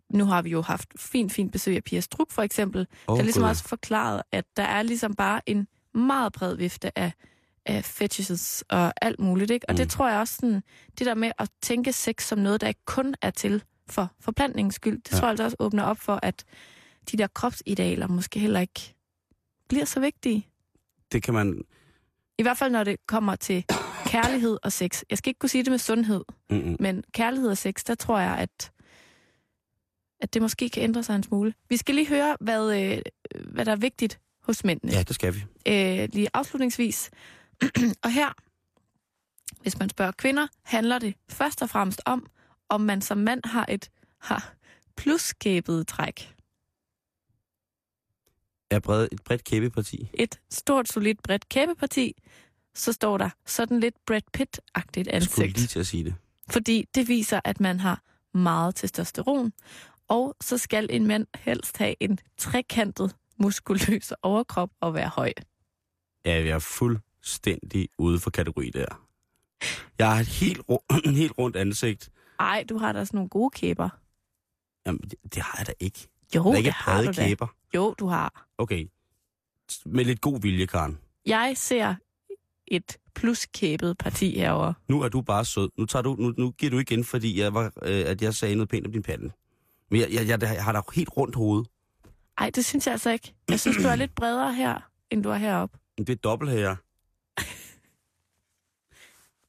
nu 0.10 0.26
har 0.26 0.42
vi 0.42 0.50
jo 0.50 0.62
haft 0.62 0.90
fint, 0.98 1.32
fint 1.32 1.52
besøg 1.52 1.76
af 1.76 1.84
Pia 1.84 2.00
Struk 2.00 2.32
for 2.32 2.42
eksempel, 2.42 2.88
Oh, 3.08 3.18
der 3.18 3.24
ligesom 3.24 3.44
også 3.44 3.64
forklaret, 3.64 4.22
at 4.32 4.46
der 4.58 4.64
er 4.64 4.82
ligesom 4.84 5.14
bare 5.16 5.50
en 5.50 5.68
meget 5.94 6.34
bred 6.34 6.56
vifte 6.56 6.98
af, 7.00 7.12
af 7.68 7.86
fetishes 7.86 8.64
og 8.70 8.94
alt 9.02 9.20
muligt. 9.20 9.52
Ikke? 9.52 9.70
Og 9.70 9.74
Mm. 9.74 9.78
det 9.78 9.90
tror 9.90 10.10
jeg 10.10 10.20
også, 10.20 10.36
sådan, 10.36 10.64
det 11.00 11.06
der 11.08 11.16
med 11.16 11.32
at 11.40 11.50
tænke 11.62 11.94
sex 11.94 12.24
som 12.28 12.40
noget, 12.40 12.62
der 12.62 12.68
ikke 12.68 12.86
kun 12.86 13.16
er 13.22 13.30
til 13.30 13.64
for 13.90 14.12
forplantningens 14.20 14.76
skyld, 14.76 15.02
det 15.02 15.12
ja. 15.12 15.18
tror 15.18 15.26
jeg 15.28 15.30
altså 15.30 15.44
også 15.44 15.56
åbner 15.60 15.84
op 15.84 16.00
for, 16.00 16.20
at 16.24 16.44
de 17.12 17.18
der 17.18 17.28
kropsidealer 17.28 18.08
måske 18.08 18.40
heller 18.40 18.60
ikke 18.60 18.96
bliver 19.70 19.86
så 19.86 20.00
vigtige. 20.00 20.48
Det 21.12 21.24
kan 21.24 21.34
man... 21.34 21.62
I 22.38 22.42
hvert 22.42 22.58
fald, 22.58 22.72
når 22.72 22.84
det 22.84 22.98
kommer 23.08 23.36
til 23.36 23.66
kærlighed 24.06 24.58
og 24.64 24.72
sex. 24.72 25.02
Jeg 25.10 25.18
skal 25.18 25.30
ikke 25.30 25.40
kunne 25.40 25.50
sige 25.50 25.64
det 25.64 25.72
med 25.72 25.78
sundhed, 25.80 26.22
Mm-mm. 26.50 26.76
men 26.80 27.04
kærlighed 27.12 27.50
og 27.50 27.58
sex, 27.58 27.84
der 27.84 27.96
tror 27.96 28.20
jeg, 28.20 28.38
at, 28.38 28.72
at 30.22 30.34
det 30.34 30.42
måske 30.42 30.70
kan 30.70 30.84
ændre 30.84 31.04
sig 31.04 31.16
en 31.16 31.24
smule. 31.24 31.54
Vi 31.70 31.78
skal 31.78 31.96
lige 31.96 32.08
høre, 32.08 32.38
hvad, 32.42 32.82
øh, 32.82 33.02
hvad 33.54 33.66
der 33.66 33.72
er 33.72 33.76
vigtigt 33.76 34.20
hos 34.44 34.64
mændene. 34.64 34.92
Ja, 34.94 35.04
det 35.04 35.16
skal 35.16 35.34
vi. 35.36 35.40
øh, 35.68 36.10
lige 36.14 36.28
afslutningsvis. 36.34 37.10
og 38.04 38.12
her, 38.12 38.34
hvis 39.62 39.80
man 39.80 39.90
spørger 39.90 40.12
kvinder, 40.12 40.48
handler 40.64 41.00
det 41.00 41.16
først 41.30 41.62
og 41.62 41.70
fremmest 41.70 42.02
om, 42.06 42.28
om 42.70 42.82
man 42.82 43.02
som 43.02 43.18
mand 43.18 43.42
har 43.46 43.66
et 43.70 43.90
har 44.22 44.54
pluskæbet 44.98 45.88
træk. 45.88 46.34
Er 48.72 48.80
bred, 48.80 49.08
et 49.12 49.24
bredt 49.24 49.44
kæbeparti. 49.44 50.10
Et 50.14 50.40
stort, 50.50 50.88
solidt, 50.88 51.24
bredt 51.24 51.50
kæbeparti, 51.50 52.14
så 52.76 52.94
står 52.94 53.18
der 53.18 53.30
sådan 53.46 53.80
lidt 53.80 53.96
Brad 54.06 54.22
Pitt-agtigt 54.38 55.10
Jeg 55.14 55.24
skulle 55.24 55.46
ansigt. 55.46 55.58
lige 55.58 55.68
til 55.68 55.80
at 55.80 55.88
sige 55.88 56.04
det. 56.04 56.16
Fordi 56.50 56.86
det 56.96 57.08
viser, 57.08 57.40
at 57.44 57.60
man 57.60 57.80
har 57.80 58.02
meget 58.34 58.76
testosteron. 58.76 59.54
Og 60.08 60.36
så 60.42 60.58
skal 60.58 60.88
en 60.90 61.08
mand 61.08 61.28
helst 61.36 61.78
have 61.78 61.96
en 62.00 62.20
trekantet, 62.38 63.16
muskuløs 63.40 64.14
overkrop 64.22 64.70
og 64.82 64.94
være 64.94 65.10
høj. 65.10 65.34
Ja, 66.26 66.34
jeg 66.34 66.50
er 66.50 66.60
fuldstændig 67.28 67.90
ude 67.98 68.20
for 68.20 68.30
kategori 68.30 68.70
der. 68.70 68.86
Jeg 70.00 70.12
har 70.12 70.20
et 70.20 70.28
helt, 70.28 70.62
ru- 70.72 71.10
helt 71.22 71.34
rundt 71.38 71.56
ansigt. 71.56 72.10
Ej, 72.40 72.66
du 72.70 72.78
har 72.78 72.92
da 72.92 73.06
sådan 73.06 73.18
nogle 73.18 73.30
gode 73.30 73.50
kæber. 73.50 73.90
Jamen, 74.86 75.00
det, 75.34 75.44
har 75.44 75.56
jeg 75.58 75.68
da 75.68 75.74
ikke. 75.80 76.08
Jo, 76.36 76.52
er 76.52 76.56
ikke 76.56 76.66
det 76.68 76.74
har 76.74 77.02
du 77.02 77.08
da. 77.08 77.12
kæber. 77.28 77.48
Jo, 77.76 77.96
du 78.00 78.08
har. 78.08 78.48
Okay. 78.58 78.88
Med 79.86 80.06
lidt 80.06 80.22
god 80.22 80.42
vilje, 80.42 80.66
Karen. 80.66 80.98
Jeg 81.26 81.54
ser 81.56 81.96
et 82.68 82.98
pluskæbet 83.16 83.98
parti 83.98 84.38
herover. 84.40 84.74
Nu 84.88 85.02
er 85.02 85.10
du 85.10 85.22
bare 85.22 85.46
sød. 85.46 85.70
Nu, 85.78 85.86
tager 85.86 86.04
du, 86.04 86.16
nu, 86.20 86.34
nu 86.38 86.52
giver 86.52 86.70
du 86.70 86.80
igen, 86.80 87.04
fordi 87.04 87.40
jeg 87.40 87.54
var, 87.54 87.66
øh, 87.82 88.04
at 88.08 88.22
jeg 88.22 88.34
sagde 88.34 88.56
noget 88.56 88.70
pænt 88.70 88.86
om 88.86 88.92
din 88.92 89.04
pande. 89.04 89.32
Men 89.92 90.02
jeg, 90.02 90.12
jeg, 90.14 90.28
jeg, 90.28 90.42
jeg 90.42 90.64
har 90.64 90.72
da 90.72 90.82
helt 90.94 91.10
rundt 91.18 91.36
hoved. 91.36 91.66
Ej, 92.38 92.50
det 92.50 92.66
synes 92.66 92.86
jeg 92.88 92.92
altså 92.92 93.10
ikke. 93.10 93.34
Jeg 93.50 93.60
synes, 93.60 93.78
du 93.78 93.88
er 93.88 93.96
lidt 93.96 94.16
bredere 94.16 94.54
her, 94.54 94.90
end 95.12 95.24
du 95.24 95.30
er 95.30 95.36
heroppe. 95.38 95.78
Det 95.98 96.10
er 96.10 96.16
dobbelt 96.16 96.52
her. 96.52 96.76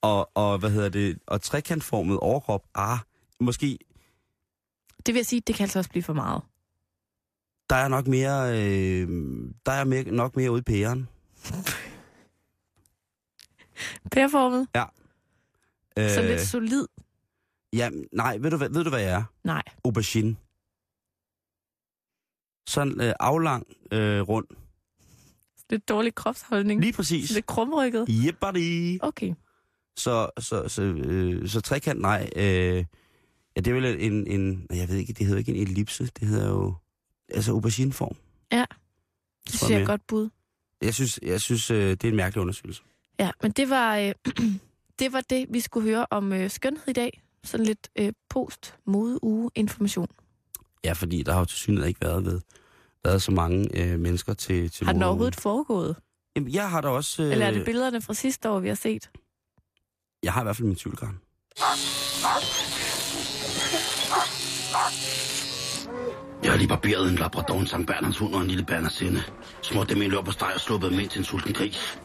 Og, 0.02 0.30
og 0.34 0.58
hvad 0.58 0.70
hedder 0.70 0.88
det? 0.88 1.18
Og 1.26 1.42
trekantformet 1.42 2.18
overkrop, 2.18 2.64
ah, 2.74 2.98
måske, 3.40 3.78
Det 5.06 5.14
vil 5.14 5.18
jeg 5.18 5.26
sige, 5.26 5.42
det 5.46 5.54
kan 5.54 5.64
altså 5.64 5.78
også 5.78 5.90
blive 5.90 6.02
for 6.02 6.12
meget. 6.12 6.42
der 7.70 7.76
er 7.76 7.88
nok 7.88 8.06
mere, 8.06 8.50
øh, 8.50 9.08
der 9.66 9.72
er 9.72 9.84
mere, 9.84 10.02
nok 10.02 10.36
mere 10.36 10.50
ude 10.50 10.60
i 10.60 10.62
pæren. 10.62 11.08
Pæreformet, 14.12 14.68
Øh, 15.98 16.10
så 16.10 16.22
lidt 16.22 16.40
solid. 16.40 16.86
Ja, 17.72 17.90
nej, 18.12 18.38
ved 18.38 18.50
du, 18.50 18.56
ved 18.56 18.84
du 18.84 18.90
hvad 18.90 19.00
jeg 19.00 19.10
er? 19.10 19.24
Nej. 19.44 19.62
Aubergine. 19.84 20.36
Sådan 22.68 23.00
øh, 23.00 23.12
aflang, 23.20 23.66
øh, 23.92 24.20
rund. 24.20 24.46
Lidt 25.70 25.88
dårlig 25.88 26.14
kropsholdning. 26.14 26.80
Lige 26.80 26.92
præcis. 26.92 27.30
Lidt 27.30 27.46
krumrykket. 27.46 28.06
Yep, 28.10 28.36
buddy. 28.40 28.98
Okay. 29.02 29.34
Så, 29.98 30.30
så, 30.38 30.68
så, 30.68 30.82
øh, 30.82 31.48
så 31.48 31.60
trekant, 31.60 32.00
nej. 32.00 32.30
Øh, 32.36 32.84
ja, 33.56 33.60
det 33.60 33.66
er 33.66 33.72
vel 33.72 33.84
en, 34.00 34.26
en, 34.26 34.66
jeg 34.70 34.88
ved 34.88 34.96
ikke, 34.96 35.12
det 35.12 35.26
hedder 35.26 35.38
ikke 35.38 35.54
en 35.54 35.62
ellipse, 35.62 36.10
det 36.20 36.28
hedder 36.28 36.48
jo, 36.48 36.74
altså 37.28 37.52
aubergineform. 37.52 38.16
Ja. 38.52 38.64
Det 39.46 39.54
synes 39.54 39.70
jeg 39.70 39.76
er 39.76 39.80
et 39.80 39.86
godt 39.86 40.06
bud. 40.06 40.28
Jeg 40.82 40.94
synes, 40.94 41.20
jeg 41.22 41.40
synes 41.40 41.70
øh, 41.70 41.90
det 41.90 42.04
er 42.04 42.08
en 42.08 42.16
mærkelig 42.16 42.40
undersøgelse. 42.40 42.82
Ja, 43.20 43.30
men 43.42 43.52
det 43.52 43.70
var, 43.70 43.96
øh, 43.96 44.14
det 44.98 45.12
var 45.12 45.20
det, 45.30 45.46
vi 45.50 45.60
skulle 45.60 45.90
høre 45.90 46.06
om 46.10 46.32
øh, 46.32 46.50
skønhed 46.50 46.88
i 46.88 46.92
dag. 46.92 47.22
Sådan 47.44 47.66
lidt 47.66 47.88
øh, 47.98 48.12
post-mode-uge-information. 48.30 50.08
Ja, 50.84 50.92
fordi 50.92 51.22
der 51.22 51.32
har 51.32 51.38
jo 51.38 51.44
til 51.44 51.58
synligheden 51.58 51.88
ikke 51.88 52.00
været, 52.00 52.24
ved, 52.24 52.40
været 53.04 53.22
så 53.22 53.32
mange 53.32 53.82
øh, 53.82 54.00
mennesker 54.00 54.34
til, 54.34 54.70
til 54.70 54.86
Har 54.86 54.92
den 54.92 55.02
overhovedet 55.02 55.36
foregået? 55.36 55.96
Jamen, 56.36 56.52
jeg 56.52 56.70
har 56.70 56.80
da 56.80 56.88
også... 56.88 57.22
Øh, 57.22 57.32
Eller 57.32 57.46
er 57.46 57.50
det 57.50 57.64
billederne 57.64 58.02
fra 58.02 58.14
sidste 58.14 58.50
år, 58.50 58.60
vi 58.60 58.68
har 58.68 58.74
set? 58.74 59.10
Jeg 60.22 60.32
har 60.32 60.40
i 60.40 60.44
hvert 60.44 60.56
fald 60.56 60.66
min 60.66 60.76
tvivlgræn. 60.76 61.20
Jeg 66.42 66.50
har 66.52 66.56
lige 66.56 66.68
barberet 66.68 67.10
en 67.10 67.16
labrador, 67.16 67.60
en 67.60 67.66
Sankt 67.66 67.86
Bernards 67.86 68.18
hund 68.18 68.34
og 68.34 68.40
en 68.40 68.46
lille 68.48 68.64
Bernardsinde. 68.64 69.22
Smurt 69.62 69.88
dem 69.88 70.02
i 70.02 70.08
løb 70.08 70.24
på 70.24 70.30
steg 70.30 70.50
og 70.54 70.60
sluppet 70.60 70.90
dem 70.90 71.00
ind 71.00 71.10
til 71.10 71.18
en 71.18 71.24
sulten 71.24 71.52
gris. 71.52 72.00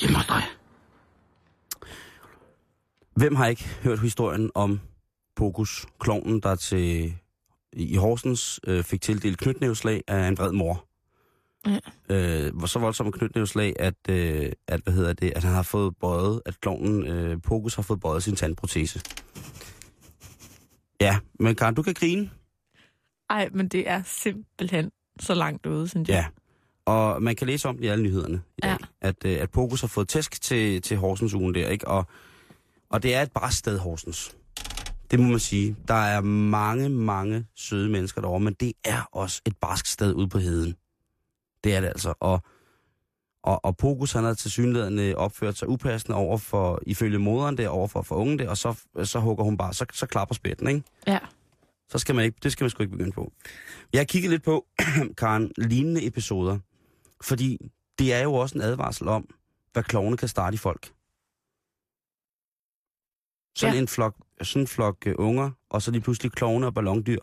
Hjemme 0.00 0.16
hos 0.16 0.26
dig. 0.26 0.42
Hvem 3.16 3.36
har 3.36 3.46
ikke 3.46 3.64
hørt 3.82 4.00
historien 4.00 4.50
om 4.54 4.80
Pokus, 5.36 5.86
klovnen, 6.00 6.40
der 6.40 6.54
til 6.54 7.14
i 7.72 7.96
Horsens 7.96 8.60
øh, 8.66 8.84
fik 8.84 9.00
tildelt 9.00 9.38
knytnævslag 9.38 10.02
af 10.08 10.28
en 10.28 10.38
vred 10.38 10.52
mor? 10.52 10.91
Ja. 11.66 11.78
Øh, 12.08 12.52
så 12.66 12.78
voldsomt 12.78 13.14
knytnævslag, 13.14 13.72
at, 13.78 13.94
øh, 14.08 14.52
at, 14.68 14.80
hvad 14.80 14.92
hedder 14.94 15.12
det, 15.12 15.32
at 15.36 15.44
han 15.44 15.52
har 15.54 15.62
fået 15.62 15.96
bøjet, 16.00 16.42
at 16.46 16.60
klovnen 16.60 17.06
øh, 17.06 17.42
Pokus 17.42 17.74
har 17.74 17.82
fået 17.82 18.00
bøjet 18.00 18.22
sin 18.22 18.36
tandprotese. 18.36 19.00
Ja, 21.00 21.18
men 21.40 21.54
Karen, 21.54 21.74
du 21.74 21.82
kan 21.82 21.94
grine. 21.94 22.30
Ej, 23.30 23.48
men 23.52 23.68
det 23.68 23.88
er 23.88 24.02
simpelthen 24.06 24.90
så 25.20 25.34
langt 25.34 25.66
ude, 25.66 25.88
synes 25.88 26.08
jeg. 26.08 26.14
Ja. 26.16 26.26
Og 26.92 27.22
man 27.22 27.36
kan 27.36 27.46
læse 27.46 27.68
om 27.68 27.76
det 27.76 27.84
i 27.84 27.86
alle 27.88 28.02
nyhederne 28.04 28.42
i 28.58 28.60
dag, 28.60 28.70
Ja. 28.70 28.76
at, 29.00 29.16
øh, 29.24 29.40
at 29.40 29.50
Pokus 29.50 29.80
har 29.80 29.88
fået 29.88 30.08
tæsk 30.08 30.40
til, 30.42 30.82
til 30.82 30.96
Horsens 30.96 31.34
ugen 31.34 31.54
der, 31.54 31.68
ikke? 31.68 31.88
Og, 31.88 32.06
og 32.90 33.02
det 33.02 33.14
er 33.14 33.22
et 33.22 33.32
bare 33.32 33.52
sted, 33.52 33.78
Horsens. 33.78 34.36
Det 35.10 35.20
må 35.20 35.26
man 35.28 35.38
sige. 35.38 35.76
Der 35.88 35.94
er 35.94 36.20
mange, 36.20 36.88
mange 36.88 37.46
søde 37.56 37.88
mennesker 37.90 38.20
derovre, 38.20 38.40
men 38.40 38.54
det 38.60 38.72
er 38.84 39.08
også 39.12 39.42
et 39.46 39.56
barsk 39.60 39.86
sted 39.86 40.12
ude 40.14 40.28
på 40.28 40.38
heden. 40.38 40.74
Det 41.64 41.74
er 41.74 41.80
det 41.80 41.88
altså. 41.88 42.14
Og, 42.20 42.42
og, 43.42 43.64
og 43.64 43.76
Pokus, 43.76 44.12
han 44.12 44.24
har 44.24 44.34
til 44.34 44.50
synligheden 44.50 45.14
opført 45.16 45.58
sig 45.58 45.68
upassende 45.68 46.16
over 46.16 46.38
for, 46.38 46.80
ifølge 46.86 47.18
moderen 47.18 47.56
der, 47.58 47.68
over 47.68 47.88
for, 47.88 48.02
for 48.02 48.14
unge 48.16 48.38
der, 48.38 48.48
og 48.50 48.56
så, 48.56 48.80
så 49.04 49.20
hugger 49.20 49.44
hun 49.44 49.56
bare, 49.56 49.74
så, 49.74 49.86
så 49.92 50.06
klapper 50.06 50.34
spætten, 50.34 50.68
ikke? 50.68 50.82
Ja. 51.06 51.18
Så 51.88 51.98
skal 51.98 52.14
man 52.14 52.24
ikke, 52.24 52.38
det 52.42 52.52
skal 52.52 52.64
man 52.64 52.70
sgu 52.70 52.82
ikke 52.82 52.90
begynde 52.90 53.12
på. 53.12 53.32
Jeg 53.92 54.00
har 54.00 54.04
kigget 54.04 54.30
lidt 54.30 54.42
på, 54.42 54.66
Karen, 55.18 55.52
lignende 55.58 56.06
episoder. 56.06 56.58
Fordi 57.22 57.70
det 57.98 58.12
er 58.12 58.22
jo 58.22 58.34
også 58.34 58.54
en 58.58 58.62
advarsel 58.62 59.08
om, 59.08 59.34
hvad 59.72 59.82
klovne 59.82 60.16
kan 60.16 60.28
starte 60.28 60.54
i 60.54 60.58
folk. 60.58 60.92
Sådan 63.56 63.74
Ja. 63.74 63.80
en 63.80 63.88
flok, 63.88 64.16
sådan 64.42 64.62
en 64.62 64.66
flok 64.66 65.06
uh, 65.06 65.12
unger, 65.26 65.50
og 65.70 65.82
så 65.82 65.90
lige 65.90 66.00
pludselig 66.02 66.32
klovne 66.32 66.66
og 66.66 66.74
ballondyr. 66.74 67.18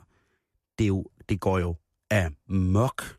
Det, 0.77 0.83
er 0.83 0.87
jo, 0.87 1.05
det 1.29 1.39
går 1.39 1.59
jo 1.59 1.75
amok, 2.11 3.18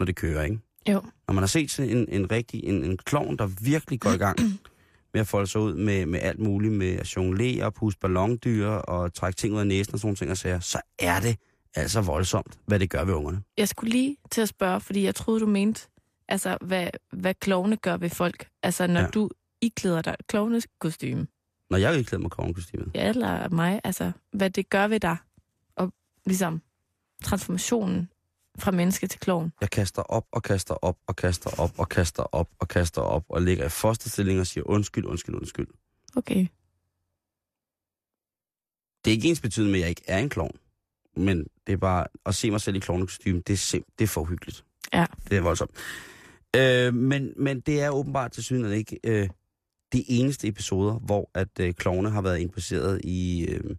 når 0.00 0.06
det 0.06 0.16
kører, 0.16 0.42
ikke? 0.44 0.58
Jo. 0.88 1.02
Når 1.28 1.32
man 1.32 1.42
har 1.42 1.46
set 1.46 1.70
sådan 1.70 1.90
en, 1.90 2.08
en 2.08 2.30
rigtig, 2.30 2.64
en, 2.64 2.84
en 2.84 2.96
klovn, 2.96 3.36
der 3.38 3.46
virkelig 3.46 4.00
går 4.00 4.10
i 4.10 4.16
gang 4.16 4.38
med 5.12 5.20
at 5.20 5.26
folde 5.28 5.46
sig 5.46 5.60
ud 5.60 5.74
med, 5.74 6.06
med 6.06 6.20
alt 6.22 6.38
muligt, 6.38 6.72
med 6.74 6.92
at 6.96 7.16
jonglere, 7.16 7.72
puste 7.72 8.00
ballondyr 8.00 8.66
og 8.68 9.14
trække 9.14 9.36
ting 9.36 9.54
ud 9.54 9.60
af 9.60 9.66
næsen 9.66 9.94
og 9.94 10.00
sådan 10.00 10.06
nogle 10.06 10.16
ting 10.16 10.30
og 10.30 10.36
sager, 10.36 10.60
så 10.60 10.80
er 10.98 11.20
det 11.20 11.36
altså 11.74 12.00
voldsomt, 12.00 12.58
hvad 12.66 12.78
det 12.78 12.90
gør 12.90 13.04
ved 13.04 13.14
ungerne. 13.14 13.42
Jeg 13.56 13.68
skulle 13.68 13.90
lige 13.92 14.16
til 14.30 14.40
at 14.40 14.48
spørge, 14.48 14.80
fordi 14.80 15.02
jeg 15.04 15.14
troede, 15.14 15.40
du 15.40 15.46
mente, 15.46 15.88
altså, 16.28 16.58
hvad, 16.60 16.88
hvad 17.12 17.34
klovne 17.34 17.76
gør 17.76 17.96
ved 17.96 18.10
folk. 18.10 18.48
Altså, 18.62 18.86
når 18.86 19.00
Ja. 19.00 19.06
du 19.06 19.30
iklæder 19.60 20.02
dig 20.02 20.16
klovnes 20.28 20.66
kostume, 20.78 21.26
Når 21.70 21.78
jeg 21.78 21.96
ikke 21.98 22.08
klæder 22.08 22.22
mig 22.22 22.30
klovnekostymet. 22.30 22.90
ja, 22.94 23.08
eller 23.08 23.48
mig, 23.48 23.80
altså, 23.84 24.12
hvad 24.32 24.50
det 24.50 24.70
gør 24.70 24.86
ved 24.88 25.00
dig, 25.00 25.16
og 25.76 25.92
ligesom 26.26 26.62
transformationen 27.24 28.08
fra 28.58 28.70
menneske 28.70 29.06
til 29.06 29.20
klovn. 29.20 29.52
Jeg 29.60 29.70
kaster 29.70 30.02
op 30.02 30.26
og 30.32 30.42
kaster 30.42 30.74
op 30.74 30.98
og 31.06 31.16
kaster 31.16 31.50
op 31.50 31.70
og 31.78 31.88
kaster 31.88 32.22
op 32.22 32.48
og 32.58 32.68
kaster 32.68 33.02
op 33.02 33.24
og 33.28 33.42
ligger 33.42 33.66
i 33.66 33.68
fosterstilling 33.68 34.40
og 34.40 34.46
siger 34.46 34.64
undskyld, 34.66 35.04
undskyld, 35.04 35.34
undskyld. 35.34 35.66
Okay. 36.16 36.46
Det 39.04 39.10
er 39.10 39.14
ikke 39.14 39.28
ens 39.28 39.40
betydende 39.40 39.72
med, 39.72 39.80
at 39.80 39.82
jeg 39.82 39.88
ikke 39.88 40.02
er 40.06 40.18
en 40.18 40.28
klovn. 40.28 40.56
Men 41.16 41.46
det 41.66 41.72
er 41.72 41.76
bare 41.76 42.06
at 42.26 42.34
se 42.34 42.50
mig 42.50 42.60
selv 42.60 42.76
i 42.76 42.78
klovnekostyme, 42.78 43.42
det 43.46 43.52
er 43.52 43.56
sim- 43.56 43.94
det 43.98 44.04
er 44.04 44.08
for 44.08 44.20
uhyggeligt. 44.20 44.64
Ja. 44.92 45.06
Det 45.30 45.36
er 45.36 45.40
voldsomt. 45.40 45.70
Øh, 46.56 46.94
men, 46.94 47.32
men 47.36 47.60
det 47.60 47.80
er 47.80 47.90
åbenbart 47.90 48.32
til 48.32 48.44
synligheden 48.44 48.78
ikke 48.78 48.98
øh, 49.04 49.28
de 49.92 50.10
eneste 50.10 50.48
episoder, 50.48 50.98
hvor 50.98 51.30
at 51.34 51.60
øh, 51.60 51.74
klovne 51.74 52.10
har 52.10 52.22
været 52.22 52.40
impliceret 52.40 53.00
i... 53.04 53.46
Øh, 53.48 53.76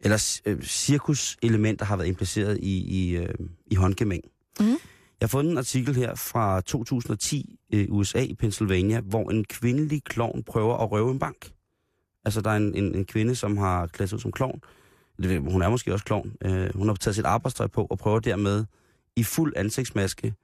eller 0.00 0.40
øh, 0.44 0.62
cirkuselementer 0.62 1.86
har 1.86 1.96
været 1.96 2.08
impliceret 2.08 2.58
i, 2.62 2.78
i, 2.78 3.16
øh, 3.16 3.34
i 3.66 3.74
håndgemæng. 3.74 4.22
Mhm. 4.60 4.68
Jeg 5.20 5.26
har 5.26 5.28
fundet 5.28 5.52
en 5.52 5.58
artikel 5.58 5.94
her 5.94 6.14
fra 6.14 6.60
2010 6.60 7.58
i 7.70 7.76
øh, 7.76 7.86
USA 7.90 8.20
i 8.20 8.34
Pennsylvania, 8.34 9.00
hvor 9.00 9.30
en 9.30 9.44
kvindelig 9.44 10.04
klovn 10.04 10.42
prøver 10.42 10.76
at 10.76 10.92
røve 10.92 11.10
en 11.10 11.18
bank. 11.18 11.50
Altså, 12.24 12.40
der 12.40 12.50
er 12.50 12.56
en, 12.56 12.74
en, 12.74 12.94
en 12.94 13.04
kvinde, 13.04 13.34
som 13.34 13.56
har 13.56 13.86
klædt 13.86 14.10
sig 14.10 14.16
ud 14.16 14.20
som 14.20 14.32
klovn. 14.32 14.60
Hun 15.24 15.62
er 15.62 15.68
måske 15.68 15.92
også 15.92 16.04
klovn. 16.04 16.32
Øh, 16.44 16.74
hun 16.74 16.88
har 16.88 16.94
taget 16.94 17.14
sit 17.14 17.24
arbejdstøj 17.24 17.66
på 17.66 17.86
og 17.90 17.98
prøver 17.98 18.18
dermed 18.18 18.64
i 19.16 19.22
fuld 19.22 19.52
ansigtsmaske 19.56 20.34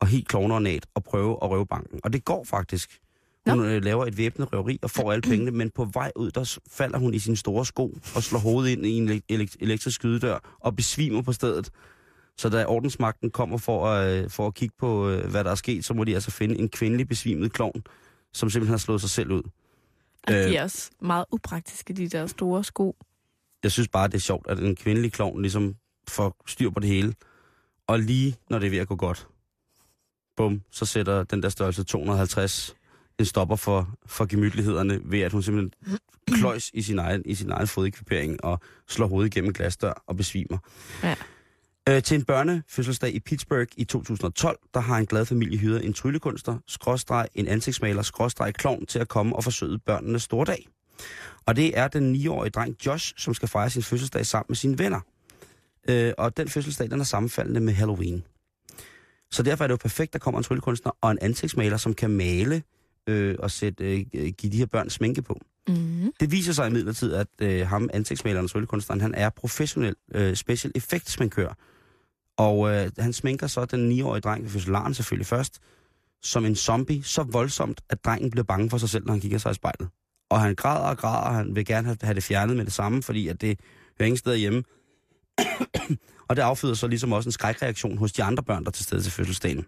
og 0.00 0.06
helt 0.06 0.28
klovneornat 0.28 0.86
at 0.96 1.04
prøve 1.04 1.38
at 1.42 1.50
røve 1.50 1.66
banken. 1.66 2.00
Og 2.04 2.12
det 2.12 2.24
går 2.24 2.44
faktisk. 2.44 3.00
Hun 3.48 3.64
øh, 3.64 3.84
laver 3.84 4.06
et 4.06 4.16
væbnet 4.18 4.52
røveri 4.52 4.78
og 4.82 4.90
får 4.90 5.12
alle 5.12 5.22
pengene, 5.22 5.50
men 5.50 5.70
på 5.70 5.84
vej 5.84 6.12
ud, 6.16 6.30
der 6.30 6.58
falder 6.70 6.98
hun 6.98 7.14
i 7.14 7.18
sine 7.18 7.36
store 7.36 7.66
sko 7.66 7.98
og 8.14 8.22
slår 8.22 8.38
hovedet 8.38 8.70
ind 8.70 8.86
i 8.86 8.90
en 8.90 9.08
elek- 9.10 9.32
elek- 9.32 9.56
elektrisk 9.60 9.94
skydedør 9.94 10.56
og 10.60 10.76
besvimer 10.76 11.22
på 11.22 11.32
stedet. 11.32 11.70
Så 12.38 12.48
da 12.48 12.64
ordensmagten 12.66 13.30
kommer 13.30 13.58
for 13.58 13.86
at, 13.88 14.22
øh, 14.24 14.30
for 14.30 14.46
at 14.46 14.54
kigge 14.54 14.74
på, 14.78 15.08
øh, 15.08 15.30
hvad 15.30 15.44
der 15.44 15.50
er 15.50 15.54
sket, 15.54 15.84
så 15.84 15.94
må 15.94 16.04
de 16.04 16.14
altså 16.14 16.30
finde 16.30 16.58
en 16.58 16.68
kvindelig 16.68 17.08
besvimet 17.08 17.52
klovn, 17.52 17.82
som 18.32 18.50
simpelthen 18.50 18.72
har 18.72 18.78
slået 18.78 19.00
sig 19.00 19.10
selv 19.10 19.30
ud. 19.30 19.42
Og 20.26 20.32
Øh. 20.34 20.38
de 20.48 20.56
er 20.56 20.62
også 20.62 20.90
meget 21.02 21.24
upraktiske, 21.32 21.92
de 21.92 22.08
der 22.08 22.26
store 22.26 22.64
sko. 22.64 22.96
Jeg 23.62 23.72
synes 23.72 23.88
bare, 23.88 24.08
det 24.08 24.14
er 24.14 24.18
sjovt, 24.18 24.46
at 24.48 24.58
en 24.58 24.76
kvindelig 24.76 25.12
klovn 25.12 25.42
ligesom 25.42 25.74
får 26.08 26.36
styr 26.46 26.70
på 26.70 26.80
det 26.80 26.88
hele. 26.88 27.14
Og 27.86 27.98
lige 28.00 28.36
når 28.50 28.58
det 28.58 28.66
er 28.66 28.70
ved 28.70 28.78
at 28.78 28.88
gå 28.88 28.96
godt, 28.96 29.28
bum, 30.36 30.62
så 30.70 30.84
sætter 30.84 31.24
den 31.24 31.42
der 31.42 31.48
størrelse 31.48 31.84
250 31.84 32.76
en 33.20 33.26
stopper 33.26 33.56
for, 33.56 33.88
for 34.06 34.26
gemytlighederne 34.26 35.00
ved, 35.04 35.20
at 35.20 35.32
hun 35.32 35.42
simpelthen 35.42 35.98
kløjs 36.32 36.70
i 36.74 36.82
sin 36.82 36.98
egen, 36.98 37.22
i 37.24 37.34
sin 37.34 37.50
egen 37.50 37.66
fodekvipering 37.66 38.44
og 38.44 38.60
slår 38.88 39.06
hovedet 39.06 39.34
igennem 39.34 39.48
en 39.48 39.54
glasdør 39.54 40.02
og 40.06 40.16
besvimer. 40.16 40.58
Ja. 41.02 41.14
Øh, 41.88 42.02
til 42.02 42.14
en 42.14 42.24
børnefødselsdag 42.24 43.14
i 43.14 43.20
Pittsburgh 43.20 43.68
i 43.76 43.84
2012, 43.84 44.58
der 44.74 44.80
har 44.80 44.98
en 44.98 45.06
glad 45.06 45.26
familie 45.26 45.58
hyret 45.58 45.84
en 45.84 45.92
tryllekunster, 45.92 46.58
skråstreg, 46.66 47.28
en 47.34 47.48
ansigtsmaler, 47.48 48.02
skråstreg, 48.02 48.54
klovn 48.54 48.86
til 48.86 48.98
at 48.98 49.08
komme 49.08 49.36
og 49.36 49.44
forsøge 49.44 49.78
børnenes 49.78 50.22
store 50.22 50.46
dag. 50.46 50.68
Og 51.46 51.56
det 51.56 51.78
er 51.78 51.88
den 51.88 52.16
9-årige 52.16 52.50
dreng 52.50 52.76
Josh, 52.86 53.14
som 53.16 53.34
skal 53.34 53.48
fejre 53.48 53.70
sin 53.70 53.82
fødselsdag 53.82 54.26
sammen 54.26 54.46
med 54.48 54.56
sine 54.56 54.78
venner. 54.78 55.00
Øh, 55.88 56.12
og 56.18 56.36
den 56.36 56.48
fødselsdag, 56.48 56.90
den 56.90 57.00
er 57.00 57.04
sammenfaldende 57.04 57.60
med 57.60 57.72
Halloween. 57.72 58.24
Så 59.30 59.42
derfor 59.42 59.64
er 59.64 59.68
det 59.68 59.72
jo 59.72 59.76
perfekt, 59.76 60.08
at 60.08 60.12
der 60.12 60.18
kommer 60.18 60.38
en 60.38 60.44
tryllekunstner 60.44 60.92
og 61.00 61.10
en 61.10 61.18
ansigtsmaler, 61.20 61.76
som 61.76 61.94
kan 61.94 62.10
male 62.10 62.62
øh, 63.10 63.36
og 63.38 63.50
sætte, 63.50 63.84
øh, 64.14 64.32
give 64.32 64.52
de 64.52 64.56
her 64.56 64.66
børn 64.66 64.90
sminke 64.90 65.22
på. 65.22 65.40
Mm. 65.68 66.12
Det 66.20 66.32
viser 66.32 66.52
sig 66.52 66.66
imidlertid, 66.66 67.14
at 67.14 67.26
øh, 67.42 67.66
ham, 67.66 67.90
ansigtsmaleren 67.92 68.44
og 68.44 68.50
tryllekunstneren, 68.50 69.00
han 69.00 69.14
er 69.14 69.30
professionel 69.30 69.94
øh, 70.14 70.34
special 70.34 70.72
effects 70.74 71.12
sminkør. 71.12 71.54
Og 72.36 72.70
øh, 72.70 72.90
han 72.98 73.12
sminker 73.12 73.46
så 73.46 73.64
den 73.64 74.00
9-årige 74.00 74.20
dreng 74.20 74.42
ved 74.42 74.50
fødselaren 74.50 74.94
selvfølgelig 74.94 75.26
først, 75.26 75.58
som 76.22 76.44
en 76.44 76.56
zombie 76.56 77.02
så 77.02 77.22
voldsomt, 77.22 77.80
at 77.88 78.04
drengen 78.04 78.30
bliver 78.30 78.44
bange 78.44 78.70
for 78.70 78.78
sig 78.78 78.88
selv, 78.88 79.04
når 79.04 79.12
han 79.12 79.20
kigger 79.20 79.38
sig 79.38 79.50
i 79.50 79.54
spejlet. 79.54 79.88
Og 80.30 80.40
han 80.40 80.54
græder 80.54 80.88
og 80.88 80.98
græder, 80.98 81.18
og 81.18 81.34
han 81.34 81.56
vil 81.56 81.64
gerne 81.64 81.86
have, 81.86 81.96
have 82.02 82.14
det 82.14 82.22
fjernet 82.22 82.56
med 82.56 82.64
det 82.64 82.72
samme, 82.72 83.02
fordi 83.02 83.28
at 83.28 83.40
det 83.40 83.60
hører 83.98 84.06
ingen 84.06 84.18
steder 84.18 84.36
hjemme. 84.36 84.62
og 86.28 86.36
det 86.36 86.42
afføder 86.42 86.74
så 86.74 86.86
ligesom 86.86 87.12
også 87.12 87.28
en 87.28 87.32
skrækreaktion 87.32 87.98
hos 87.98 88.12
de 88.12 88.22
andre 88.22 88.42
børn, 88.42 88.64
der 88.64 88.68
er 88.68 88.72
til 88.72 88.84
stede 88.84 89.02
til 89.02 89.12
fødselsdagen. 89.12 89.66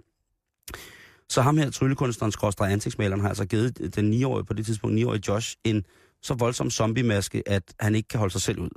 Så 1.33 1.43
ham 1.43 1.59
her, 1.59 1.71
tryllekunstneren, 1.71 2.33
skråstrej 2.33 2.69
ansigtsmaleren, 2.69 3.21
har 3.21 3.29
altså 3.29 3.45
givet 3.47 3.95
den 3.95 4.13
9-årige, 4.13 4.45
på 4.45 4.55
det 4.55 4.67
tidspunkt 4.67 5.01
9-årige 5.01 5.23
Josh, 5.29 5.57
en 5.65 5.85
så 6.23 6.35
voldsom 6.35 6.71
zombie-maske, 6.71 7.43
at 7.47 7.63
han 7.81 7.95
ikke 7.95 8.09
kan 8.09 8.19
holde 8.19 8.33
sig 8.33 8.41
selv 8.41 8.59
ud. 8.59 8.69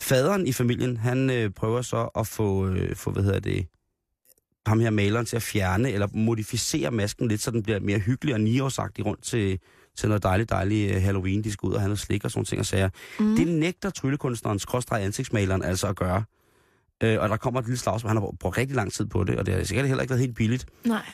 Faderen 0.00 0.46
i 0.46 0.52
familien, 0.52 0.96
han 0.96 1.30
øh, 1.30 1.50
prøver 1.50 1.82
så 1.82 2.08
at 2.16 2.26
få, 2.26 2.68
øh, 2.68 2.96
få, 2.96 3.10
hvad 3.10 3.22
hedder 3.22 3.40
det, 3.40 3.66
ham 4.66 4.80
her 4.80 4.90
maleren 4.90 5.26
til 5.26 5.36
at 5.36 5.42
fjerne 5.42 5.92
eller 5.92 6.08
modificere 6.14 6.90
masken 6.90 7.28
lidt, 7.28 7.40
så 7.40 7.50
den 7.50 7.62
bliver 7.62 7.80
mere 7.80 7.98
hyggelig 7.98 8.34
og 8.34 8.40
niårsagtig 8.40 9.06
rundt 9.06 9.22
til, 9.22 9.58
til 9.96 10.08
noget 10.08 10.22
dejligt, 10.22 10.50
dejligt 10.50 10.94
øh, 10.94 11.02
Halloween. 11.02 11.44
De 11.44 11.52
skal 11.52 11.66
ud 11.66 11.72
og 11.72 11.80
have 11.80 11.88
noget 11.88 11.98
slik 11.98 12.24
og 12.24 12.30
sådan 12.30 12.44
ting 12.44 12.58
og 12.58 12.66
sager. 12.66 12.88
Mm. 13.20 13.36
Det 13.36 13.48
nægter 13.48 13.90
tryllekunstneren, 13.90 14.58
skråstrej 14.58 15.00
ansigtsmaleren, 15.00 15.62
altså 15.62 15.86
at 15.86 15.96
gøre. 15.96 16.24
Øh, 17.02 17.20
og 17.20 17.28
der 17.28 17.36
kommer 17.36 17.60
et 17.60 17.66
lille 17.66 17.78
slagsmål. 17.78 18.08
Han 18.08 18.16
har 18.16 18.34
brugt 18.40 18.58
rigtig 18.58 18.76
lang 18.76 18.92
tid 18.92 19.06
på 19.06 19.24
det, 19.24 19.38
og 19.38 19.46
det 19.46 19.54
har 19.54 19.64
sikkert 19.64 19.86
heller 19.86 20.02
ikke 20.02 20.10
været 20.10 20.20
helt 20.20 20.36
billigt. 20.36 20.66
Nej. 20.84 21.06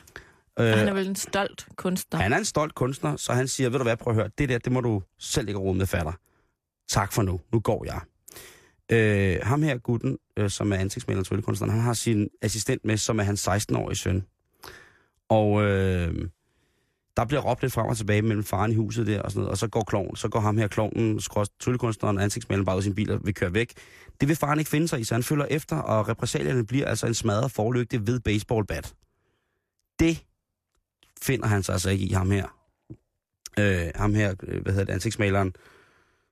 Øh, 0.58 0.66
han 0.66 0.88
er 0.88 0.92
vel 0.92 1.08
en 1.08 1.16
stolt 1.16 1.66
kunstner. 1.76 2.20
Han 2.20 2.32
er 2.32 2.38
en 2.38 2.44
stolt 2.44 2.74
kunstner, 2.74 3.16
så 3.16 3.32
han 3.32 3.48
siger, 3.48 3.70
ved 3.70 3.78
du 3.78 3.82
hvad, 3.82 3.96
prøv 3.96 4.10
at 4.10 4.14
høre, 4.14 4.30
det 4.38 4.48
der, 4.48 4.58
det 4.58 4.72
må 4.72 4.80
du 4.80 5.02
selv 5.18 5.48
ikke 5.48 5.60
råde 5.60 5.78
med 5.78 5.86
fatter. 5.86 6.12
Tak 6.88 7.12
for 7.12 7.22
nu, 7.22 7.40
nu 7.52 7.60
går 7.60 7.84
jeg. 7.84 8.00
Øh, 8.92 9.38
ham 9.42 9.62
her, 9.62 9.78
gutten, 9.78 10.18
øh, 10.36 10.50
som 10.50 10.72
er 10.72 10.76
ansigtsmaleren 10.76 11.20
og 11.20 11.26
tryllekunstneren, 11.26 11.74
han 11.74 11.80
har 11.80 11.92
sin 11.92 12.28
assistent 12.42 12.84
med, 12.84 12.96
som 12.96 13.18
er 13.18 13.22
hans 13.22 13.48
16-årige 13.48 13.96
søn. 13.96 14.24
Og 15.28 15.62
øh, 15.62 16.28
der 17.16 17.24
bliver 17.24 17.40
råbt 17.40 17.62
lidt 17.62 17.72
frem 17.72 17.86
og 17.86 17.96
tilbage 17.96 18.22
mellem 18.22 18.44
faren 18.44 18.72
i 18.72 18.74
huset 18.74 19.06
der 19.06 19.22
og 19.22 19.30
sådan 19.30 19.40
noget, 19.40 19.50
og 19.50 19.58
så 19.58 19.68
går 19.68 19.84
kloven, 19.84 20.16
så 20.16 20.28
går 20.28 20.40
ham 20.40 20.58
her 20.58 20.68
klovnen, 20.68 21.20
tryllekunstneren 21.60 22.18
ansigtsmalen 22.18 22.24
ansigtsmaleren 22.24 22.64
bare 22.64 22.76
ud 22.76 22.80
af 22.80 22.82
sin 22.82 22.94
bil 22.94 23.10
og 23.10 23.20
vil 23.24 23.34
køre 23.34 23.54
væk. 23.54 23.72
Det 24.20 24.28
vil 24.28 24.36
faren 24.36 24.58
ikke 24.58 24.70
finde 24.70 24.88
sig 24.88 25.00
i, 25.00 25.04
så 25.04 25.14
han 25.14 25.22
følger 25.22 25.44
efter, 25.44 25.76
og 25.76 26.08
repressalierne 26.08 26.66
bliver 26.66 26.86
altså 26.86 27.06
en 27.06 27.14
smadret 27.14 27.50
forlygte 27.50 28.06
ved 28.06 28.20
baseballbat. 28.20 28.94
Det 29.98 30.24
finder 31.22 31.46
han 31.46 31.62
sig 31.62 31.72
altså 31.72 31.90
ikke 31.90 32.04
i 32.04 32.12
ham 32.12 32.30
her. 32.30 32.46
Øh, 33.58 33.90
ham 33.94 34.14
her, 34.14 34.34
øh, 34.42 34.62
hvad 34.62 34.72
hedder 34.72 34.84
det, 34.86 34.92
ansigtsmaleren. 34.92 35.54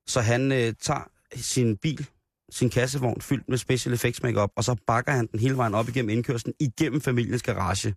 Så 0.07 0.20
han 0.20 0.53
øh, 0.53 0.74
tager 0.80 1.11
sin 1.35 1.76
bil, 1.76 2.09
sin 2.51 2.70
kassevogn 2.70 3.20
fyldt 3.20 3.49
med 3.49 3.59
special 3.59 3.95
effects 3.95 4.22
makeup, 4.22 4.51
og 4.57 4.64
så 4.64 4.76
bakker 4.87 5.12
han 5.12 5.26
den 5.26 5.41
hele 5.41 5.57
vejen 5.57 5.74
op 5.74 5.89
igennem 5.89 6.09
indkørslen, 6.09 6.55
igennem 6.61 7.01
familiens 7.01 7.43
garage. 7.43 7.95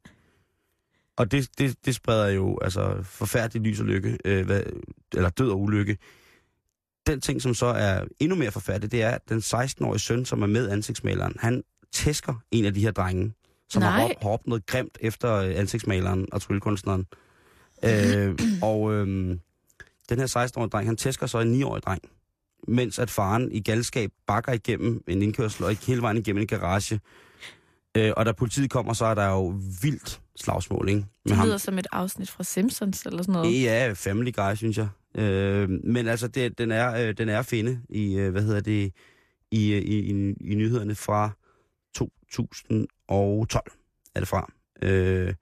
Og 1.17 1.31
det, 1.31 1.49
det, 1.57 1.85
det 1.85 1.95
spreder 1.95 2.27
jo 2.27 2.59
altså 2.61 2.97
forfærdelig 3.03 3.61
lys 3.61 3.79
og 3.79 3.85
lykke, 3.85 4.17
øh, 4.25 4.45
hvad, 4.45 4.63
eller 5.13 5.29
død 5.29 5.49
og 5.49 5.61
ulykke. 5.61 5.97
Den 7.07 7.21
ting, 7.21 7.41
som 7.41 7.53
så 7.53 7.65
er 7.65 8.05
endnu 8.19 8.35
mere 8.35 8.51
forfærdelig, 8.51 8.91
det 8.91 9.03
er, 9.03 9.09
at 9.09 9.29
den 9.29 9.39
16-årige 9.39 9.99
søn, 9.99 10.25
som 10.25 10.41
er 10.41 10.47
med 10.47 10.69
ansigtsmaleren, 10.69 11.35
han 11.39 11.63
tæsker 11.93 12.33
en 12.51 12.65
af 12.65 12.73
de 12.73 12.81
her 12.81 12.91
drenge, 12.91 13.33
som 13.69 13.81
Nej. 13.81 13.91
har 13.91 14.07
råbt 14.07 14.47
noget 14.47 14.65
grimt 14.65 14.97
efter 15.01 15.33
øh, 15.33 15.53
ansigtsmaleren 15.55 16.27
og 16.31 16.41
tryllekunstneren. 16.41 17.05
øh, 17.85 18.39
og 18.69 18.93
øh, 18.93 19.07
den 20.09 20.19
her 20.19 20.47
16-årige 20.47 20.69
dreng, 20.69 20.87
han 20.87 20.97
tæsker 20.97 21.27
så 21.27 21.39
en 21.39 21.61
9-årig 21.61 21.83
dreng, 21.83 22.01
mens 22.67 22.99
at 22.99 23.09
faren 23.09 23.51
i 23.51 23.61
galskab 23.61 24.11
bakker 24.27 24.53
igennem 24.53 25.03
en 25.07 25.21
indkørsel 25.21 25.63
og 25.63 25.71
ikke 25.71 25.85
hele 25.85 26.01
vejen 26.01 26.17
igennem 26.17 26.41
en 26.41 26.47
garage. 26.47 26.99
Øh, 27.97 28.11
og 28.17 28.25
da 28.25 28.31
politiet 28.31 28.69
kommer, 28.69 28.93
så 28.93 29.05
er 29.05 29.13
der 29.13 29.27
jo 29.29 29.59
vildt 29.81 30.21
slagsmål, 30.35 30.89
ikke? 30.89 30.99
Med 30.99 31.07
Det 31.25 31.35
ham. 31.37 31.47
lyder 31.47 31.57
som 31.57 31.77
et 31.79 31.87
afsnit 31.91 32.29
fra 32.29 32.43
Simpsons 32.43 33.03
eller 33.05 33.23
sådan 33.23 33.33
noget. 33.33 33.61
Ja, 33.63 33.91
Family 33.95 34.31
Guy, 34.33 34.55
synes 34.55 34.77
jeg. 34.77 34.87
Øh, 35.15 35.69
men 35.69 36.07
altså, 36.07 36.27
det, 36.27 36.57
den, 36.57 36.71
er, 36.71 37.07
øh, 37.07 37.13
den 37.17 37.29
er 37.29 37.39
at 37.39 37.45
finde 37.45 37.81
i, 37.89 38.15
øh, 38.17 38.31
hvad 38.31 38.41
hedder 38.41 38.61
det, 38.61 38.91
i, 39.51 39.73
øh, 39.73 39.81
i, 39.81 39.99
i, 39.99 40.33
i 40.51 40.55
nyhederne 40.55 40.95
fra 40.95 41.29
2012 41.95 43.71
er 44.15 44.19
det 44.19 44.27
fra. 44.27 44.51
Øh, 44.81 45.33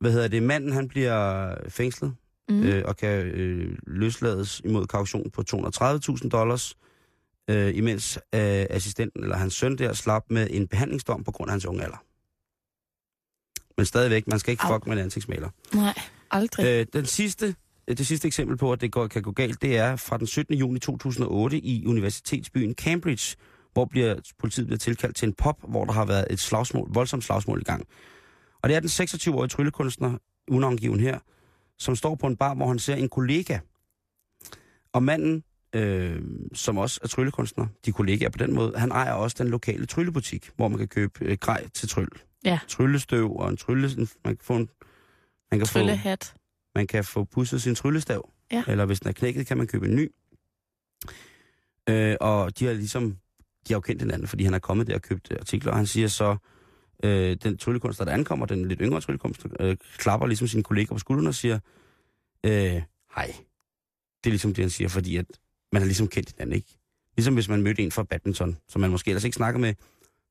hvad 0.00 0.12
hedder 0.12 0.28
det, 0.28 0.42
manden 0.42 0.72
han 0.72 0.88
bliver 0.88 1.54
fængslet 1.68 2.14
Mm. 2.50 2.62
øh, 2.62 2.82
og 2.86 2.96
kan 2.96 3.26
øh, 3.26 3.78
løslades 3.86 4.60
imod 4.64 4.86
kaution 4.86 5.30
på 5.30 5.42
230.000 5.50 6.28
dollars, 6.28 6.74
øh, 7.48 7.76
imens 7.76 8.16
øh, 8.16 8.66
assistenten 8.70 9.22
eller 9.22 9.36
hans 9.36 9.54
søn 9.54 9.78
der 9.78 9.92
slap 9.92 10.24
med 10.30 10.48
en 10.50 10.68
behandlingsdom 10.68 11.24
på 11.24 11.32
grund 11.32 11.50
af 11.50 11.52
hans 11.52 11.66
unge 11.66 11.84
alder. 11.84 12.04
Men 13.76 13.86
stadigvæk, 13.86 14.26
man 14.26 14.38
skal 14.38 14.50
ikke 14.50 14.64
fuck 14.72 14.86
med 14.86 14.96
en 14.96 15.02
ansigtsmaler. 15.02 15.48
Nej, 15.74 15.94
aldrig. 16.30 16.66
Øh, 16.66 16.86
den 16.92 17.06
sidste, 17.06 17.54
det 17.88 18.06
sidste 18.06 18.26
eksempel 18.26 18.56
på, 18.56 18.72
at 18.72 18.80
det 18.80 18.92
går, 18.92 19.06
kan 19.06 19.22
gå 19.22 19.32
galt, 19.32 19.62
det 19.62 19.76
er 19.76 19.96
fra 19.96 20.18
den 20.18 20.26
17. 20.26 20.54
juni 20.54 20.78
2008 20.78 21.58
i 21.58 21.86
universitetsbyen 21.86 22.74
Cambridge, 22.74 23.36
hvor 23.72 23.84
bliver, 23.84 24.14
politiet 24.38 24.66
bliver 24.66 24.78
tilkaldt 24.78 25.16
til 25.16 25.26
en 25.26 25.32
pop, 25.32 25.56
hvor 25.68 25.84
der 25.84 25.92
har 25.92 26.04
været 26.04 26.26
et 26.30 26.40
slagsmål, 26.40 26.88
voldsomt 26.92 27.24
slagsmål 27.24 27.60
i 27.60 27.64
gang. 27.64 27.86
Og 28.62 28.68
det 28.68 28.76
er 28.76 28.80
den 28.80 28.88
26-årige 28.88 29.48
tryllekunstner, 29.48 30.18
unangiven 30.50 31.00
her, 31.00 31.18
som 31.78 31.96
står 31.96 32.14
på 32.14 32.26
en 32.26 32.36
bar, 32.36 32.54
hvor 32.54 32.66
han 32.66 32.78
ser 32.78 32.94
en 32.94 33.08
kollega. 33.08 33.58
Og 34.92 35.02
manden, 35.02 35.44
øh, 35.72 36.22
som 36.54 36.78
også 36.78 37.00
er 37.02 37.08
tryllekunstner, 37.08 37.66
de 37.84 37.92
kollegaer 37.92 38.30
på 38.30 38.38
den 38.38 38.54
måde, 38.54 38.78
han 38.78 38.90
ejer 38.90 39.12
også 39.12 39.36
den 39.38 39.48
lokale 39.48 39.86
tryllebutik, 39.86 40.50
hvor 40.56 40.68
man 40.68 40.78
kan 40.78 40.88
købe 40.88 41.24
øh, 41.24 41.38
grej 41.40 41.68
til 41.68 41.88
trylle. 41.88 42.10
Ja. 42.44 42.58
Tryllestøv 42.68 43.36
og 43.36 43.48
en 43.48 43.56
trylle, 43.56 44.06
man 44.24 44.36
kan 44.36 44.44
få 44.44 44.56
en, 44.56 44.68
man 45.50 45.60
kan 45.60 45.66
få, 45.66 45.72
Tryllehat. 45.78 46.34
man 46.74 46.86
kan 46.86 47.04
få 47.04 47.24
pudset 47.24 47.62
sin 47.62 47.74
tryllestav. 47.74 48.30
Ja. 48.52 48.64
Eller 48.68 48.84
hvis 48.84 49.00
den 49.00 49.08
er 49.08 49.12
knækket, 49.12 49.46
kan 49.46 49.58
man 49.58 49.66
købe 49.66 49.86
en 49.86 49.96
ny. 49.96 50.12
Øh, 51.88 52.16
og 52.20 52.58
de 52.58 52.64
har 52.64 52.72
ligesom, 52.72 53.10
de 53.68 53.72
har 53.72 53.76
jo 53.76 53.80
kendt 53.80 54.02
hinanden, 54.02 54.28
fordi 54.28 54.44
han 54.44 54.54
er 54.54 54.58
kommet 54.58 54.86
der 54.86 54.94
og 54.94 55.02
købt 55.02 55.32
artikler, 55.40 55.70
og 55.72 55.76
han 55.76 55.86
siger 55.86 56.08
så, 56.08 56.36
øh, 57.04 57.36
den 57.42 57.58
tryllekunstner, 57.58 58.04
der 58.06 58.12
ankommer, 58.12 58.46
den 58.46 58.68
lidt 58.68 58.80
yngre 58.82 59.00
tryllekunstner, 59.00 59.52
øh, 59.60 59.76
klapper 59.98 60.26
ligesom 60.26 60.48
sine 60.48 60.62
kolleger 60.62 60.88
på 60.88 60.98
skulderen 60.98 61.26
og 61.26 61.34
siger, 61.34 61.58
øh, 62.44 62.82
hej. 63.14 63.34
Det 64.24 64.30
er 64.30 64.30
ligesom 64.30 64.54
det, 64.54 64.62
han 64.64 64.70
siger, 64.70 64.88
fordi 64.88 65.16
at 65.16 65.26
man 65.72 65.82
har 65.82 65.86
ligesom 65.86 66.08
kendt 66.08 66.30
hinanden, 66.30 66.56
ikke? 66.56 66.78
Ligesom 67.16 67.34
hvis 67.34 67.48
man 67.48 67.62
mødte 67.62 67.82
en 67.82 67.92
fra 67.92 68.02
badminton, 68.02 68.58
som 68.68 68.80
man 68.80 68.90
måske 68.90 69.10
ellers 69.10 69.24
ikke 69.24 69.34
snakker 69.34 69.60
med, 69.60 69.74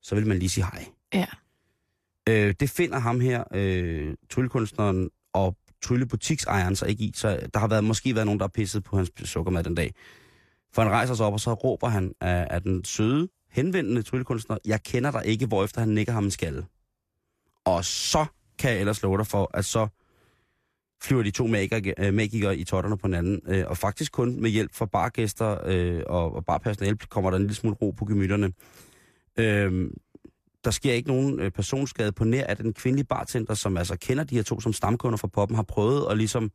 så 0.01 0.15
vil 0.15 0.27
man 0.27 0.39
lige 0.39 0.49
sige 0.49 0.65
hej. 0.65 0.85
Ja. 1.13 1.25
Øh, 2.29 2.55
det 2.59 2.69
finder 2.69 2.99
ham 2.99 3.19
her, 3.19 3.43
øh, 3.53 4.15
tryllekunstneren 4.29 5.09
og 5.33 5.57
tryllebutiksejeren 5.81 6.75
sig 6.75 6.89
ikke 6.89 7.03
i, 7.03 7.11
så 7.15 7.49
der 7.53 7.59
har 7.59 7.67
været, 7.67 7.83
måske 7.83 8.15
været 8.15 8.27
nogen, 8.27 8.39
der 8.39 8.43
har 8.43 8.51
pisset 8.53 8.83
på 8.83 8.97
hans 8.97 9.11
sukkermad 9.23 9.63
den 9.63 9.75
dag. 9.75 9.93
For 10.73 10.81
han 10.81 10.91
rejser 10.91 11.15
sig 11.15 11.25
op, 11.25 11.33
og 11.33 11.39
så 11.39 11.53
råber 11.53 11.87
han 11.87 12.13
af, 12.21 12.47
af 12.49 12.61
den 12.61 12.85
søde, 12.85 13.27
henvendende 13.51 14.01
tryllekunstner, 14.01 14.57
jeg 14.65 14.83
kender 14.83 15.11
dig 15.11 15.25
ikke, 15.25 15.45
hvorefter 15.45 15.79
han 15.79 15.89
nikker 15.89 16.13
ham 16.13 16.23
en 16.23 16.31
skalle. 16.31 16.65
Og 17.65 17.85
så 17.85 18.25
kan 18.59 18.71
jeg 18.71 18.79
ellers 18.79 19.03
love 19.03 19.17
dig 19.17 19.27
for, 19.27 19.51
at 19.53 19.65
så 19.65 19.87
flyver 21.03 21.23
de 21.23 21.31
to 21.31 21.47
magikere, 21.47 21.93
øh, 21.99 22.13
magikere 22.13 22.57
i 22.57 22.63
totterne 22.63 22.97
på 22.97 23.07
hinanden, 23.07 23.41
øh, 23.47 23.63
og 23.67 23.77
faktisk 23.77 24.11
kun 24.11 24.41
med 24.41 24.49
hjælp 24.49 24.75
fra 24.75 24.85
bargæster 24.85 25.57
øh, 25.65 26.03
og, 26.07 26.35
og 26.35 26.45
barpersonale 26.45 26.97
kommer 26.97 27.29
der 27.29 27.37
en 27.37 27.43
lille 27.43 27.55
smule 27.55 27.75
ro 27.75 27.91
på 27.91 28.05
gemytterne. 28.05 28.53
Øh, 29.39 29.91
der 30.63 30.71
sker 30.71 30.93
ikke 30.93 31.07
nogen 31.07 31.39
øh, 31.39 31.51
personskade 31.51 32.11
på 32.11 32.23
nær, 32.23 32.45
at 32.45 32.57
den 32.57 32.73
kvindelige 32.73 33.05
bartender, 33.05 33.53
som 33.53 33.77
altså 33.77 33.97
kender 33.97 34.23
de 34.23 34.35
her 34.35 34.43
to 34.43 34.59
som 34.59 34.73
stamkunder 34.73 35.17
fra 35.17 35.27
poppen, 35.27 35.55
har 35.55 35.63
prøvet 35.63 36.07
at 36.11 36.17
ligesom 36.17 36.51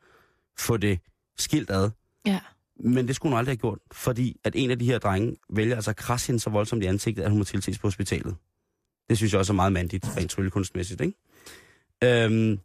få 0.58 0.76
det 0.76 0.98
skilt 1.38 1.70
ad. 1.70 1.90
Ja. 2.26 2.40
Men 2.84 3.08
det 3.08 3.16
skulle 3.16 3.30
hun 3.30 3.38
aldrig 3.38 3.52
have 3.52 3.60
gjort, 3.60 3.78
fordi 3.92 4.36
at 4.44 4.52
en 4.56 4.70
af 4.70 4.78
de 4.78 4.84
her 4.84 4.98
drenge 4.98 5.36
vælger 5.50 5.74
altså 5.74 5.90
at 5.90 5.96
krasse 5.96 6.26
hende 6.26 6.40
så 6.40 6.50
voldsomt 6.50 6.82
i 6.82 6.86
ansigtet, 6.86 7.22
at 7.22 7.30
hun 7.30 7.38
må 7.38 7.44
tilses 7.44 7.78
på 7.78 7.86
hospitalet. 7.86 8.36
Det 9.08 9.16
synes 9.16 9.32
jeg 9.32 9.38
også 9.38 9.52
er 9.52 9.54
meget 9.54 9.72
mandigt, 9.72 10.16
rent 10.16 10.30
tryllekunstmæssigt, 10.30 11.00
ikke? 11.00 11.14
Øhm, 12.04 12.58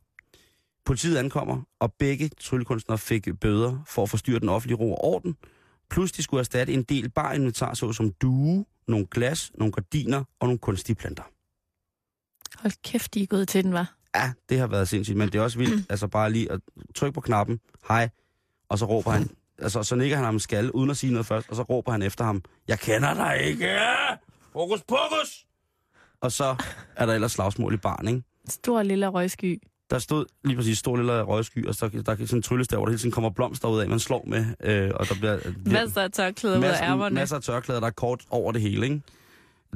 politiet 0.87 1.17
ankommer, 1.17 1.61
og 1.79 1.93
begge 1.93 2.29
tryllekunstnere 2.41 2.97
fik 2.97 3.27
bøder 3.41 3.83
for 3.87 4.03
at 4.03 4.09
forstyrre 4.09 4.39
den 4.39 4.49
offentlige 4.49 4.77
ro 4.77 4.91
og 4.91 5.03
orden. 5.03 5.37
Plus 5.89 6.11
de 6.11 6.23
skulle 6.23 6.39
erstatte 6.39 6.73
en 6.73 6.83
del 6.83 7.09
barinventar, 7.09 7.73
såsom 7.73 8.11
due, 8.11 8.65
nogle 8.87 9.07
glas, 9.11 9.51
nogle 9.55 9.71
gardiner 9.71 10.23
og 10.39 10.47
nogle 10.47 10.57
kunstige 10.59 10.95
planter. 10.95 11.23
Hold 12.61 12.73
kæft, 12.83 13.13
de 13.13 13.23
er 13.23 13.27
gået 13.27 13.47
til 13.47 13.63
den, 13.63 13.73
var. 13.73 13.95
Ja, 14.15 14.31
det 14.49 14.59
har 14.59 14.67
været 14.67 14.87
sindssygt, 14.87 15.17
men 15.17 15.27
det 15.27 15.35
er 15.35 15.41
også 15.41 15.57
vildt, 15.57 15.85
altså 15.91 16.07
bare 16.07 16.31
lige 16.31 16.51
at 16.51 16.59
trykke 16.95 17.13
på 17.13 17.21
knappen, 17.21 17.59
hej, 17.87 18.09
og 18.69 18.79
så 18.79 18.85
råber 18.85 19.11
han, 19.11 19.29
altså 19.57 19.83
så 19.83 19.95
nikker 19.95 20.15
han 20.15 20.25
ham 20.25 20.35
en 20.35 20.39
skalle, 20.39 20.75
uden 20.75 20.89
at 20.89 20.97
sige 20.97 21.11
noget 21.13 21.25
først, 21.25 21.49
og 21.49 21.55
så 21.55 21.61
råber 21.61 21.91
han 21.91 22.01
efter 22.01 22.25
ham, 22.25 22.43
jeg 22.67 22.79
kender 22.79 23.13
dig 23.13 23.41
ikke, 23.43 23.79
fokus, 24.53 24.79
fokus! 24.89 25.45
Og 26.21 26.31
så 26.31 26.55
er 26.95 27.05
der 27.05 27.13
ellers 27.13 27.31
slagsmål 27.31 27.73
i 27.73 27.77
barn, 27.77 28.07
ikke? 28.07 28.23
Stor 28.49 28.83
lille 28.83 29.07
røgsky. 29.07 29.61
Der 29.89 29.99
stod 29.99 30.25
lige 30.43 30.55
præcis 30.55 30.77
stor 30.77 30.95
lille 30.97 31.21
røgsky, 31.21 31.67
og 31.67 31.75
så 31.75 31.87
der, 31.87 32.01
der 32.01 32.11
er 32.11 32.15
sådan 32.15 32.37
en 32.37 32.41
tryllestav, 32.41 32.79
hvor 32.79 32.85
der 32.85 32.91
hele 32.91 32.99
tiden 32.99 33.11
kommer 33.11 33.29
blomster 33.29 33.67
ud 33.67 33.79
af, 33.79 33.89
man 33.89 33.99
slår 33.99 34.23
med, 34.27 34.45
øh, 34.63 34.91
og 34.95 35.09
der 35.09 35.15
bliver, 35.15 35.39
bliver 35.63 35.83
Masser 35.83 36.01
af 36.01 36.11
tørklæder 36.11 36.57
ud 36.57 36.63
af 36.63 36.69
masser, 36.69 36.85
ærmerne. 36.85 37.15
masser 37.15 37.35
af 37.35 37.41
tørklæder, 37.41 37.79
der 37.79 37.87
er 37.87 37.91
kort 37.91 38.25
over 38.29 38.51
det 38.51 38.61
hele, 38.61 38.85
ikke? 38.85 39.01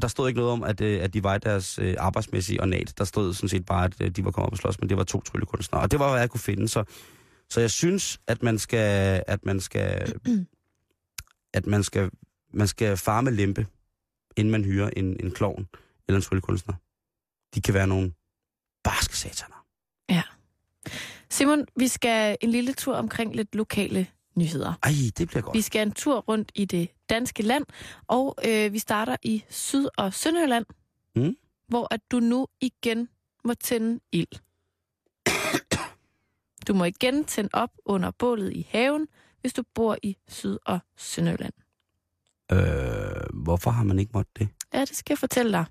Der 0.01 0.07
stod 0.07 0.27
ikke 0.27 0.37
noget 0.39 0.53
om, 0.53 0.63
at, 0.63 0.81
øh, 0.81 1.03
at 1.03 1.13
de 1.13 1.23
var 1.23 1.35
i 1.35 1.39
deres 1.39 1.79
øh, 1.79 1.95
arbejdsmæssige 1.99 2.61
ornat. 2.61 2.93
Der 2.97 3.03
stod 3.03 3.33
sådan 3.33 3.49
set 3.49 3.65
bare, 3.65 3.85
at 3.85 4.01
øh, 4.01 4.09
de 4.09 4.25
var 4.25 4.31
kommet 4.31 4.47
op 4.47 4.51
og 4.51 4.57
slås, 4.57 4.79
men 4.79 4.89
det 4.89 4.97
var 4.97 5.03
to 5.03 5.21
tryllekunstnere. 5.21 5.81
Og 5.81 5.91
det 5.91 5.99
var, 5.99 6.09
hvad 6.09 6.19
jeg 6.19 6.29
kunne 6.29 6.39
finde. 6.39 6.67
Så, 6.67 6.83
så 7.49 7.59
jeg 7.59 7.71
synes, 7.71 8.19
at 8.27 8.43
man 8.43 8.59
skal, 8.59 9.23
at 9.27 9.45
man 9.45 9.59
skal, 9.59 10.13
at 11.53 11.65
man 11.67 11.83
skal, 11.83 12.09
man 12.53 12.67
skal 12.67 12.97
farme 12.97 13.31
lempe, 13.31 13.67
inden 14.37 14.51
man 14.51 14.63
hyrer 14.65 14.89
en, 14.97 15.17
en 15.25 15.31
klovn 15.31 15.67
eller 16.07 16.17
en 16.17 16.21
tryllekunstner. 16.23 16.73
De 17.55 17.61
kan 17.61 17.73
være 17.73 17.87
nogle 17.87 18.11
barske 18.83 19.17
sataner. 19.17 19.60
Simon, 21.31 21.65
vi 21.75 21.87
skal 21.87 22.37
en 22.41 22.49
lille 22.49 22.73
tur 22.73 22.95
omkring 22.95 23.35
lidt 23.35 23.55
lokale 23.55 24.07
nyheder. 24.35 24.73
Ej, 24.83 24.91
det 25.17 25.27
bliver 25.27 25.41
godt. 25.41 25.55
Vi 25.55 25.61
skal 25.61 25.87
en 25.87 25.91
tur 25.93 26.19
rundt 26.19 26.51
i 26.55 26.65
det 26.65 26.89
danske 27.09 27.43
land, 27.43 27.65
og 28.07 28.37
øh, 28.47 28.73
vi 28.73 28.79
starter 28.79 29.15
i 29.23 29.43
Syd- 29.49 29.89
og 29.97 30.13
Sønderjylland, 30.13 30.65
Mm. 31.15 31.35
hvor 31.67 31.87
at 31.93 32.01
du 32.11 32.19
nu 32.19 32.47
igen 32.61 33.09
må 33.43 33.53
tænde 33.53 33.99
ild. 34.11 34.27
Du 36.67 36.73
må 36.73 36.83
igen 36.85 37.23
tænde 37.25 37.49
op 37.53 37.69
under 37.85 38.11
bålet 38.11 38.53
i 38.53 38.67
haven, 38.69 39.07
hvis 39.41 39.53
du 39.53 39.63
bor 39.75 39.97
i 40.03 40.17
Syd- 40.27 40.57
og 40.65 40.79
Sønderjylland. 40.97 41.53
Øh, 42.51 43.43
hvorfor 43.43 43.71
har 43.71 43.83
man 43.83 43.99
ikke 43.99 44.11
måttet 44.13 44.37
det? 44.39 44.49
Ja, 44.73 44.79
det 44.81 44.95
skal 44.95 45.13
jeg 45.13 45.17
fortælle 45.17 45.51
dig. 45.51 45.65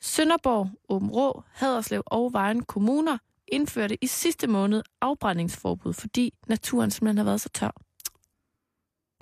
Sønderborg, 0.00 0.70
Åben 0.88 1.10
Rå, 1.10 1.42
Haderslev 1.52 2.02
og 2.06 2.32
Vejen 2.32 2.62
kommuner 2.64 3.18
indførte 3.54 4.04
i 4.04 4.06
sidste 4.06 4.46
måned 4.46 4.82
afbrændingsforbud, 5.00 5.92
fordi 5.92 6.34
naturen 6.48 6.90
simpelthen 6.90 7.18
har 7.18 7.24
været 7.24 7.40
så 7.40 7.48
tør. 7.48 7.70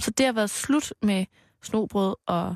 Så 0.00 0.10
det 0.10 0.26
har 0.26 0.32
været 0.32 0.50
slut 0.50 0.92
med 1.02 1.26
snobrød 1.62 2.16
og 2.26 2.54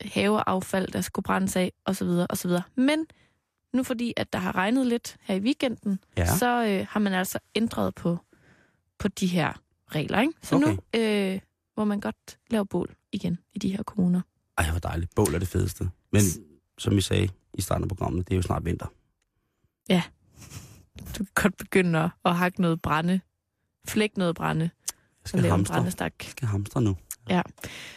haveaffald, 0.00 0.88
der 0.92 1.00
skulle 1.00 1.24
brændes 1.24 1.56
af, 1.56 1.72
osv. 1.84 2.08
osv. 2.30 2.50
Men 2.76 3.06
nu 3.72 3.82
fordi, 3.82 4.12
at 4.16 4.32
der 4.32 4.38
har 4.38 4.54
regnet 4.56 4.86
lidt 4.86 5.16
her 5.20 5.34
i 5.34 5.40
weekenden, 5.40 5.98
Ja. 6.16 6.36
så 6.36 6.64
øh, 6.66 6.86
har 6.90 7.00
man 7.00 7.12
altså 7.12 7.38
ændret 7.54 7.94
på, 7.94 8.18
på 8.98 9.08
de 9.08 9.26
her 9.26 9.52
regler. 9.88 10.20
Ikke? 10.20 10.32
Så 10.42 10.56
Okay. 10.56 10.66
nu 10.66 11.00
øh, 11.00 11.40
må 11.76 11.84
man 11.84 12.00
godt 12.00 12.38
lave 12.50 12.66
bål 12.66 12.94
igen 13.12 13.38
i 13.52 13.58
de 13.58 13.76
her 13.76 13.82
kommuner. 13.82 14.20
Ej, 14.58 14.70
hvor 14.70 14.78
dejligt. 14.78 15.14
Bål 15.14 15.34
er 15.34 15.38
det 15.38 15.48
fedeste. 15.48 15.90
Men 16.12 16.22
som 16.78 16.98
I 16.98 17.00
sagde 17.00 17.28
i 17.54 17.60
starten 17.60 17.84
af 17.84 17.88
programmet, 17.88 18.28
det 18.28 18.34
er 18.34 18.36
jo 18.36 18.42
snart 18.42 18.64
vinter. 18.64 18.86
Du 21.18 21.24
kan 21.24 21.26
godt 21.34 21.56
begynde 21.56 22.10
at, 22.24 22.36
hakke 22.36 22.60
noget 22.60 22.82
brænde, 22.82 23.20
flække 23.88 24.18
noget 24.18 24.34
brænde 24.36 24.70
Jeg 24.86 25.00
og 25.22 25.28
skal 25.28 25.44
en 25.44 25.50
hamstre. 25.50 25.74
brændestak. 25.74 26.12
Jeg 26.22 26.30
skal 26.30 26.48
hamstre 26.48 26.82
nu. 26.82 26.96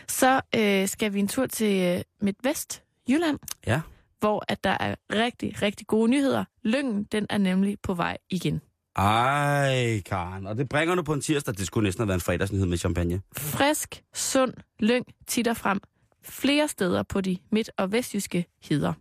Så 0.08 0.42
øh, 0.56 0.88
skal 0.88 1.14
vi 1.14 1.20
en 1.20 1.28
tur 1.28 1.46
til 1.46 1.82
øh, 1.82 2.02
Midtvest, 2.22 2.84
Jylland, 3.10 3.40
Ja. 3.68 3.82
hvor 4.20 4.46
at 4.48 4.64
der 4.64 4.78
er 4.80 4.96
rigtig, 5.14 5.62
rigtig 5.62 5.88
gode 5.88 6.12
nyheder. 6.12 6.44
Lyngen, 6.64 7.04
den 7.04 7.26
er 7.30 7.38
nemlig 7.38 7.78
på 7.84 7.94
vej 7.94 8.18
igen. 8.30 8.62
Ej, 8.96 10.02
Karen. 10.06 10.48
Og 10.48 10.58
det 10.58 10.70
bringer 10.70 10.96
du 10.96 11.04
på 11.04 11.14
en 11.14 11.22
tirsdag. 11.22 11.54
Det 11.58 11.68
skulle 11.68 11.84
næsten 11.84 12.02
have 12.02 12.08
været 12.08 12.18
en 12.18 12.22
fredagsnyhed 12.22 12.66
med 12.66 12.78
champagne. 12.78 13.22
Frisk, 13.38 14.04
sund 14.14 14.54
lyng 14.80 15.06
titter 15.28 15.54
frem 15.54 15.82
flere 16.24 16.68
steder 16.68 17.04
på 17.04 17.22
de 17.22 17.38
midt- 17.52 17.70
og 17.78 17.92
vestjyske 17.92 18.46
heder. 18.64 18.94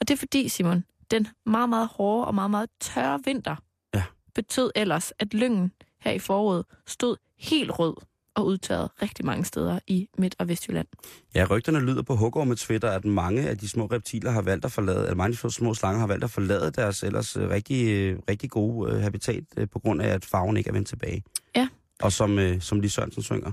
Og 0.00 0.08
det 0.08 0.10
er 0.14 0.18
fordi, 0.18 0.48
Simon, 0.48 0.84
den 1.10 1.28
meget, 1.46 1.68
meget 1.68 1.88
hårde 1.88 2.26
og 2.26 2.34
meget, 2.34 2.50
meget 2.50 2.68
tørre 2.80 3.20
vinter 3.24 3.56
Ja. 3.94 4.02
betød 4.34 4.70
ellers, 4.74 5.12
at 5.18 5.34
lyngen 5.34 5.72
her 6.00 6.12
i 6.12 6.18
foråret 6.18 6.64
stod 6.86 7.16
helt 7.38 7.78
rød 7.78 7.94
og 8.36 8.46
udtørret 8.46 8.90
rigtig 9.02 9.24
mange 9.26 9.44
steder 9.44 9.78
i 9.86 10.08
Midt- 10.18 10.34
og 10.38 10.48
Vestjylland. 10.48 10.86
Ja, 11.34 11.46
rygterne 11.50 11.80
lyder 11.80 12.02
på 12.02 12.16
hugorm 12.16 12.48
med 12.48 12.56
Twitter, 12.56 12.90
at 12.90 13.04
mange 13.04 13.48
af 13.48 13.58
de 13.58 13.68
små 13.68 13.86
reptiler 13.86 14.30
har 14.30 14.42
valgt 14.42 14.64
at 14.64 14.72
forlade, 14.72 15.08
at 15.08 15.16
mange 15.16 15.38
af 15.42 15.42
de 15.42 15.52
små 15.52 15.74
slanger 15.74 16.00
har 16.00 16.06
valgt 16.06 16.24
at 16.24 16.30
forlade 16.30 16.70
deres 16.70 17.02
ellers 17.02 17.36
øh, 17.36 17.48
rigtig, 17.50 17.88
øh, 17.88 18.18
rigtig 18.30 18.50
gode 18.50 18.92
øh, 18.92 19.00
habitat, 19.02 19.44
på 19.72 19.78
grund 19.78 20.02
af, 20.02 20.08
at 20.08 20.24
farven 20.24 20.56
ikke 20.56 20.68
er 20.68 20.72
vendt 20.72 20.88
tilbage. 20.88 21.22
Ja. 21.56 21.68
Og 22.02 22.12
som, 22.12 22.60
som 22.60 22.80
Lis 22.80 22.92
Sørensen 22.92 23.22
synger. 23.22 23.52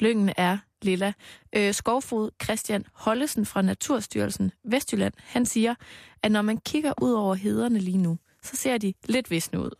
Lyngen 0.00 0.32
er 0.36 0.58
lilla. 0.82 1.12
Øh, 1.52 1.74
skovfod 1.74 2.30
Christian 2.44 2.84
Hollesen 2.92 3.46
fra 3.46 3.62
Naturstyrelsen 3.62 4.52
Vestjylland, 4.64 5.14
han 5.18 5.46
siger, 5.46 5.74
at 6.22 6.32
når 6.32 6.42
man 6.42 6.56
kigger 6.56 6.92
ud 7.02 7.12
over 7.12 7.34
hederne 7.34 7.78
lige 7.78 7.98
nu, 7.98 8.18
så 8.42 8.56
ser 8.56 8.78
de 8.78 8.94
lidt 9.04 9.30
visne 9.30 9.60
ud. 9.60 9.70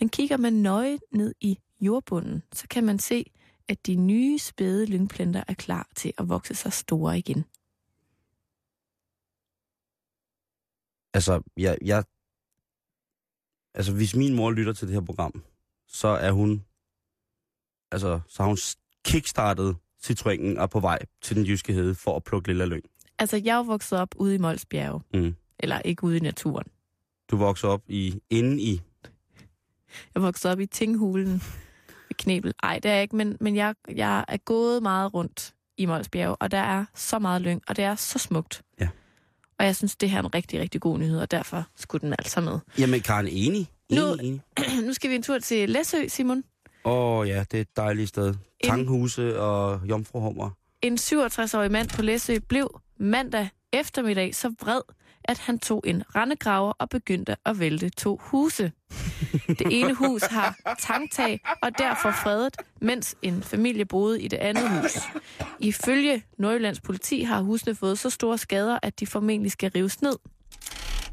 Men 0.00 0.08
kigger 0.08 0.36
man 0.36 0.52
nøje 0.52 0.98
ned 1.12 1.34
i 1.40 1.58
jordbunden, 1.80 2.42
så 2.52 2.68
kan 2.68 2.84
man 2.84 2.98
se, 2.98 3.24
at 3.68 3.86
de 3.86 3.94
nye 3.94 4.38
spæde 4.38 4.86
lyngplanter 4.86 5.44
er 5.48 5.54
klar 5.54 5.88
til 5.96 6.12
at 6.18 6.28
vokse 6.28 6.54
sig 6.54 6.72
store 6.72 7.18
igen. 7.18 7.44
Altså, 11.14 11.42
jeg, 11.56 11.78
jeg, 11.84 12.04
altså, 13.74 13.92
hvis 13.94 14.16
min 14.16 14.34
mor 14.34 14.50
lytter 14.50 14.72
til 14.72 14.88
det 14.88 14.94
her 14.94 15.04
program, 15.04 15.44
så 15.86 16.08
er 16.08 16.30
hun, 16.32 16.64
altså, 17.92 18.20
så 18.28 18.42
har 18.42 18.48
hun 18.48 18.58
kickstartet 19.04 19.76
Citroënen 20.04 20.58
og 20.58 20.70
på 20.70 20.80
vej 20.80 20.98
til 21.22 21.36
den 21.36 21.44
jyske 21.46 21.72
hede 21.72 21.94
for 21.94 22.16
at 22.16 22.24
plukke 22.24 22.48
lille 22.48 22.66
lyng. 22.66 22.82
Altså, 23.18 23.36
jeg 23.44 23.58
er 23.58 23.62
vokset 23.62 23.98
op 23.98 24.14
ude 24.16 24.34
i 24.34 24.38
Molsbjerge. 24.38 25.00
Mm. 25.14 25.34
Eller 25.58 25.78
ikke 25.84 26.04
ude 26.04 26.16
i 26.16 26.20
naturen. 26.20 26.66
Du 27.30 27.36
vokser 27.36 27.68
op 27.68 27.82
i, 27.88 28.20
inde 28.30 28.62
i, 28.62 28.80
Jeg 30.14 30.22
voksede 30.22 30.52
op 30.52 30.60
i 30.60 30.66
Tinghulen 30.66 31.32
ved 31.32 32.14
Knebel. 32.18 32.52
Ej, 32.62 32.78
det 32.78 32.88
er 32.90 32.94
jeg 32.94 33.02
ikke, 33.02 33.16
men, 33.16 33.36
men 33.40 33.56
jeg, 33.56 33.74
jeg 33.94 34.24
er 34.28 34.36
gået 34.36 34.82
meget 34.82 35.14
rundt 35.14 35.54
i 35.76 35.86
Molsbjerg, 35.86 36.36
og 36.40 36.50
der 36.50 36.58
er 36.58 36.84
så 36.94 37.18
meget 37.18 37.42
lyng, 37.42 37.62
og 37.68 37.76
det 37.76 37.84
er 37.84 37.94
så 37.94 38.18
smukt. 38.18 38.62
Ja. 38.80 38.88
Og 39.58 39.64
jeg 39.64 39.76
synes, 39.76 39.96
det 39.96 40.10
her 40.10 40.18
er 40.18 40.22
en 40.22 40.34
rigtig, 40.34 40.60
rigtig 40.60 40.80
god 40.80 40.98
nyhed, 40.98 41.18
og 41.20 41.30
derfor 41.30 41.64
skulle 41.76 42.00
den 42.02 42.12
altså 42.18 42.40
med. 42.40 42.58
jamen 42.78 43.00
Karen, 43.00 43.28
enig? 43.28 43.68
Enig, 43.88 44.04
Nu- 44.04 44.14
enig. 44.22 44.40
nu 44.86 44.92
skal 44.92 45.10
vi 45.10 45.14
en 45.14 45.22
tur 45.22 45.38
til 45.38 45.70
Læsø, 45.70 46.08
Simon. 46.08 46.44
Åh 46.84 47.18
oh, 47.20 47.28
ja, 47.28 47.44
det 47.50 47.56
er 47.56 47.60
et 47.60 47.76
dejligt 47.76 48.08
sted. 48.08 48.34
Tanghuse 48.64 49.40
og 49.40 49.80
jomfruhummer. 49.88 50.50
En 50.82 50.94
67-årig 50.94 51.70
mand 51.70 51.88
på 51.88 52.02
Læsø 52.02 52.38
blev 52.48 52.80
mandag 53.00 53.48
eftermiddag 53.72 54.34
så 54.34 54.48
vred, 54.60 54.80
at 55.24 55.38
han 55.38 55.58
tog 55.58 55.82
en 55.86 56.02
rendegraver 56.16 56.72
og 56.78 56.88
begyndte 56.88 57.36
at 57.46 57.58
vælte 57.60 57.88
to 57.88 58.16
huse. 58.22 58.72
Det 59.48 59.66
ene 59.70 59.94
hus 59.94 60.22
har 60.22 60.56
tangtag 60.80 61.40
og 61.62 61.78
derfor 61.78 62.10
fredet, 62.10 62.56
mens 62.80 63.16
en 63.22 63.42
familie 63.42 63.84
boede 63.84 64.22
i 64.22 64.28
det 64.28 64.36
andet 64.36 64.70
hus. 64.70 64.98
Ifølge 65.60 66.22
Nordjyllands 66.38 66.80
politi 66.80 67.22
har 67.22 67.40
husene 67.40 67.74
fået 67.74 67.98
så 67.98 68.10
store 68.10 68.38
skader, 68.38 68.78
at 68.82 69.00
de 69.00 69.06
formentlig 69.06 69.52
skal 69.52 69.70
rives 69.74 70.02
ned. 70.02 70.16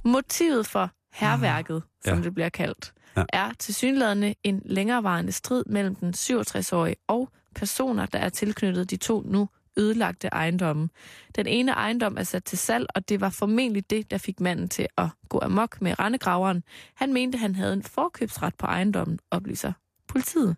Motivet 0.05 0.67
for 0.67 0.89
herværket, 1.13 1.83
som 2.05 2.17
Ja. 2.17 2.23
det 2.23 2.33
bliver 2.33 2.49
kaldt, 2.49 2.93
Ja. 3.17 3.23
er 3.33 3.51
tilsyneladende 3.59 4.35
en 4.43 4.61
længerevarende 4.65 5.31
strid 5.31 5.63
mellem 5.65 5.95
den 5.95 6.13
67-årige 6.17 6.95
og 7.07 7.29
personer, 7.55 8.05
der 8.05 8.19
er 8.19 8.29
tilknyttet 8.29 8.89
de 8.89 8.97
to 8.97 9.21
nu 9.25 9.49
ødelagte 9.77 10.27
ejendomme. 10.27 10.89
Den 11.35 11.47
ene 11.47 11.71
ejendom 11.71 12.17
er 12.17 12.23
sat 12.23 12.43
til 12.43 12.57
salg, 12.57 12.87
og 12.95 13.09
det 13.09 13.21
var 13.21 13.29
formentlig 13.29 13.89
det, 13.89 14.11
der 14.11 14.17
fik 14.17 14.39
manden 14.39 14.69
til 14.69 14.87
at 14.97 15.09
gå 15.29 15.39
amok 15.39 15.81
med 15.81 15.99
rendegraveren. 15.99 16.63
Han 16.95 17.13
mente, 17.13 17.37
han 17.37 17.55
havde 17.55 17.73
en 17.73 17.83
forkøbsret 17.83 18.55
på 18.55 18.65
ejendommen, 18.65 19.19
oplyser 19.31 19.73
politiet. 20.07 20.55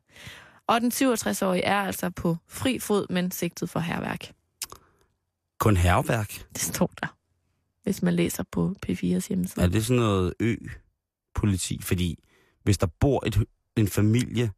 Og 0.68 0.82
den 0.82 0.92
67-årige 0.92 1.64
er 1.64 1.80
altså 1.80 2.10
på 2.10 2.38
fri 2.48 2.80
fod, 2.80 3.06
men 3.10 3.32
sigtet 3.32 3.70
for 3.70 3.80
herværk. 3.80 4.32
Kun 5.60 5.78
herværk. 5.78 6.46
Det 6.54 6.62
står 6.62 6.92
der, 7.02 7.18
hvis 7.84 8.02
man 8.02 8.14
læser 8.14 8.44
på 8.52 8.76
P4's 8.86 9.28
hjemmeside. 9.28 9.66
Er 9.66 9.70
det 9.70 9.86
sådan 9.86 10.02
noget 10.02 10.34
ø-politi? 10.40 11.82
Fordi 11.82 12.24
hvis 12.64 12.78
der 12.78 12.88
bor 13.00 13.24
et, 13.28 13.44
en 13.78 13.88
familie, 13.88 14.52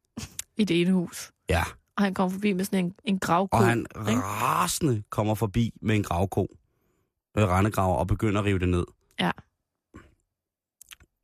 I 0.58 0.64
det 0.64 0.82
ene 0.82 0.92
hus. 0.92 1.32
ja, 1.50 1.64
Og 1.98 2.04
han 2.04 2.14
kom 2.14 2.32
forbi 2.32 2.54
med 2.54 2.66
sådan 2.66 2.86
en, 2.86 2.96
en 3.04 3.20
gravko. 3.20 3.58
og 3.58 3.66
han 3.66 3.80
ikke? 3.80 4.22
rasende 4.22 5.04
kommer 5.10 5.36
forbi 5.36 5.74
med 5.82 5.96
en 5.96 6.04
gravko, 6.04 6.48
øh, 7.38 7.44
rendegraver, 7.44 7.96
og 7.96 8.08
begynder 8.08 8.40
at 8.42 8.46
rive 8.46 8.60
det 8.60 8.70
ned. 8.70 8.86
Ja. 9.20 9.32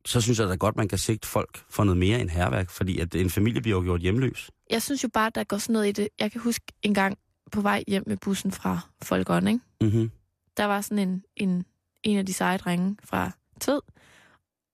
Så 0.06 0.22
synes 0.22 0.40
jeg 0.40 0.48
da 0.48 0.56
godt, 0.56 0.76
man 0.76 0.88
kan 0.88 0.98
sigte 0.98 1.28
folk 1.28 1.64
for 1.70 1.84
noget 1.84 1.98
mere 1.98 2.20
end 2.22 2.30
herværk, 2.30 2.70
fordi 2.70 3.00
at 3.00 3.16
en 3.16 3.30
familie 3.30 3.62
bliver 3.62 3.78
jo 3.78 3.84
gjort 3.84 4.02
hjemløs. 4.02 4.52
Jeg 4.70 4.82
synes 4.82 5.04
jo 5.04 5.10
bare, 5.14 5.28
at 5.28 5.36
der 5.36 5.44
går 5.44 5.58
sådan 5.58 5.74
noget 5.74 5.88
i 5.88 5.92
det. 5.92 6.08
Jeg 6.20 6.32
kan 6.32 6.42
huske 6.42 6.66
en 6.82 6.94
gang 6.94 7.18
på 7.52 7.62
vej 7.62 7.84
hjem 7.88 8.04
med 8.08 8.18
bussen 8.18 8.52
fra 8.52 8.80
Folkeånd, 9.02 9.48
ikke? 9.50 9.60
Mm-hmm. 9.82 10.12
der 10.58 10.66
var 10.66 10.82
sådan 10.82 11.00
en, 11.10 11.24
en, 11.36 11.66
en 12.04 12.18
af 12.18 12.26
de 12.26 12.34
seje 12.34 12.58
drenge 12.58 12.98
fra 13.04 13.32
Tid, 13.60 13.80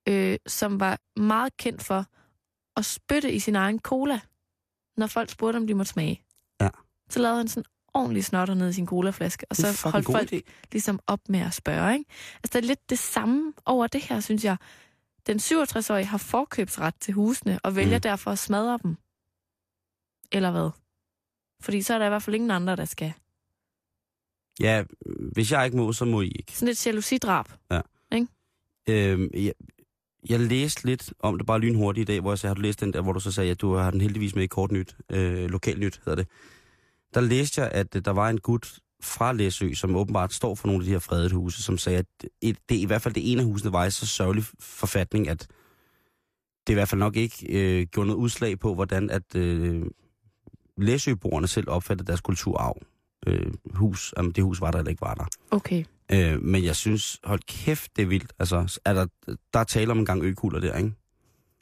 øh, 0.08 0.38
som 0.46 0.80
var 0.80 0.98
meget 1.16 1.56
kendt 1.56 1.82
for 1.82 2.06
at 2.76 2.84
spytte 2.84 3.32
i 3.32 3.38
sin 3.38 3.56
egen 3.56 3.78
cola, 3.80 4.20
når 4.96 5.06
folk 5.06 5.30
spurgte, 5.30 5.56
om 5.56 5.66
de 5.66 5.74
måtte 5.74 5.92
smage. 5.92 6.22
Ja. 6.60 6.68
Så 7.10 7.18
lavede 7.18 7.36
han 7.38 7.48
sådan 7.48 7.64
ordentlig 7.94 8.24
snotter 8.24 8.54
ned 8.54 8.68
i 8.68 8.72
sin 8.72 8.86
colaflaske, 8.86 9.46
og 9.50 9.56
så 9.56 9.88
holdt 9.92 10.06
folk 10.06 10.32
idé. 10.32 10.40
ligesom 10.72 11.00
op 11.06 11.20
med 11.28 11.40
at 11.40 11.54
spørge. 11.54 11.92
Ikke? 11.92 12.04
Altså, 12.34 12.50
der 12.52 12.58
er 12.58 12.66
lidt 12.66 12.90
det 12.90 12.98
samme 12.98 13.52
over 13.64 13.86
det 13.86 14.00
her, 14.02 14.20
synes 14.20 14.44
jeg. 14.44 14.56
Den 15.26 15.36
67-årige 15.38 16.04
har 16.04 16.18
forkøbsret 16.18 16.94
til 17.00 17.14
husene, 17.14 17.58
og 17.62 17.76
vælger 17.76 17.96
Mm. 17.96 18.00
derfor 18.02 18.30
at 18.30 18.38
smadre 18.38 18.78
dem. 18.82 18.96
Eller 20.32 20.50
hvad? 20.50 20.70
Fordi 21.60 21.82
så 21.82 21.94
er 21.94 21.98
der 21.98 22.06
i 22.06 22.08
hvert 22.08 22.22
fald 22.22 22.34
ingen 22.36 22.50
andre, 22.50 22.76
der 22.76 22.84
skal 22.84 23.12
Ja, 24.60 24.84
hvis 25.32 25.52
jeg 25.52 25.64
ikke 25.64 25.76
må, 25.76 25.92
så 25.92 26.04
må 26.04 26.20
I 26.20 26.28
ikke. 26.28 26.52
Sådan 26.58 26.68
et 26.72 26.86
jalousidrab. 26.86 27.46
Øhm, 28.90 29.30
jeg, 29.34 29.52
jeg 30.28 30.40
læste 30.40 30.86
lidt 30.86 31.12
om 31.20 31.38
det 31.38 31.46
bare 31.46 31.58
lynhurtigt 31.58 32.10
i 32.10 32.12
dag, 32.12 32.20
hvor 32.20 32.30
jeg 32.30 32.38
sagde, 32.38 32.50
har 32.50 32.54
du 32.54 32.60
læst 32.60 32.80
den 32.80 32.92
der, 32.92 33.00
hvor 33.00 33.12
du 33.12 33.20
så 33.20 33.32
sagde, 33.32 33.50
at 33.50 33.60
du 33.60 33.74
har 33.74 33.90
den 33.90 34.00
heldigvis 34.00 34.34
med 34.34 34.42
i 34.42 34.46
kort 34.46 34.72
nyt, 34.72 34.96
øh, 35.12 35.50
lokal 35.50 35.78
nyt 35.78 36.00
hedder 36.04 36.16
det. 36.16 36.28
Der 37.14 37.20
læste 37.20 37.60
jeg, 37.60 37.70
at 37.72 37.96
øh, 37.96 38.04
der 38.04 38.10
var 38.10 38.30
en 38.30 38.40
gut 38.40 38.78
fra 39.02 39.32
Læsø, 39.32 39.74
som 39.74 39.96
åbenbart 39.96 40.32
står 40.32 40.54
for 40.54 40.66
nogle 40.66 40.82
af 40.82 40.84
de 40.84 40.90
her 40.90 40.98
fredede 40.98 41.34
huse, 41.34 41.62
som 41.62 41.78
sagde, 41.78 41.98
at 41.98 42.06
et, 42.40 42.58
det, 42.68 42.74
i 42.74 42.84
hvert 42.84 43.02
fald 43.02 43.14
det 43.14 43.32
ene 43.32 43.40
af 43.40 43.46
husene 43.46 43.72
var 43.72 43.84
i 43.84 43.90
så 43.90 44.06
sørgelig 44.06 44.44
forfatning, 44.60 45.28
at 45.28 45.46
det 46.66 46.72
i 46.72 46.74
hvert 46.74 46.88
fald 46.88 46.98
nok 46.98 47.16
ikke 47.16 47.46
øh, 47.48 47.86
gjorde 47.86 48.06
noget 48.06 48.20
udslag 48.20 48.58
på, 48.58 48.74
hvordan 48.74 49.10
at 49.10 49.36
øh, 49.36 49.82
Læsøboerne 50.76 51.46
selv 51.46 51.70
opfattede 51.70 52.06
deres 52.06 52.20
kulturarv. 52.20 52.76
Øh, 53.26 53.52
hus, 53.74 54.14
jamen, 54.16 54.32
det 54.32 54.44
hus 54.44 54.60
var 54.60 54.70
der 54.70 54.78
eller 54.78 54.90
ikke 54.90 55.00
var 55.00 55.14
der. 55.14 55.24
Okay. 55.50 55.84
Øh, 56.12 56.42
men 56.42 56.64
jeg 56.64 56.76
synes, 56.76 57.20
hold 57.24 57.40
kæft, 57.46 57.96
det 57.96 58.02
er 58.02 58.06
vildt. 58.06 58.32
Altså, 58.38 58.80
er 58.84 58.92
der, 58.92 59.06
der 59.52 59.60
er 59.60 59.64
tale 59.64 59.90
om 59.90 59.98
en 59.98 60.06
gang 60.06 60.22
økugler 60.22 60.60
der, 60.60 60.76
ikke? 60.76 60.92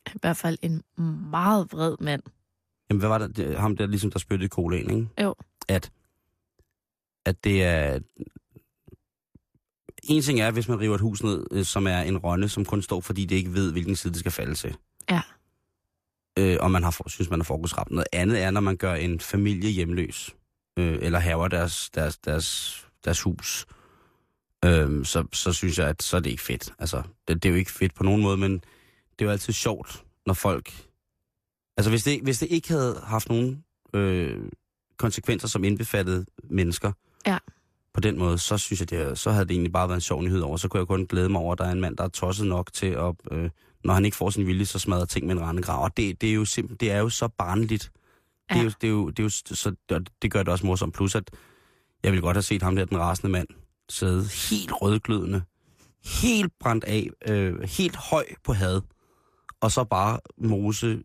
I 0.06 0.18
hvert 0.20 0.36
fald 0.36 0.58
en 0.62 0.82
meget 1.30 1.72
vred 1.72 1.96
mand. 2.00 2.22
Jamen, 2.90 2.98
hvad 2.98 3.08
var 3.08 3.18
det? 3.18 3.36
det 3.36 3.58
ham 3.58 3.76
der, 3.76 3.86
ligesom 3.86 4.10
der 4.10 4.18
spyttede 4.18 4.48
colaen, 4.48 4.90
ikke? 4.90 5.22
Jo. 5.22 5.34
At, 5.68 5.90
at 7.26 7.44
det 7.44 7.64
er... 7.64 7.98
En 10.02 10.22
ting 10.22 10.40
er, 10.40 10.50
hvis 10.50 10.68
man 10.68 10.80
river 10.80 10.94
et 10.94 11.00
hus 11.00 11.22
ned, 11.22 11.46
øh, 11.50 11.64
som 11.64 11.86
er 11.86 12.00
en 12.00 12.18
rønne, 12.18 12.48
som 12.48 12.64
kun 12.64 12.82
står, 12.82 13.00
fordi 13.00 13.24
det 13.24 13.36
ikke 13.36 13.54
ved, 13.54 13.72
hvilken 13.72 13.96
side 13.96 14.12
det 14.12 14.20
skal 14.20 14.32
falde 14.32 14.54
til. 14.54 14.76
Ja. 15.10 15.22
Øh, 16.38 16.56
og 16.60 16.70
man 16.70 16.82
har, 16.82 17.08
synes, 17.08 17.30
man 17.30 17.40
har 17.40 17.44
fokusramt. 17.44 17.90
Noget 17.90 18.06
andet 18.12 18.42
er, 18.42 18.50
når 18.50 18.60
man 18.60 18.76
gør 18.76 18.94
en 18.94 19.20
familie 19.20 19.70
hjemløs. 19.70 20.36
Øh, 20.78 20.98
eller 21.02 21.18
haver 21.18 21.48
deres, 21.48 21.90
deres, 21.90 22.18
deres, 22.18 22.86
deres 23.04 23.22
hus. 23.22 23.66
Øh, 24.66 25.04
så, 25.04 25.24
så 25.32 25.52
synes 25.52 25.78
jeg, 25.78 25.88
at 25.88 26.02
så 26.02 26.16
er 26.16 26.20
det 26.20 26.30
ikke 26.30 26.42
fedt. 26.42 26.72
Altså, 26.78 27.02
det, 27.28 27.42
det 27.42 27.48
er 27.48 27.52
jo 27.52 27.58
ikke 27.58 27.72
fedt 27.72 27.94
på 27.94 28.02
nogen 28.02 28.22
måde, 28.22 28.36
men 28.36 28.52
det 28.52 29.20
er 29.20 29.24
jo 29.24 29.30
altid 29.30 29.52
sjovt, 29.52 30.04
når 30.26 30.34
folk... 30.34 30.72
Altså, 31.76 31.90
hvis 31.90 32.04
det, 32.04 32.20
hvis 32.22 32.38
det 32.38 32.48
ikke 32.50 32.68
havde 32.68 33.00
haft 33.04 33.28
nogen 33.28 33.64
øh, 33.94 34.38
konsekvenser, 34.96 35.48
som 35.48 35.64
indbefattede 35.64 36.26
mennesker, 36.50 36.92
Ja. 37.26 37.38
på 37.94 38.00
den 38.00 38.18
måde, 38.18 38.38
så 38.38 38.58
synes 38.58 38.80
jeg, 38.80 38.90
det, 38.90 39.18
så 39.18 39.30
havde 39.30 39.44
det 39.44 39.50
egentlig 39.50 39.72
bare 39.72 39.88
været 39.88 39.96
en 39.96 40.00
sjov 40.00 40.22
nyhed 40.22 40.40
over. 40.40 40.56
Så 40.56 40.68
kunne 40.68 40.78
jeg 40.78 40.86
kun 40.86 41.06
glæde 41.06 41.28
mig 41.28 41.40
over, 41.40 41.52
at 41.52 41.58
der 41.58 41.64
er 41.64 41.72
en 41.72 41.80
mand, 41.80 41.96
der 41.96 42.04
er 42.04 42.08
tosset 42.08 42.46
nok 42.46 42.72
til 42.72 42.86
at, 42.86 43.14
øh, 43.32 43.50
når 43.84 43.94
han 43.94 44.04
ikke 44.04 44.16
får 44.16 44.30
sin 44.30 44.46
vilje, 44.46 44.64
så 44.64 44.78
smadrer 44.78 45.04
ting 45.04 45.26
med 45.26 45.34
en 45.34 45.40
rendegrav. 45.42 45.84
Og 45.84 45.96
det, 45.96 46.20
det, 46.20 46.30
er 46.30 46.34
jo 46.34 46.44
simpelthen, 46.44 46.88
det 46.88 46.94
er 46.94 46.98
jo 46.98 47.08
så 47.08 47.28
barnligt. 47.28 47.92
Det, 48.50 48.58
er 48.58 48.62
jo, 48.62 48.70
det, 48.80 48.86
er 48.86 48.90
jo, 48.90 49.10
det, 49.10 49.18
er 49.18 49.22
jo, 49.22 49.28
så, 49.28 49.74
det, 49.88 50.08
det 50.22 50.30
gør 50.30 50.42
det 50.42 50.48
også 50.48 50.66
morsomt. 50.66 50.94
Plus, 50.94 51.14
at 51.14 51.30
jeg 52.02 52.12
ville 52.12 52.22
godt 52.22 52.36
have 52.36 52.42
set 52.42 52.62
ham 52.62 52.76
der, 52.76 52.84
den 52.84 52.98
rasende 52.98 53.32
mand, 53.32 53.48
sidde 53.88 54.24
helt 54.50 54.72
rødglødende, 54.72 55.42
helt 56.04 56.52
brændt 56.60 56.84
af, 56.84 57.08
øh, 57.28 57.62
helt 57.62 57.96
høj 57.96 58.26
på 58.44 58.52
had, 58.52 58.80
og 59.60 59.72
så 59.72 59.84
bare 59.84 60.20
mose 60.38 61.02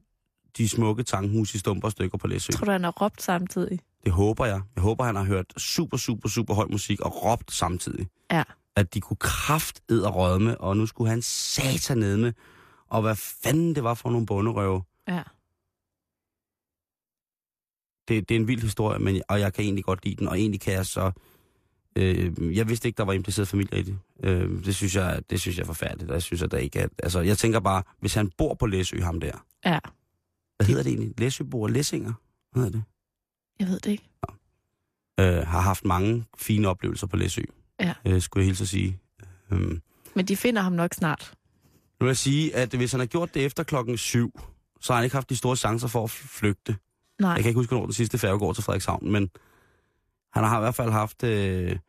de 0.58 0.70
smukke 0.70 1.04
tanghus 1.04 1.56
i 1.56 1.60
stumper 1.60 1.88
og 1.88 1.92
stykker 1.92 2.18
på 2.18 2.28
Læsø. 2.28 2.52
Tror 2.52 2.66
du, 2.66 2.72
han 2.72 2.84
har 2.84 2.92
råbt 2.92 3.22
samtidig? 3.22 3.80
Det 4.04 4.12
håber 4.12 4.46
jeg. 4.46 4.62
Jeg 4.76 4.82
håber, 4.82 5.04
han 5.04 5.16
har 5.16 5.24
hørt 5.24 5.54
super, 5.58 5.98
super, 5.98 6.30
super 6.30 6.54
høj 6.54 6.68
musik 6.72 7.00
og 7.00 7.24
råbt 7.26 7.52
samtidig. 7.52 8.08
Ja. 8.32 8.44
At 8.76 8.94
de 8.94 9.02
kunne 9.02 9.18
kraft 9.18 9.82
og 9.90 10.16
rødme, 10.16 10.62
og 10.62 10.78
nu 10.78 10.86
skulle 10.86 11.10
han 11.10 11.22
satan 11.22 11.98
ned 11.98 12.18
med. 12.18 12.34
Og 12.88 13.02
hvad 13.02 13.16
fanden 13.16 13.76
det 13.76 13.84
var 13.84 13.94
for 13.94 14.10
nogle 14.10 14.26
bunderøve. 14.26 14.84
Ja. 15.08 15.24
Det, 18.08 18.30
det 18.30 18.36
er 18.36 18.40
en 18.40 18.48
vild 18.48 18.62
historie, 18.62 19.00
men, 19.00 19.22
og 19.30 19.40
jeg 19.40 19.54
kan 19.54 19.64
egentlig 19.64 19.84
godt 19.84 20.06
lide 20.06 20.16
den. 20.16 20.28
Og 20.28 20.40
egentlig 20.40 20.62
kan 20.62 20.74
jeg 20.74 20.86
så... 20.86 21.12
Øh, 21.96 22.58
jeg 22.58 22.70
vidste 22.70 22.88
ikke, 22.88 22.98
der 22.98 23.04
var 23.04 23.14
impliceret 23.14 23.48
familie 23.48 23.80
i 23.80 23.82
det. 23.84 23.98
Øh, 24.24 24.66
det, 24.66 24.76
synes 24.76 24.96
jeg, 24.96 25.22
det 25.30 25.42
synes 25.42 25.58
jeg 25.58 25.64
er 25.64 25.68
forfærdeligt, 25.68 26.10
og 26.12 26.14
jeg 26.14 26.22
synes, 26.22 26.42
at 26.42 26.52
der 26.52 26.58
ikke 26.58 26.80
er... 26.80 26.88
Altså, 27.04 27.20
jeg 27.20 27.38
tænker 27.38 27.60
bare, 27.60 27.84
hvis 28.00 28.14
han 28.14 28.32
bor 28.38 28.54
på 28.54 28.66
Læsø, 28.66 29.02
ham 29.02 29.20
der. 29.20 29.46
Ja. 29.66 29.80
Hvad 30.58 30.68
hedder 30.68 30.84
det 30.84 30.89
egentlig? 30.89 31.14
Læsøboer? 31.20 31.68
Læsinger? 31.68 32.14
Hvad 32.52 32.64
hedder 32.64 32.78
det? 32.78 32.84
Jeg 33.60 33.68
ved 33.68 33.80
det 33.80 33.92
ikke. 33.92 34.10
øh, 35.20 35.48
har 35.48 35.62
haft 35.62 35.86
mange 35.86 36.26
fine 36.38 36.68
oplevelser 36.68 37.08
på 37.08 37.18
Læsø. 37.18 37.42
Ja. 37.80 37.94
Øh, 38.08 38.22
skulle 38.22 38.42
jeg 38.42 38.46
hilse 38.48 38.64
at 38.64 38.68
sige. 38.68 39.00
Øhm, 39.52 39.82
Men 40.16 40.26
de 40.26 40.36
finder 40.38 40.62
ham 40.62 40.74
nok 40.74 40.94
snart. 40.94 41.34
nu 42.00 42.06
vil 42.06 42.10
jeg 42.10 42.18
sige, 42.18 42.56
at 42.56 42.70
hvis 42.74 42.92
han 42.92 43.00
har 43.00 43.08
gjort 43.08 43.34
det 43.34 43.46
efter 43.46 43.64
klokken 43.64 43.98
syv, 43.98 44.39
så 44.82 44.94
har 44.94 44.98
han 44.98 45.04
ikke 45.04 45.16
haft 45.16 45.30
de 45.30 45.36
store 45.36 45.56
chancer 45.56 45.88
for 45.88 46.04
at 46.04 46.10
flygte. 46.10 46.76
Nej. 47.22 47.32
Jeg 47.32 47.39
kan 47.44 47.50
ikke 47.50 47.60
huske, 47.60 47.70
hvornår 47.70 47.86
den 47.86 47.94
sidste 47.94 48.18
færge 48.18 48.39
går 48.39 48.54
til 48.54 48.64
Frederikshavn, 48.64 49.12
men 49.12 49.30
han 50.34 50.44
har 50.44 50.58
i 50.58 50.62
hvert 50.62 50.76
fald 50.76 50.92
haft... 50.92 51.24
Øh, 51.24 51.80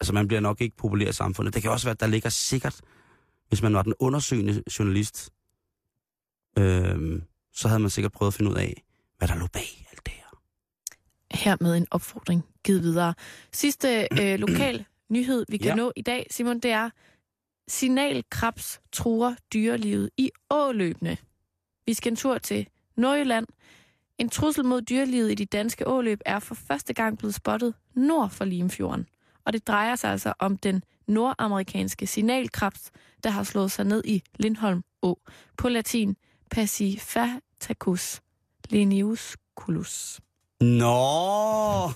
altså, 0.00 0.12
man 0.12 0.26
bliver 0.28 0.40
nok 0.40 0.60
ikke 0.60 0.76
populær 0.76 1.08
i 1.08 1.12
samfundet. 1.12 1.54
Det 1.54 1.62
kan 1.62 1.70
også 1.70 1.86
være, 1.86 1.92
at 1.92 2.00
der 2.00 2.06
ligger 2.06 2.30
sikkert, 2.30 2.80
hvis 3.48 3.62
man 3.62 3.74
var 3.74 3.82
den 3.82 3.94
undersøgende 3.98 4.62
journalist, 4.78 5.30
øh, 6.58 7.22
så 7.54 7.68
havde 7.68 7.80
man 7.80 7.90
sikkert 7.90 8.12
prøvet 8.12 8.30
at 8.30 8.34
finde 8.34 8.50
ud 8.50 8.56
af, 8.56 8.82
hvad 9.18 9.28
der 9.28 9.34
lå 9.34 9.46
bag 9.52 9.86
alt 9.92 10.06
det 10.06 10.12
her. 10.14 10.38
Her 11.30 11.56
med 11.60 11.76
en 11.76 11.86
opfordring 11.90 12.44
givet 12.64 12.82
videre. 12.82 13.14
Sidste 13.52 14.08
øh, 14.20 14.38
lokal 14.46 14.84
nyhed, 15.10 15.44
vi 15.48 15.56
kan 15.56 15.66
Ja. 15.66 15.74
nå 15.74 15.92
i 15.96 16.02
dag, 16.02 16.26
Simon, 16.30 16.60
det 16.60 16.70
er 16.70 16.90
signalkrabs 17.68 18.80
truer 18.92 19.34
dyrelivet 19.54 20.10
i 20.16 20.30
åløbene. 20.50 21.16
Vi 21.86 21.94
skal 21.94 22.12
en 22.12 22.16
tur 22.16 22.38
til 22.38 22.66
Nordjylland. 22.96 23.46
En 24.22 24.28
trussel 24.28 24.64
mod 24.64 24.82
dyrelivet 24.82 25.30
i 25.30 25.34
de 25.34 25.44
danske 25.44 25.88
åløb 25.88 26.20
er 26.26 26.38
for 26.38 26.54
første 26.54 26.92
gang 26.92 27.18
blevet 27.18 27.34
spottet 27.34 27.74
nord 27.94 28.30
for 28.30 28.44
Limfjorden. 28.44 29.06
Og 29.44 29.52
det 29.52 29.66
drejer 29.66 29.96
sig 29.96 30.10
altså 30.10 30.32
om 30.38 30.56
den 30.56 30.82
nordamerikanske 31.06 32.06
signalkrabs, 32.06 32.90
der 33.24 33.30
har 33.30 33.42
slået 33.42 33.72
sig 33.72 33.84
ned 33.84 34.02
i 34.04 34.22
Lindholm 34.38 34.84
Å. 35.02 35.18
På 35.56 35.68
latin 35.68 36.16
Pacifatacus 36.50 38.20
leniusculus. 38.70 40.20
Nå! 40.60 41.82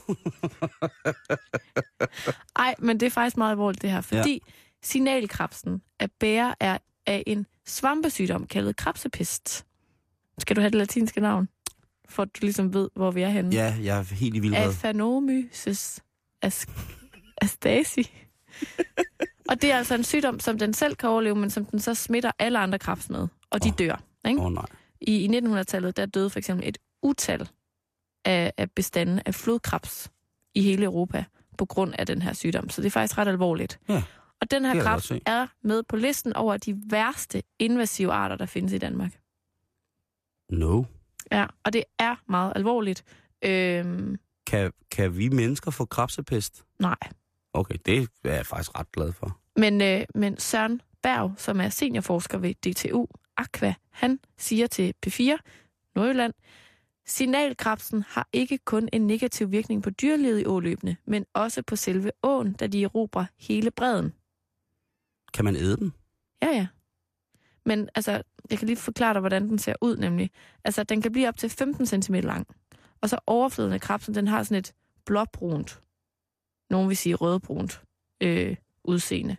Ej, 2.56 2.74
men 2.78 3.00
det 3.00 3.06
er 3.06 3.10
faktisk 3.10 3.36
meget 3.36 3.50
alvorligt 3.50 3.82
det 3.82 3.90
her, 3.90 4.00
fordi 4.00 4.32
ja. 4.32 4.52
signalkrabsen 4.82 5.82
er 5.98 6.06
bærer 6.20 6.54
af, 6.60 6.80
af 7.06 7.22
en 7.26 7.46
svampesygdom 7.66 8.46
kaldet 8.46 8.76
krabsepest. 8.76 9.66
Skal 10.38 10.56
du 10.56 10.60
have 10.60 10.70
det 10.70 10.78
latinske 10.78 11.20
navn? 11.20 11.48
For 12.09 12.22
at 12.22 12.28
du 12.34 12.38
ligesom 12.40 12.74
ved, 12.74 12.90
hvor 12.94 13.11
vi 13.11 13.22
er 13.22 13.28
henne. 13.28 13.50
Ja, 13.54 13.76
jeg 13.82 13.98
er 13.98 14.14
helt 14.14 14.36
i 14.36 14.38
vildred. 14.38 14.68
Aphanomyces 14.68 16.00
as- 16.46 16.66
astasi. 17.42 18.11
og 19.50 19.62
det 19.62 19.72
er 19.72 19.76
altså 19.76 19.94
en 19.94 20.04
sygdom, 20.04 20.40
som 20.40 20.59
den 20.59 20.74
selv 20.74 20.96
kan 20.96 21.09
overleve, 21.09 21.34
men 21.36 21.50
som 21.50 21.64
den 21.64 21.78
så 21.78 21.94
smitter 21.94 22.30
alle 22.38 22.59
andre 22.59 22.78
krebs 22.78 23.11
med. 23.11 23.28
Og 23.50 23.64
de 23.64 23.68
Åh. 23.68 23.74
dør. 23.78 24.02
Ikke? 24.28 24.40
Oh, 24.40 24.52
nej. 24.52 24.66
I, 25.00 25.16
I 25.24 25.38
1900-tallet, 25.38 25.96
der 25.96 26.07
døde 26.07 26.30
for 26.30 26.38
eksempel 26.38 26.68
et 26.68 26.78
utal 27.02 27.48
af, 28.24 28.52
af 28.57 28.70
bestanden 28.70 29.20
af 29.26 29.34
flodkrebs 29.34 30.11
i 30.54 30.62
hele 30.62 30.84
Europa 30.84 31.24
på 31.59 31.64
grund 31.64 31.94
af 31.98 32.07
den 32.07 32.22
her 32.22 32.32
sygdom. 32.32 32.68
Så 32.70 32.80
det 32.82 32.86
er 32.86 32.90
faktisk 32.90 33.18
ret 33.18 33.28
alvorligt. 33.28 33.78
Ja, 33.88 34.02
Og 34.40 34.50
den 34.50 34.64
her 34.64 34.82
krebs 34.82 35.12
er 35.26 35.46
med 35.62 35.82
på 35.82 35.96
listen 35.96 36.32
over 36.36 36.57
de 36.57 36.76
værste 36.90 37.42
invasive 37.59 38.12
arter, 38.12 38.36
der 38.36 38.46
findes 38.46 38.72
i 38.72 38.78
Danmark. 38.78 39.18
No. 40.50 40.82
Ja, 41.32 41.46
og 41.64 41.72
det 41.72 41.84
er 41.98 42.16
meget 42.28 42.52
alvorligt. 42.56 43.04
Øhm, 43.44 44.18
Kan, 44.46 44.72
kan 44.90 45.18
vi 45.18 45.28
mennesker 45.28 45.70
få 45.70 45.84
krabsepest? 45.84 46.64
nej. 46.80 46.96
Okay, 47.52 47.74
det 47.86 48.08
er 48.24 48.34
jeg 48.34 48.46
faktisk 48.46 48.78
ret 48.78 48.92
glad 48.92 49.12
for. 49.12 49.40
Men, 49.56 49.82
øh, 49.82 50.04
men 50.14 50.38
Søren 50.38 50.80
Berg, 51.02 51.34
som 51.36 51.60
er 51.60 51.68
seniorforsker 51.68 52.38
ved 52.38 52.54
DTU 52.54 53.06
Aqua, 53.36 53.74
han 53.90 54.18
siger 54.38 54.66
til 54.66 54.94
P4 55.06 55.36
Nordjylland, 55.96 56.32
signalkrabsen 57.06 58.04
har 58.08 58.28
ikke 58.32 58.58
kun 58.58 58.88
en 58.92 59.06
negativ 59.06 59.50
virkning 59.50 59.82
på 59.82 59.90
dyrelivet 59.90 60.40
i 60.40 60.46
åløbene, 60.46 60.96
men 61.06 61.26
også 61.34 61.62
på 61.62 61.76
selve 61.76 62.10
åen, 62.22 62.52
da 62.52 62.66
de 62.66 62.82
erobrer 62.84 63.24
hele 63.38 63.70
bredden. 63.70 64.12
Kan 65.34 65.44
man 65.44 65.56
æde 65.56 65.76
den? 65.76 65.92
Ja, 66.42 66.48
ja. 66.48 66.66
Men 67.66 67.88
altså, 67.94 68.22
jeg 68.50 68.58
kan 68.58 68.66
lige 68.66 68.76
forklare 68.76 69.14
dig, 69.14 69.20
hvordan 69.20 69.48
den 69.48 69.58
ser 69.58 69.74
ud 69.80 69.96
nemlig. 69.96 70.30
Altså, 70.64 70.84
den 70.84 71.02
kan 71.02 71.12
blive 71.12 71.28
op 71.28 71.36
til 71.36 71.50
15 71.50 72.02
cm 72.02 72.14
lang. 72.14 72.46
Og 73.00 73.08
så 73.08 73.18
overfladen 73.26 73.72
af 73.72 73.80
krabsen, 73.80 74.14
den 74.14 74.28
har 74.28 74.42
sådan 74.42 74.58
et 74.58 74.72
blåbrunt, 75.06 75.80
nogen 76.70 76.88
vil 76.88 76.96
sige 76.96 77.14
rødbrunt, 77.14 77.82
øh, 78.20 78.56
udseende. 78.84 79.36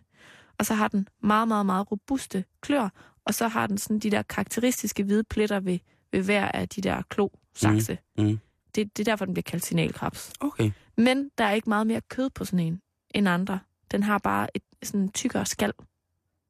Og 0.57 0.65
så 0.65 0.73
har 0.73 0.87
den 0.87 1.07
meget, 1.23 1.47
meget, 1.47 1.65
meget 1.65 1.91
robuste 1.91 2.45
klør, 2.61 2.89
og 3.25 3.33
så 3.33 3.47
har 3.47 3.67
den 3.67 3.77
sådan 3.77 3.99
de 3.99 4.11
der 4.11 4.21
karakteristiske 4.21 5.03
hvide 5.03 5.23
pletter 5.23 5.59
ved, 5.59 5.79
ved 6.11 6.23
hver 6.23 6.51
af 6.51 6.69
de 6.69 6.81
der 6.81 7.01
klo-sakse. 7.09 7.97
Mm, 8.17 8.23
mm. 8.23 8.39
Det, 8.75 8.97
det 8.97 9.07
er 9.07 9.11
derfor, 9.11 9.25
den 9.25 9.33
bliver 9.33 9.43
kaldt 9.43 9.65
signalkrabs. 9.65 10.33
Okay. 10.39 10.71
Men 10.97 11.29
der 11.37 11.43
er 11.43 11.51
ikke 11.51 11.69
meget 11.69 11.87
mere 11.87 12.01
kød 12.01 12.29
på 12.29 12.45
sådan 12.45 12.59
en 12.59 12.81
end 13.15 13.29
andre. 13.29 13.59
Den 13.91 14.03
har 14.03 14.17
bare 14.17 14.47
et 14.53 14.63
sådan 14.83 15.09
tykkere 15.11 15.45
skal. 15.45 15.73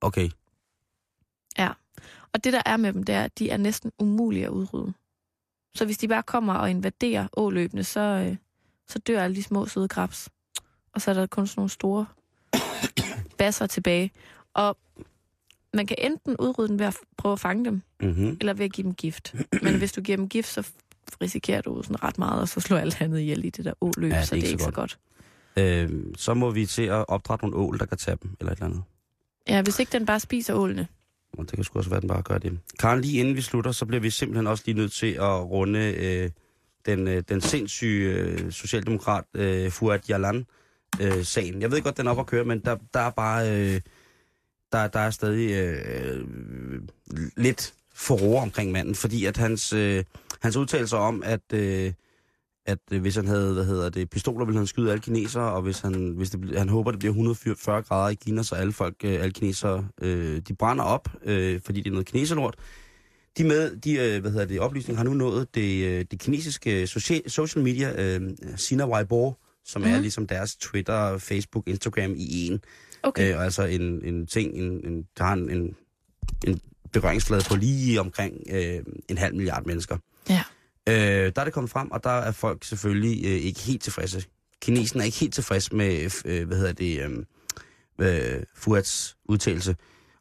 Okay. 0.01 0.29
Ja. 1.57 1.69
Og 2.33 2.43
det, 2.43 2.53
der 2.53 2.61
er 2.65 2.77
med 2.77 2.93
dem, 2.93 3.03
det 3.03 3.15
er, 3.15 3.23
at 3.23 3.39
de 3.39 3.49
er 3.49 3.57
næsten 3.57 3.91
umulige 3.99 4.45
at 4.45 4.49
udrydde. 4.51 4.93
Så 5.75 5.85
hvis 5.85 5.97
de 5.97 6.07
bare 6.07 6.23
kommer 6.23 6.53
og 6.53 6.69
invaderer 6.69 7.27
åløbene, 7.37 7.83
så, 7.83 7.99
øh, 7.99 8.35
så 8.87 8.99
dør 8.99 9.21
alle 9.23 9.35
de 9.35 9.43
små 9.43 9.65
søde 9.65 9.87
krabs. 9.87 10.29
og 10.93 11.01
så 11.01 11.11
er 11.11 11.15
der 11.15 11.25
kun 11.25 11.47
sådan 11.47 11.59
nogle 11.59 11.69
store 11.69 12.05
basser 13.37 13.67
tilbage. 13.67 14.11
Og 14.53 14.77
man 15.73 15.85
kan 15.87 15.97
enten 15.99 16.35
udrydde 16.39 16.69
dem 16.69 16.79
ved 16.79 16.85
at 16.85 16.97
prøve 17.17 17.33
at 17.33 17.39
fange 17.39 17.65
dem, 17.65 17.81
Mm-hmm. 18.01 18.37
eller 18.39 18.53
ved 18.53 18.65
at 18.65 18.71
give 18.73 18.83
dem 18.85 18.93
gift. 18.93 19.35
Men 19.61 19.77
hvis 19.77 19.91
du 19.91 20.01
giver 20.01 20.15
dem 20.17 20.29
gift, 20.29 20.47
så 20.47 20.67
risikerer 21.21 21.61
du 21.61 21.83
sådan 21.83 22.03
ret 22.03 22.17
meget, 22.17 22.41
og 22.41 22.47
så 22.49 22.59
slår 22.59 22.77
alt 22.77 23.01
andet 23.01 23.19
ihjel 23.19 23.45
i 23.45 23.49
det 23.49 23.65
der 23.65 23.73
åløb, 23.81 24.11
Ja, 24.11 24.17
ja, 24.17 24.25
så 24.25 24.35
det 24.35 24.43
er 24.43 24.47
ikke 24.51 24.63
så 24.63 24.71
godt. 24.71 24.99
Øh, 25.57 25.89
så 26.17 26.33
må 26.33 26.51
vi 26.51 26.65
til 26.65 26.81
at 26.81 27.05
opdrætte 27.07 27.45
nogle 27.45 27.57
ål, 27.57 27.79
der 27.79 27.85
kan 27.85 27.97
tage 27.97 28.17
dem, 28.23 28.35
eller 28.39 28.51
et 28.51 28.55
eller 28.57 28.65
andet. 28.65 28.83
Ja, 29.47 29.61
hvis 29.61 29.79
ikke 29.79 29.91
den 29.91 30.05
bare 30.05 30.19
spiser 30.19 30.53
ålene. 30.53 30.87
Og 31.37 31.45
det 31.45 31.55
kan 31.55 31.63
sgu 31.63 31.79
også 31.79 31.89
være, 31.89 31.97
at 31.97 32.01
den 32.01 32.07
bare 32.09 32.21
gør 32.21 32.37
det. 32.37 32.59
Karen, 32.79 33.01
lige 33.01 33.19
inden 33.19 33.35
vi 33.35 33.41
slutter, 33.41 33.71
så 33.71 33.85
bliver 33.85 34.01
vi 34.01 34.09
simpelthen 34.09 34.47
også 34.47 34.63
lige 34.65 34.77
nødt 34.77 34.91
til 34.91 35.13
at 35.13 35.49
runde 35.49 35.79
øh, 35.79 36.29
den, 36.85 37.07
øh, 37.07 37.23
den 37.29 37.41
sindssyge 37.41 38.13
øh, 38.13 38.51
socialdemokrat 38.51 39.23
øh, 39.33 39.71
Fuad 39.71 39.99
Yalan 40.09 40.45
øh, 41.01 41.23
sagen. 41.23 41.61
Jeg 41.61 41.71
ved 41.71 41.81
godt, 41.81 41.97
den 41.97 42.07
er 42.07 42.11
op 42.11 42.19
at 42.19 42.25
køre, 42.25 42.45
men 42.45 42.59
der, 42.59 42.77
der 42.93 42.99
er 42.99 43.09
bare... 43.09 43.51
Øh, 43.51 43.81
der, 44.71 44.87
der 44.87 44.99
er 44.99 45.09
stadig 45.09 45.51
øh, 45.51 46.17
øh 46.17 47.31
lidt 47.37 47.73
forroer 47.93 48.41
omkring 48.41 48.71
manden, 48.71 48.95
fordi 48.95 49.25
at 49.25 49.37
hans, 49.37 49.73
øh, 49.73 50.03
hans 50.41 50.55
udtalelser 50.55 50.97
om, 50.97 51.23
at, 51.25 51.53
øh, 51.53 51.93
at 52.67 52.79
øh, 52.91 53.01
hvis 53.01 53.15
han 53.15 53.27
havde, 53.27 53.53
hvad 53.53 53.65
hedder 53.65 53.89
det, 53.89 54.09
pistoler, 54.09 54.45
ville 54.45 54.57
han 54.57 54.67
skyde 54.67 54.91
alle 54.91 55.01
kinesere, 55.01 55.51
og 55.51 55.61
hvis 55.61 55.79
han, 55.79 56.13
hvis 56.17 56.29
det, 56.29 56.57
han 56.57 56.69
håber, 56.69 56.91
det 56.91 56.99
bliver 56.99 57.11
140 57.11 57.81
grader 57.81 58.09
i 58.09 58.13
Kina, 58.13 58.43
så 58.43 58.55
alle 58.55 58.73
folk, 58.73 58.95
øh, 59.03 59.13
alle 59.13 59.31
kinesere, 59.31 59.87
øh, 60.01 60.41
de 60.47 60.53
brænder 60.53 60.83
op, 60.83 61.09
øh, 61.23 61.61
fordi 61.65 61.79
det 61.81 61.87
er 61.87 61.91
noget 61.91 62.07
kineserlort. 62.07 62.55
De, 63.37 63.43
med, 63.43 63.75
de 63.75 63.91
øh, 63.93 64.21
hvad 64.21 64.31
hedder 64.31 64.45
det, 64.45 64.59
oplysninger 64.59 64.97
har 64.97 65.03
nu 65.09 65.13
nået 65.13 65.55
det, 65.55 65.85
øh, 65.85 66.05
det 66.11 66.19
kinesiske 66.19 66.87
social, 66.87 67.29
social 67.31 67.63
media, 67.63 68.15
øh, 68.17 68.29
Sina 68.55 68.87
Weibo, 68.87 69.33
som 69.65 69.81
mm. 69.81 69.87
er 69.87 69.91
Mhm. 69.91 70.01
ligesom 70.01 70.27
deres 70.27 70.55
Twitter, 70.55 71.17
Facebook, 71.17 71.67
Instagram 71.67 72.13
i 72.17 72.47
en. 72.47 72.59
Okay. 73.03 73.33
Øh, 73.33 73.43
altså 73.43 73.63
en, 73.63 74.05
en 74.05 74.27
ting, 74.27 74.53
en, 74.55 74.87
en, 74.87 75.05
der 75.17 75.23
har 75.23 75.33
en, 75.33 75.49
en, 75.49 75.75
en 76.47 76.61
berøringsflade 76.91 77.43
på 77.49 77.55
lige 77.55 77.99
omkring 77.99 78.33
øh, 78.51 78.79
en 79.09 79.17
halv 79.17 79.35
milliard 79.35 79.65
mennesker. 79.65 79.97
Ja. 80.29 80.43
Øh, 80.87 80.93
der 81.35 81.41
er 81.41 81.43
det 81.43 81.53
kommet 81.53 81.71
frem, 81.71 81.91
og 81.91 82.03
der 82.03 82.09
er 82.09 82.31
folk 82.31 82.63
selvfølgelig 82.63 83.25
øh, 83.25 83.31
ikke 83.31 83.59
helt 83.59 83.81
tilfredse. 83.81 84.23
Kinesen 84.61 84.99
er 84.99 85.03
ikke 85.03 85.17
helt 85.17 85.33
tilfreds 85.33 85.71
med, 85.71 86.21
øh, 86.25 86.47
hvad 86.47 86.57
hedder 86.57 86.73
det, 86.73 87.01
øh, 87.99 88.35
øh, 88.35 88.43
Fuats 88.55 89.17
udtalelse. 89.25 89.75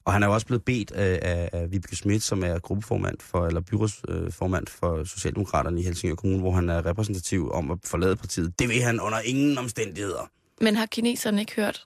Og 0.05 0.13
han 0.13 0.23
er 0.23 0.27
jo 0.27 0.35
også 0.35 0.47
blevet 0.47 0.65
bedt 0.65 0.91
af, 0.93 1.19
af, 1.23 1.51
af 1.53 1.73
Vibeke 1.73 1.97
Schmidt, 1.97 2.23
som 2.23 2.43
er 2.45 2.59
gruppeformand 2.59 3.17
for, 3.21 3.47
eller 3.47 3.61
byrådsformand 3.61 4.67
for 4.67 5.05
Socialdemokraterne 5.05 5.81
i 5.81 5.85
Helsingør 5.85 6.15
Kommune, 6.15 6.41
hvor 6.41 6.53
han 6.53 6.69
er 6.69 6.87
repræsentativ 6.87 7.51
om 7.53 7.71
at 7.71 7.79
forlade 7.85 8.17
partiet. 8.17 8.59
Det 8.59 8.69
vil 8.69 8.83
han 8.83 9.01
under 9.01 9.19
ingen 9.21 9.59
omstændigheder. 9.59 10.31
Men 10.61 10.77
har 10.77 10.87
kineserne 10.87 11.41
ikke 11.41 11.55
hørt 11.57 11.85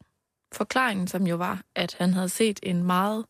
forklaringen, 0.52 1.08
som 1.08 1.26
jo 1.26 1.36
var, 1.36 1.62
at 1.74 1.96
han 1.98 2.14
havde 2.14 2.28
set 2.28 2.60
en 2.62 2.82
meget 2.84 3.24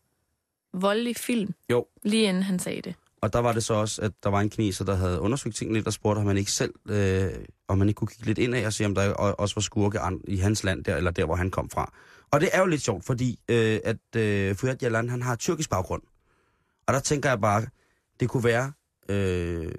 voldelig 0.73 1.15
film, 1.15 1.53
Jo. 1.69 1.85
lige 2.03 2.23
inden 2.23 2.43
han 2.43 2.59
sagde 2.59 2.81
det? 2.81 2.95
Og 3.21 3.33
der 3.33 3.39
var 3.39 3.53
det 3.53 3.63
så 3.63 3.73
også, 3.73 4.01
at 4.01 4.11
der 4.23 4.29
var 4.29 4.41
en 4.41 4.49
kineser, 4.49 4.85
der 4.85 4.95
havde 4.95 5.19
undersøgt 5.19 5.55
tingene 5.55 5.77
lidt, 5.77 5.87
og 5.87 5.93
spurgte, 5.93 6.19
om 6.19 6.25
man 6.25 6.37
ikke 6.37 6.51
selv, 6.51 6.73
øh, 6.89 7.31
om 7.67 7.77
man 7.77 7.87
ikke 7.87 7.97
kunne 7.97 8.07
kigge 8.07 8.25
lidt 8.25 8.37
ind 8.37 8.55
af 8.55 8.65
og 8.65 8.73
se, 8.73 8.85
om 8.85 8.95
der 8.95 9.13
også 9.13 9.55
var 9.55 9.61
skurke 9.61 9.99
i 10.27 10.37
hans 10.37 10.63
land, 10.63 10.83
der, 10.83 10.95
eller 10.95 11.11
der, 11.11 11.25
hvor 11.25 11.35
han 11.35 11.51
kom 11.51 11.69
fra. 11.69 11.93
Og 12.31 12.41
det 12.41 12.49
er 12.53 12.59
jo 12.59 12.65
lidt 12.65 12.81
sjovt, 12.81 13.05
fordi 13.05 13.39
øh, 13.49 13.79
at 13.83 14.15
øh, 14.15 14.55
Fuad 14.55 14.83
Yalan, 14.83 15.09
han 15.09 15.21
har 15.21 15.35
tyrkisk 15.35 15.69
baggrund. 15.69 16.01
Og 16.87 16.93
der 16.93 16.99
tænker 16.99 17.29
jeg 17.29 17.41
bare, 17.41 17.65
det 18.19 18.29
kunne 18.29 18.43
være... 18.43 18.73
Øh, 19.09 19.71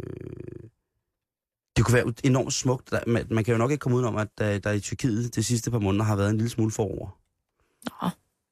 det 1.76 1.84
kunne 1.84 1.94
være 1.94 2.12
enormt 2.24 2.52
smukt. 2.52 2.90
Der- 2.90 3.00
Man, 3.06 3.26
man 3.30 3.44
kan 3.44 3.52
jo 3.52 3.58
nok 3.58 3.70
ikke 3.70 3.80
komme 3.82 3.96
udenom, 3.96 4.16
at 4.16 4.28
der, 4.38 4.58
der 4.58 4.70
i 4.72 4.80
Tyrkiet 4.80 5.34
de 5.34 5.42
sidste 5.44 5.70
par 5.70 5.78
måneder 5.78 6.04
har 6.04 6.16
været 6.16 6.30
en 6.30 6.36
lille 6.36 6.50
smule 6.50 6.70
forover. 6.70 7.18
Nå. 8.02 8.08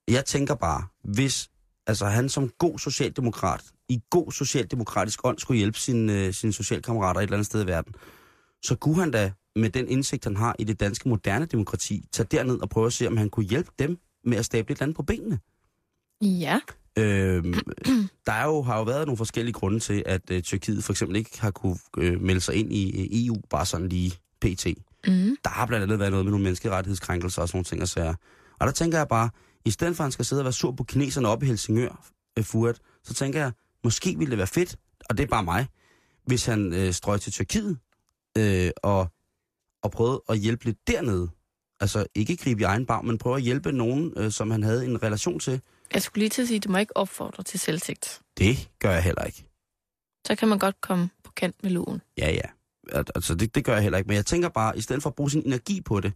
Jeg 0.09 0.25
tænker 0.25 0.55
bare, 0.55 0.87
hvis 1.05 1.51
altså 1.87 2.07
han 2.07 2.29
som 2.29 2.51
god 2.59 2.79
socialdemokrat, 2.79 3.63
i 3.89 4.01
god 4.11 4.33
socialdemokratisk 4.33 5.21
ånd, 5.25 5.39
skulle 5.39 5.59
hjælpe 5.59 5.79
sine, 5.79 6.13
øh, 6.13 6.35
sine 6.35 6.53
socialkammerater 6.53 7.21
et 7.21 7.25
eller 7.25 7.37
andet 7.37 7.47
sted 7.47 7.65
i 7.65 7.67
verden, 7.67 7.95
så 8.63 8.75
kunne 8.75 8.97
han 8.97 9.11
da 9.11 9.33
med 9.57 9.71
den 9.71 9.89
indsigt, 9.89 10.25
han 10.25 10.37
har 10.37 10.57
i 10.59 10.65
det 10.65 10.81
danske 10.81 11.09
moderne 11.09 11.47
demokrati, 11.47 12.05
tage 12.13 12.27
derned 12.31 12.61
og 12.61 12.69
prøve 12.69 12.87
at 12.87 12.93
se, 12.93 13.07
om 13.07 13.17
han 13.17 13.31
kunne 13.31 13.47
hjælpe 13.47 13.71
dem 13.79 13.99
med 14.25 14.39
at 14.39 14.45
stable 14.45 14.73
et 14.73 14.77
eller 14.77 14.83
andet 14.83 14.97
på 14.97 15.03
benene. 15.03 15.39
Ja. 16.23 16.61
Øhm, 16.99 17.55
der 18.27 18.33
er 18.33 18.45
jo, 18.45 18.63
har 18.63 18.79
jo 18.79 18.83
været 18.83 19.07
nogle 19.07 19.17
forskellige 19.17 19.53
grunde 19.53 19.81
til, 19.81 20.03
at 20.07 20.31
øh, 20.31 20.43
Tyrkiet 20.43 20.85
for 20.85 20.93
eksempel 20.93 21.17
ikke 21.17 21.41
har 21.41 21.51
kunne 21.51 21.77
øh, 21.99 22.21
melde 22.21 22.41
sig 22.41 22.55
ind 22.55 22.73
i 22.73 23.03
øh, 23.03 23.27
EU, 23.27 23.37
bare 23.51 23.67
sådan 23.67 23.89
lige 23.89 24.13
pt. 24.41 24.67
Mm. 25.07 25.37
Der 25.45 25.51
har 25.51 25.67
blandt 25.67 25.83
andet 25.83 25.99
været 25.99 26.11
noget 26.11 26.25
med 26.25 26.31
nogle 26.31 26.45
menneskerettighedskrænkelser 26.45 27.43
og 27.43 27.49
sådan 27.49 27.57
nogle 27.57 27.65
ting 27.65 27.83
og 27.83 27.89
sager. 27.89 28.15
Og 28.59 28.67
der 28.67 28.73
tænker 28.73 28.99
jeg 28.99 29.09
bare, 29.09 29.31
i 29.65 29.71
stedet 29.71 29.97
for 29.97 30.03
at 30.03 30.05
han 30.05 30.13
skal 30.13 30.25
sidde 30.25 30.41
og 30.41 30.45
være 30.45 30.53
sur 30.53 30.73
på 30.73 30.85
kineserne 30.85 31.29
oppe 31.29 31.47
i 31.47 31.49
Helsingør, 31.49 32.07
øh, 32.39 32.45
Furet, 32.45 32.81
så 33.05 33.15
tænker 33.15 33.41
jeg, 33.41 33.53
måske 33.85 34.17
ville 34.19 34.31
det 34.31 34.39
være 34.39 34.47
fedt, 34.47 34.77
og 35.11 35.19
det 35.19 35.25
er 35.25 35.29
bare 35.29 35.45
mig, 35.45 35.67
hvis 36.27 36.45
han 36.47 36.73
øh, 36.73 36.93
strøg 36.93 37.21
til 37.21 37.33
Tyrkiet 37.33 37.79
øh, 38.39 38.71
og, 38.83 39.09
og 39.83 39.91
prøvede 39.91 40.23
at 40.29 40.39
hjælpe 40.39 40.65
lidt 40.65 40.79
dernede. 40.89 41.29
Altså 41.81 42.07
ikke 42.15 42.37
gribe 42.37 42.61
i 42.61 42.65
egen 42.65 42.87
bar, 42.87 43.03
men 43.03 43.19
prøve 43.19 43.37
at 43.37 43.43
hjælpe 43.43 43.73
nogen, 43.73 44.13
øh, 44.17 44.31
som 44.33 44.51
han 44.51 44.63
havde 44.63 44.85
en 44.85 45.03
relation 45.03 45.41
til. 45.41 45.61
Jeg 45.95 46.03
skulle 46.03 46.23
lige 46.23 46.29
til 46.31 46.43
at 46.43 46.49
sige, 46.49 46.57
at 46.57 46.65
du 46.65 46.71
må 46.71 46.79
ikke 46.79 46.97
opfordre 46.97 47.43
til 47.43 47.61
selvtægt. 47.61 48.21
Det 48.39 48.71
gør 48.79 48.91
jeg 48.91 49.03
heller 49.03 49.25
ikke. 49.25 49.45
Så 50.27 50.35
kan 50.37 50.49
man 50.49 50.59
godt 50.59 50.81
komme 50.81 51.11
på 51.25 51.33
kant 51.37 51.63
med 51.63 51.71
loven. 51.71 52.03
Ja, 52.19 52.31
ja. 52.33 52.41
Al- 52.99 53.05
Altså, 53.15 53.35
det, 53.35 53.55
det 53.55 53.65
gør 53.65 53.73
jeg 53.75 53.83
heller 53.83 53.99
ikke. 53.99 54.09
Men 54.09 54.17
jeg 54.17 54.27
tænker 54.27 54.49
bare, 54.49 54.79
i 54.79 54.81
stedet 54.81 55.03
for 55.03 55.11
at 55.11 55.17
bruge 55.17 55.31
sin 55.31 55.43
energi 55.47 55.81
på 55.81 56.01
det, 56.01 56.13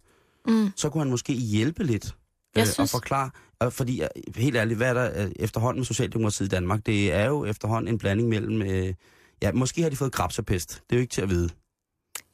Mm. 0.47 0.71
så 0.75 0.89
kunne 0.89 1.01
han 1.01 1.09
måske 1.11 1.33
hjælpe 1.33 1.83
lidt. 1.83 2.15
Jeg 2.55 2.61
og 2.61 2.67
synes- 2.67 2.91
forklare. 2.91 3.29
Og 3.59 3.73
fordi, 3.73 4.01
øh, 4.01 4.07
helt 4.35 4.55
ærligt, 4.55 4.77
hvad 4.77 4.89
er 4.89 4.93
der 4.93 5.25
øh, 5.25 5.31
efterhånden 5.35 5.79
med 5.79 5.85
Socialdemokratiet 5.85 6.47
i 6.47 6.49
Danmark? 6.49 6.85
Det 6.85 7.13
er 7.13 7.25
jo 7.25 7.45
efterhånden 7.45 7.93
en 7.93 7.97
blanding 7.97 8.29
mellem... 8.29 8.61
Øh, 8.61 8.93
ja, 9.41 9.51
måske 9.51 9.81
har 9.81 9.89
de 9.89 9.95
fået 9.95 10.11
krabsepest. 10.11 10.69
Det 10.89 10.95
er 10.95 10.99
jo 10.99 11.01
ikke 11.01 11.11
til 11.11 11.21
at 11.21 11.29
vide. 11.29 11.49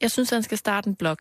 Jeg 0.00 0.10
synes, 0.10 0.30
han 0.30 0.42
skal 0.42 0.58
starte 0.58 0.88
en 0.88 0.94
blog. 0.96 1.16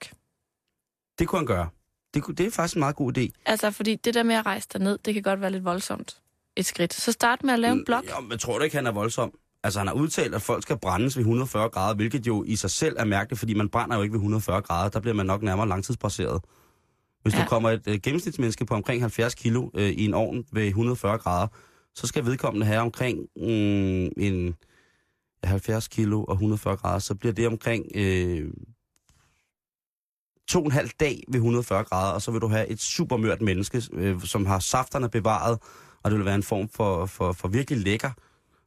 Det 1.19 1.27
kunne 1.27 1.39
han 1.39 1.45
gøre. 1.45 1.69
Det, 2.13 2.23
kunne, 2.23 2.35
det 2.35 2.45
er 2.45 2.51
faktisk 2.51 2.75
en 2.75 2.79
meget 2.79 2.95
god 2.95 3.17
idé. 3.17 3.27
Altså, 3.45 3.71
fordi 3.71 3.95
det 3.95 4.13
der 4.13 4.23
med 4.23 4.35
at 4.35 4.45
rejse 4.45 4.67
ned, 4.79 4.97
det 5.05 5.13
kan 5.13 5.23
godt 5.23 5.41
være 5.41 5.51
lidt 5.51 5.63
voldsomt. 5.65 6.17
Et 6.55 6.65
skridt. 6.65 6.93
Så 6.93 7.11
start 7.11 7.43
med 7.43 7.53
at 7.53 7.59
lave 7.59 7.71
en 7.73 7.85
blog. 7.85 8.03
Ja, 8.03 8.19
men 8.19 8.37
tror 8.39 8.57
du 8.57 8.63
ikke, 8.63 8.75
han 8.75 8.87
er 8.87 8.91
voldsom? 8.91 9.33
Altså, 9.63 9.79
han 9.79 9.87
har 9.87 9.93
udtalt, 9.93 10.35
at 10.35 10.41
folk 10.41 10.63
skal 10.63 10.77
brændes 10.77 11.17
ved 11.17 11.21
140 11.21 11.69
grader, 11.69 11.95
hvilket 11.95 12.27
jo 12.27 12.43
i 12.43 12.55
sig 12.55 12.69
selv 12.71 12.95
er 12.99 13.05
mærkeligt, 13.05 13.39
fordi 13.39 13.53
man 13.53 13.69
brænder 13.69 13.95
jo 13.95 14.01
ikke 14.01 14.13
ved 14.13 14.19
140 14.19 14.61
grader. 14.61 14.89
Der 14.89 14.99
bliver 14.99 15.13
man 15.13 15.25
nok 15.25 15.41
nærmere 15.41 15.67
langtidsbaseret. 15.67 16.41
Hvis 17.22 17.34
ja. 17.34 17.41
Du 17.41 17.45
kommer 17.47 17.69
et 17.69 17.88
øh, 17.88 17.99
gennemsnitsmenneske 18.03 18.65
på 18.65 18.74
omkring 18.74 19.01
70 19.01 19.36
kilo 19.36 19.69
øh, 19.74 19.89
i 19.89 20.05
en 20.05 20.13
ovn 20.13 20.45
ved 20.51 20.67
140 20.67 21.17
grader, 21.17 21.47
så 21.95 22.07
skal 22.07 22.26
vedkommende 22.26 22.65
have 22.65 22.80
omkring 22.80 23.19
mm, 23.36 24.11
en 24.17 24.55
ja, 25.43 25.47
70 25.47 25.88
kilo 25.88 26.24
og 26.24 26.34
140 26.34 26.78
grader, 26.78 26.99
så 26.99 27.15
bliver 27.15 27.34
det 27.34 27.47
omkring 27.47 27.86
øh, 27.95 28.53
to 30.47 30.59
og 30.59 30.65
en 30.65 30.72
halv 30.72 30.89
dag 30.99 31.24
ved 31.28 31.36
140 31.36 31.84
grader, 31.84 32.13
og 32.13 32.22
så 32.22 32.32
vil 32.32 32.41
du 32.41 32.47
have 32.47 32.67
et 32.67 32.82
supermørt 32.82 33.41
menneske, 33.41 33.84
øh, 33.93 34.22
som 34.22 34.45
har 34.45 34.59
safterne 34.59 35.09
bevaret, 35.09 35.59
og 36.03 36.11
det 36.11 36.17
vil 36.17 36.26
være 36.26 36.36
en 36.36 36.43
form 36.43 36.69
for, 36.69 37.05
for, 37.05 37.32
for 37.32 37.47
virkelig 37.47 37.80
lækker 37.80 38.11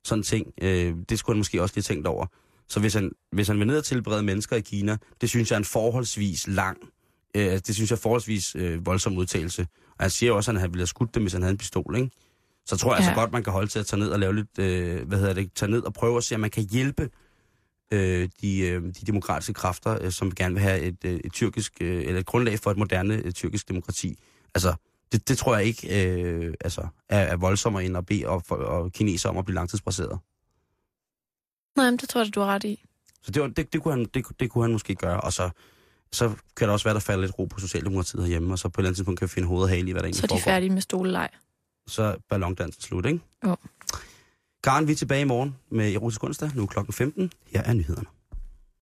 sådan 0.04 0.22
ting. 0.22 0.52
Øh, 0.62 0.94
det 1.08 1.18
skulle 1.18 1.34
han 1.34 1.40
måske 1.40 1.62
også 1.62 1.74
lige 1.76 1.82
tænkt 1.82 2.06
over. 2.06 2.26
Så 2.68 2.80
hvis 2.80 2.94
han, 2.94 3.10
hvis 3.32 3.48
han 3.48 3.58
vil 3.58 3.66
ned 3.66 3.78
og 3.78 3.84
tilberede 3.84 4.22
mennesker 4.22 4.56
i 4.56 4.60
Kina, 4.60 4.96
det 5.20 5.28
synes 5.28 5.50
jeg 5.50 5.56
er 5.56 5.58
en 5.58 5.64
forholdsvis 5.64 6.48
lang, 6.48 6.78
øh, 7.34 7.52
det 7.52 7.74
synes 7.74 7.90
jeg 7.90 7.96
er 7.96 8.00
forholdsvis 8.00 8.56
øh, 8.56 8.86
voldsom 8.86 9.16
udtalelse. 9.16 9.66
Og 9.98 10.04
han 10.04 10.10
siger 10.10 10.30
jo 10.30 10.36
også, 10.36 10.50
at 10.50 10.60
han 10.60 10.70
ville 10.70 10.80
have 10.80 10.86
skudt 10.86 11.14
dem, 11.14 11.22
hvis 11.22 11.32
han 11.32 11.42
havde 11.42 11.52
en 11.52 11.58
pistol, 11.58 11.96
ikke? 11.96 12.10
Så 12.66 12.76
tror 12.76 12.94
jeg 12.94 13.00
ja. 13.00 13.04
Ja. 13.04 13.08
altså 13.08 13.20
godt, 13.20 13.32
man 13.32 13.44
kan 13.44 13.52
holde 13.52 13.68
til 13.68 13.78
at 13.78 13.86
tage 13.86 14.00
ned 14.00 14.08
og 14.08 14.20
lave 14.20 14.34
lidt, 14.34 14.58
øh, 14.58 15.08
hvad 15.08 15.18
hedder 15.18 15.34
det, 15.34 15.52
tage 15.52 15.70
ned 15.70 15.82
og 15.82 15.92
prøve 15.92 16.16
at 16.16 16.24
se, 16.24 16.34
om 16.34 16.40
man 16.40 16.50
kan 16.50 16.68
hjælpe 16.70 17.10
øh, 17.92 18.28
de, 18.40 18.58
øh, 18.60 18.82
de 18.82 19.06
demokratiske 19.06 19.54
kræfter, 19.54 19.98
øh, 20.00 20.12
som 20.12 20.34
gerne 20.34 20.54
vil 20.54 20.62
have 20.62 20.80
et, 20.80 21.04
øh, 21.04 21.20
et 21.24 21.32
tyrkisk, 21.32 21.72
øh, 21.80 22.04
eller 22.04 22.20
et 22.20 22.26
grundlag 22.26 22.58
for 22.58 22.70
et 22.70 22.76
moderne 22.76 23.14
øh, 23.14 23.32
tyrkisk 23.32 23.68
demokrati. 23.68 24.18
Altså, 24.54 24.74
det, 25.12 25.28
det 25.28 25.38
tror 25.38 25.56
jeg 25.56 25.64
ikke 25.64 26.12
øh, 26.12 26.54
altså, 26.60 26.86
er, 27.08 27.18
er 27.18 27.36
voldsommere 27.36 27.84
end 27.84 27.96
at 27.96 28.06
bede 28.06 28.26
og, 28.26 28.42
for, 28.42 28.56
og 28.56 28.92
kineser 28.92 29.28
om 29.28 29.38
at 29.38 29.44
blive 29.44 29.54
langtidsbraseret. 29.54 30.18
Nej, 31.76 31.90
men 31.90 31.96
det 31.96 32.08
tror 32.08 32.20
jeg, 32.24 32.34
du 32.34 32.40
har 32.40 32.46
ret 32.46 32.64
i. 32.64 32.84
Så 33.22 33.30
det, 33.30 33.42
var, 33.42 33.48
det, 33.48 33.72
det, 33.72 33.82
kunne 33.82 33.94
han, 33.94 34.06
det, 34.14 34.24
det 34.40 34.50
kunne 34.50 34.64
han 34.64 34.72
måske 34.72 34.94
gøre, 34.94 35.20
og 35.20 35.32
så, 35.32 35.50
så 36.14 36.32
kan 36.56 36.68
der 36.68 36.72
også 36.72 36.84
være, 36.84 36.94
der 36.94 37.00
falder 37.00 37.20
lidt 37.20 37.38
ro 37.38 37.44
på 37.44 37.60
Socialdemokratiet 37.60 38.22
herhjemme, 38.22 38.54
og 38.54 38.58
så 38.58 38.68
på 38.68 38.80
et 38.80 38.82
eller 38.82 38.88
andet 38.88 38.96
tidspunkt 38.96 39.18
kan 39.20 39.28
vi 39.28 39.30
finde 39.32 39.48
hoved 39.48 39.62
og 39.62 39.68
hale 39.68 39.88
i, 39.88 39.92
hvad 39.92 40.02
der 40.02 40.06
egentlig 40.06 40.20
Så 40.20 40.24
er 40.24 40.26
de 40.26 40.32
foregår. 40.32 40.44
færdige 40.44 40.70
med 40.70 40.80
stoleleg. 40.82 41.28
Så 41.86 42.02
er 42.02 42.16
ballondansen 42.30 42.82
slut, 42.82 43.06
ikke? 43.06 43.20
Jo. 43.46 43.56
Karen, 44.64 44.86
vi 44.86 44.92
er 44.92 44.96
tilbage 44.96 45.20
i 45.20 45.24
morgen 45.24 45.56
med 45.70 45.94
Erotisk 45.94 46.24
onsdag, 46.24 46.50
nu 46.54 46.62
er 46.62 46.66
klokken 46.66 46.92
15. 46.94 47.30
Her 47.46 47.62
er 47.62 47.72
nyhederne. 47.72 48.06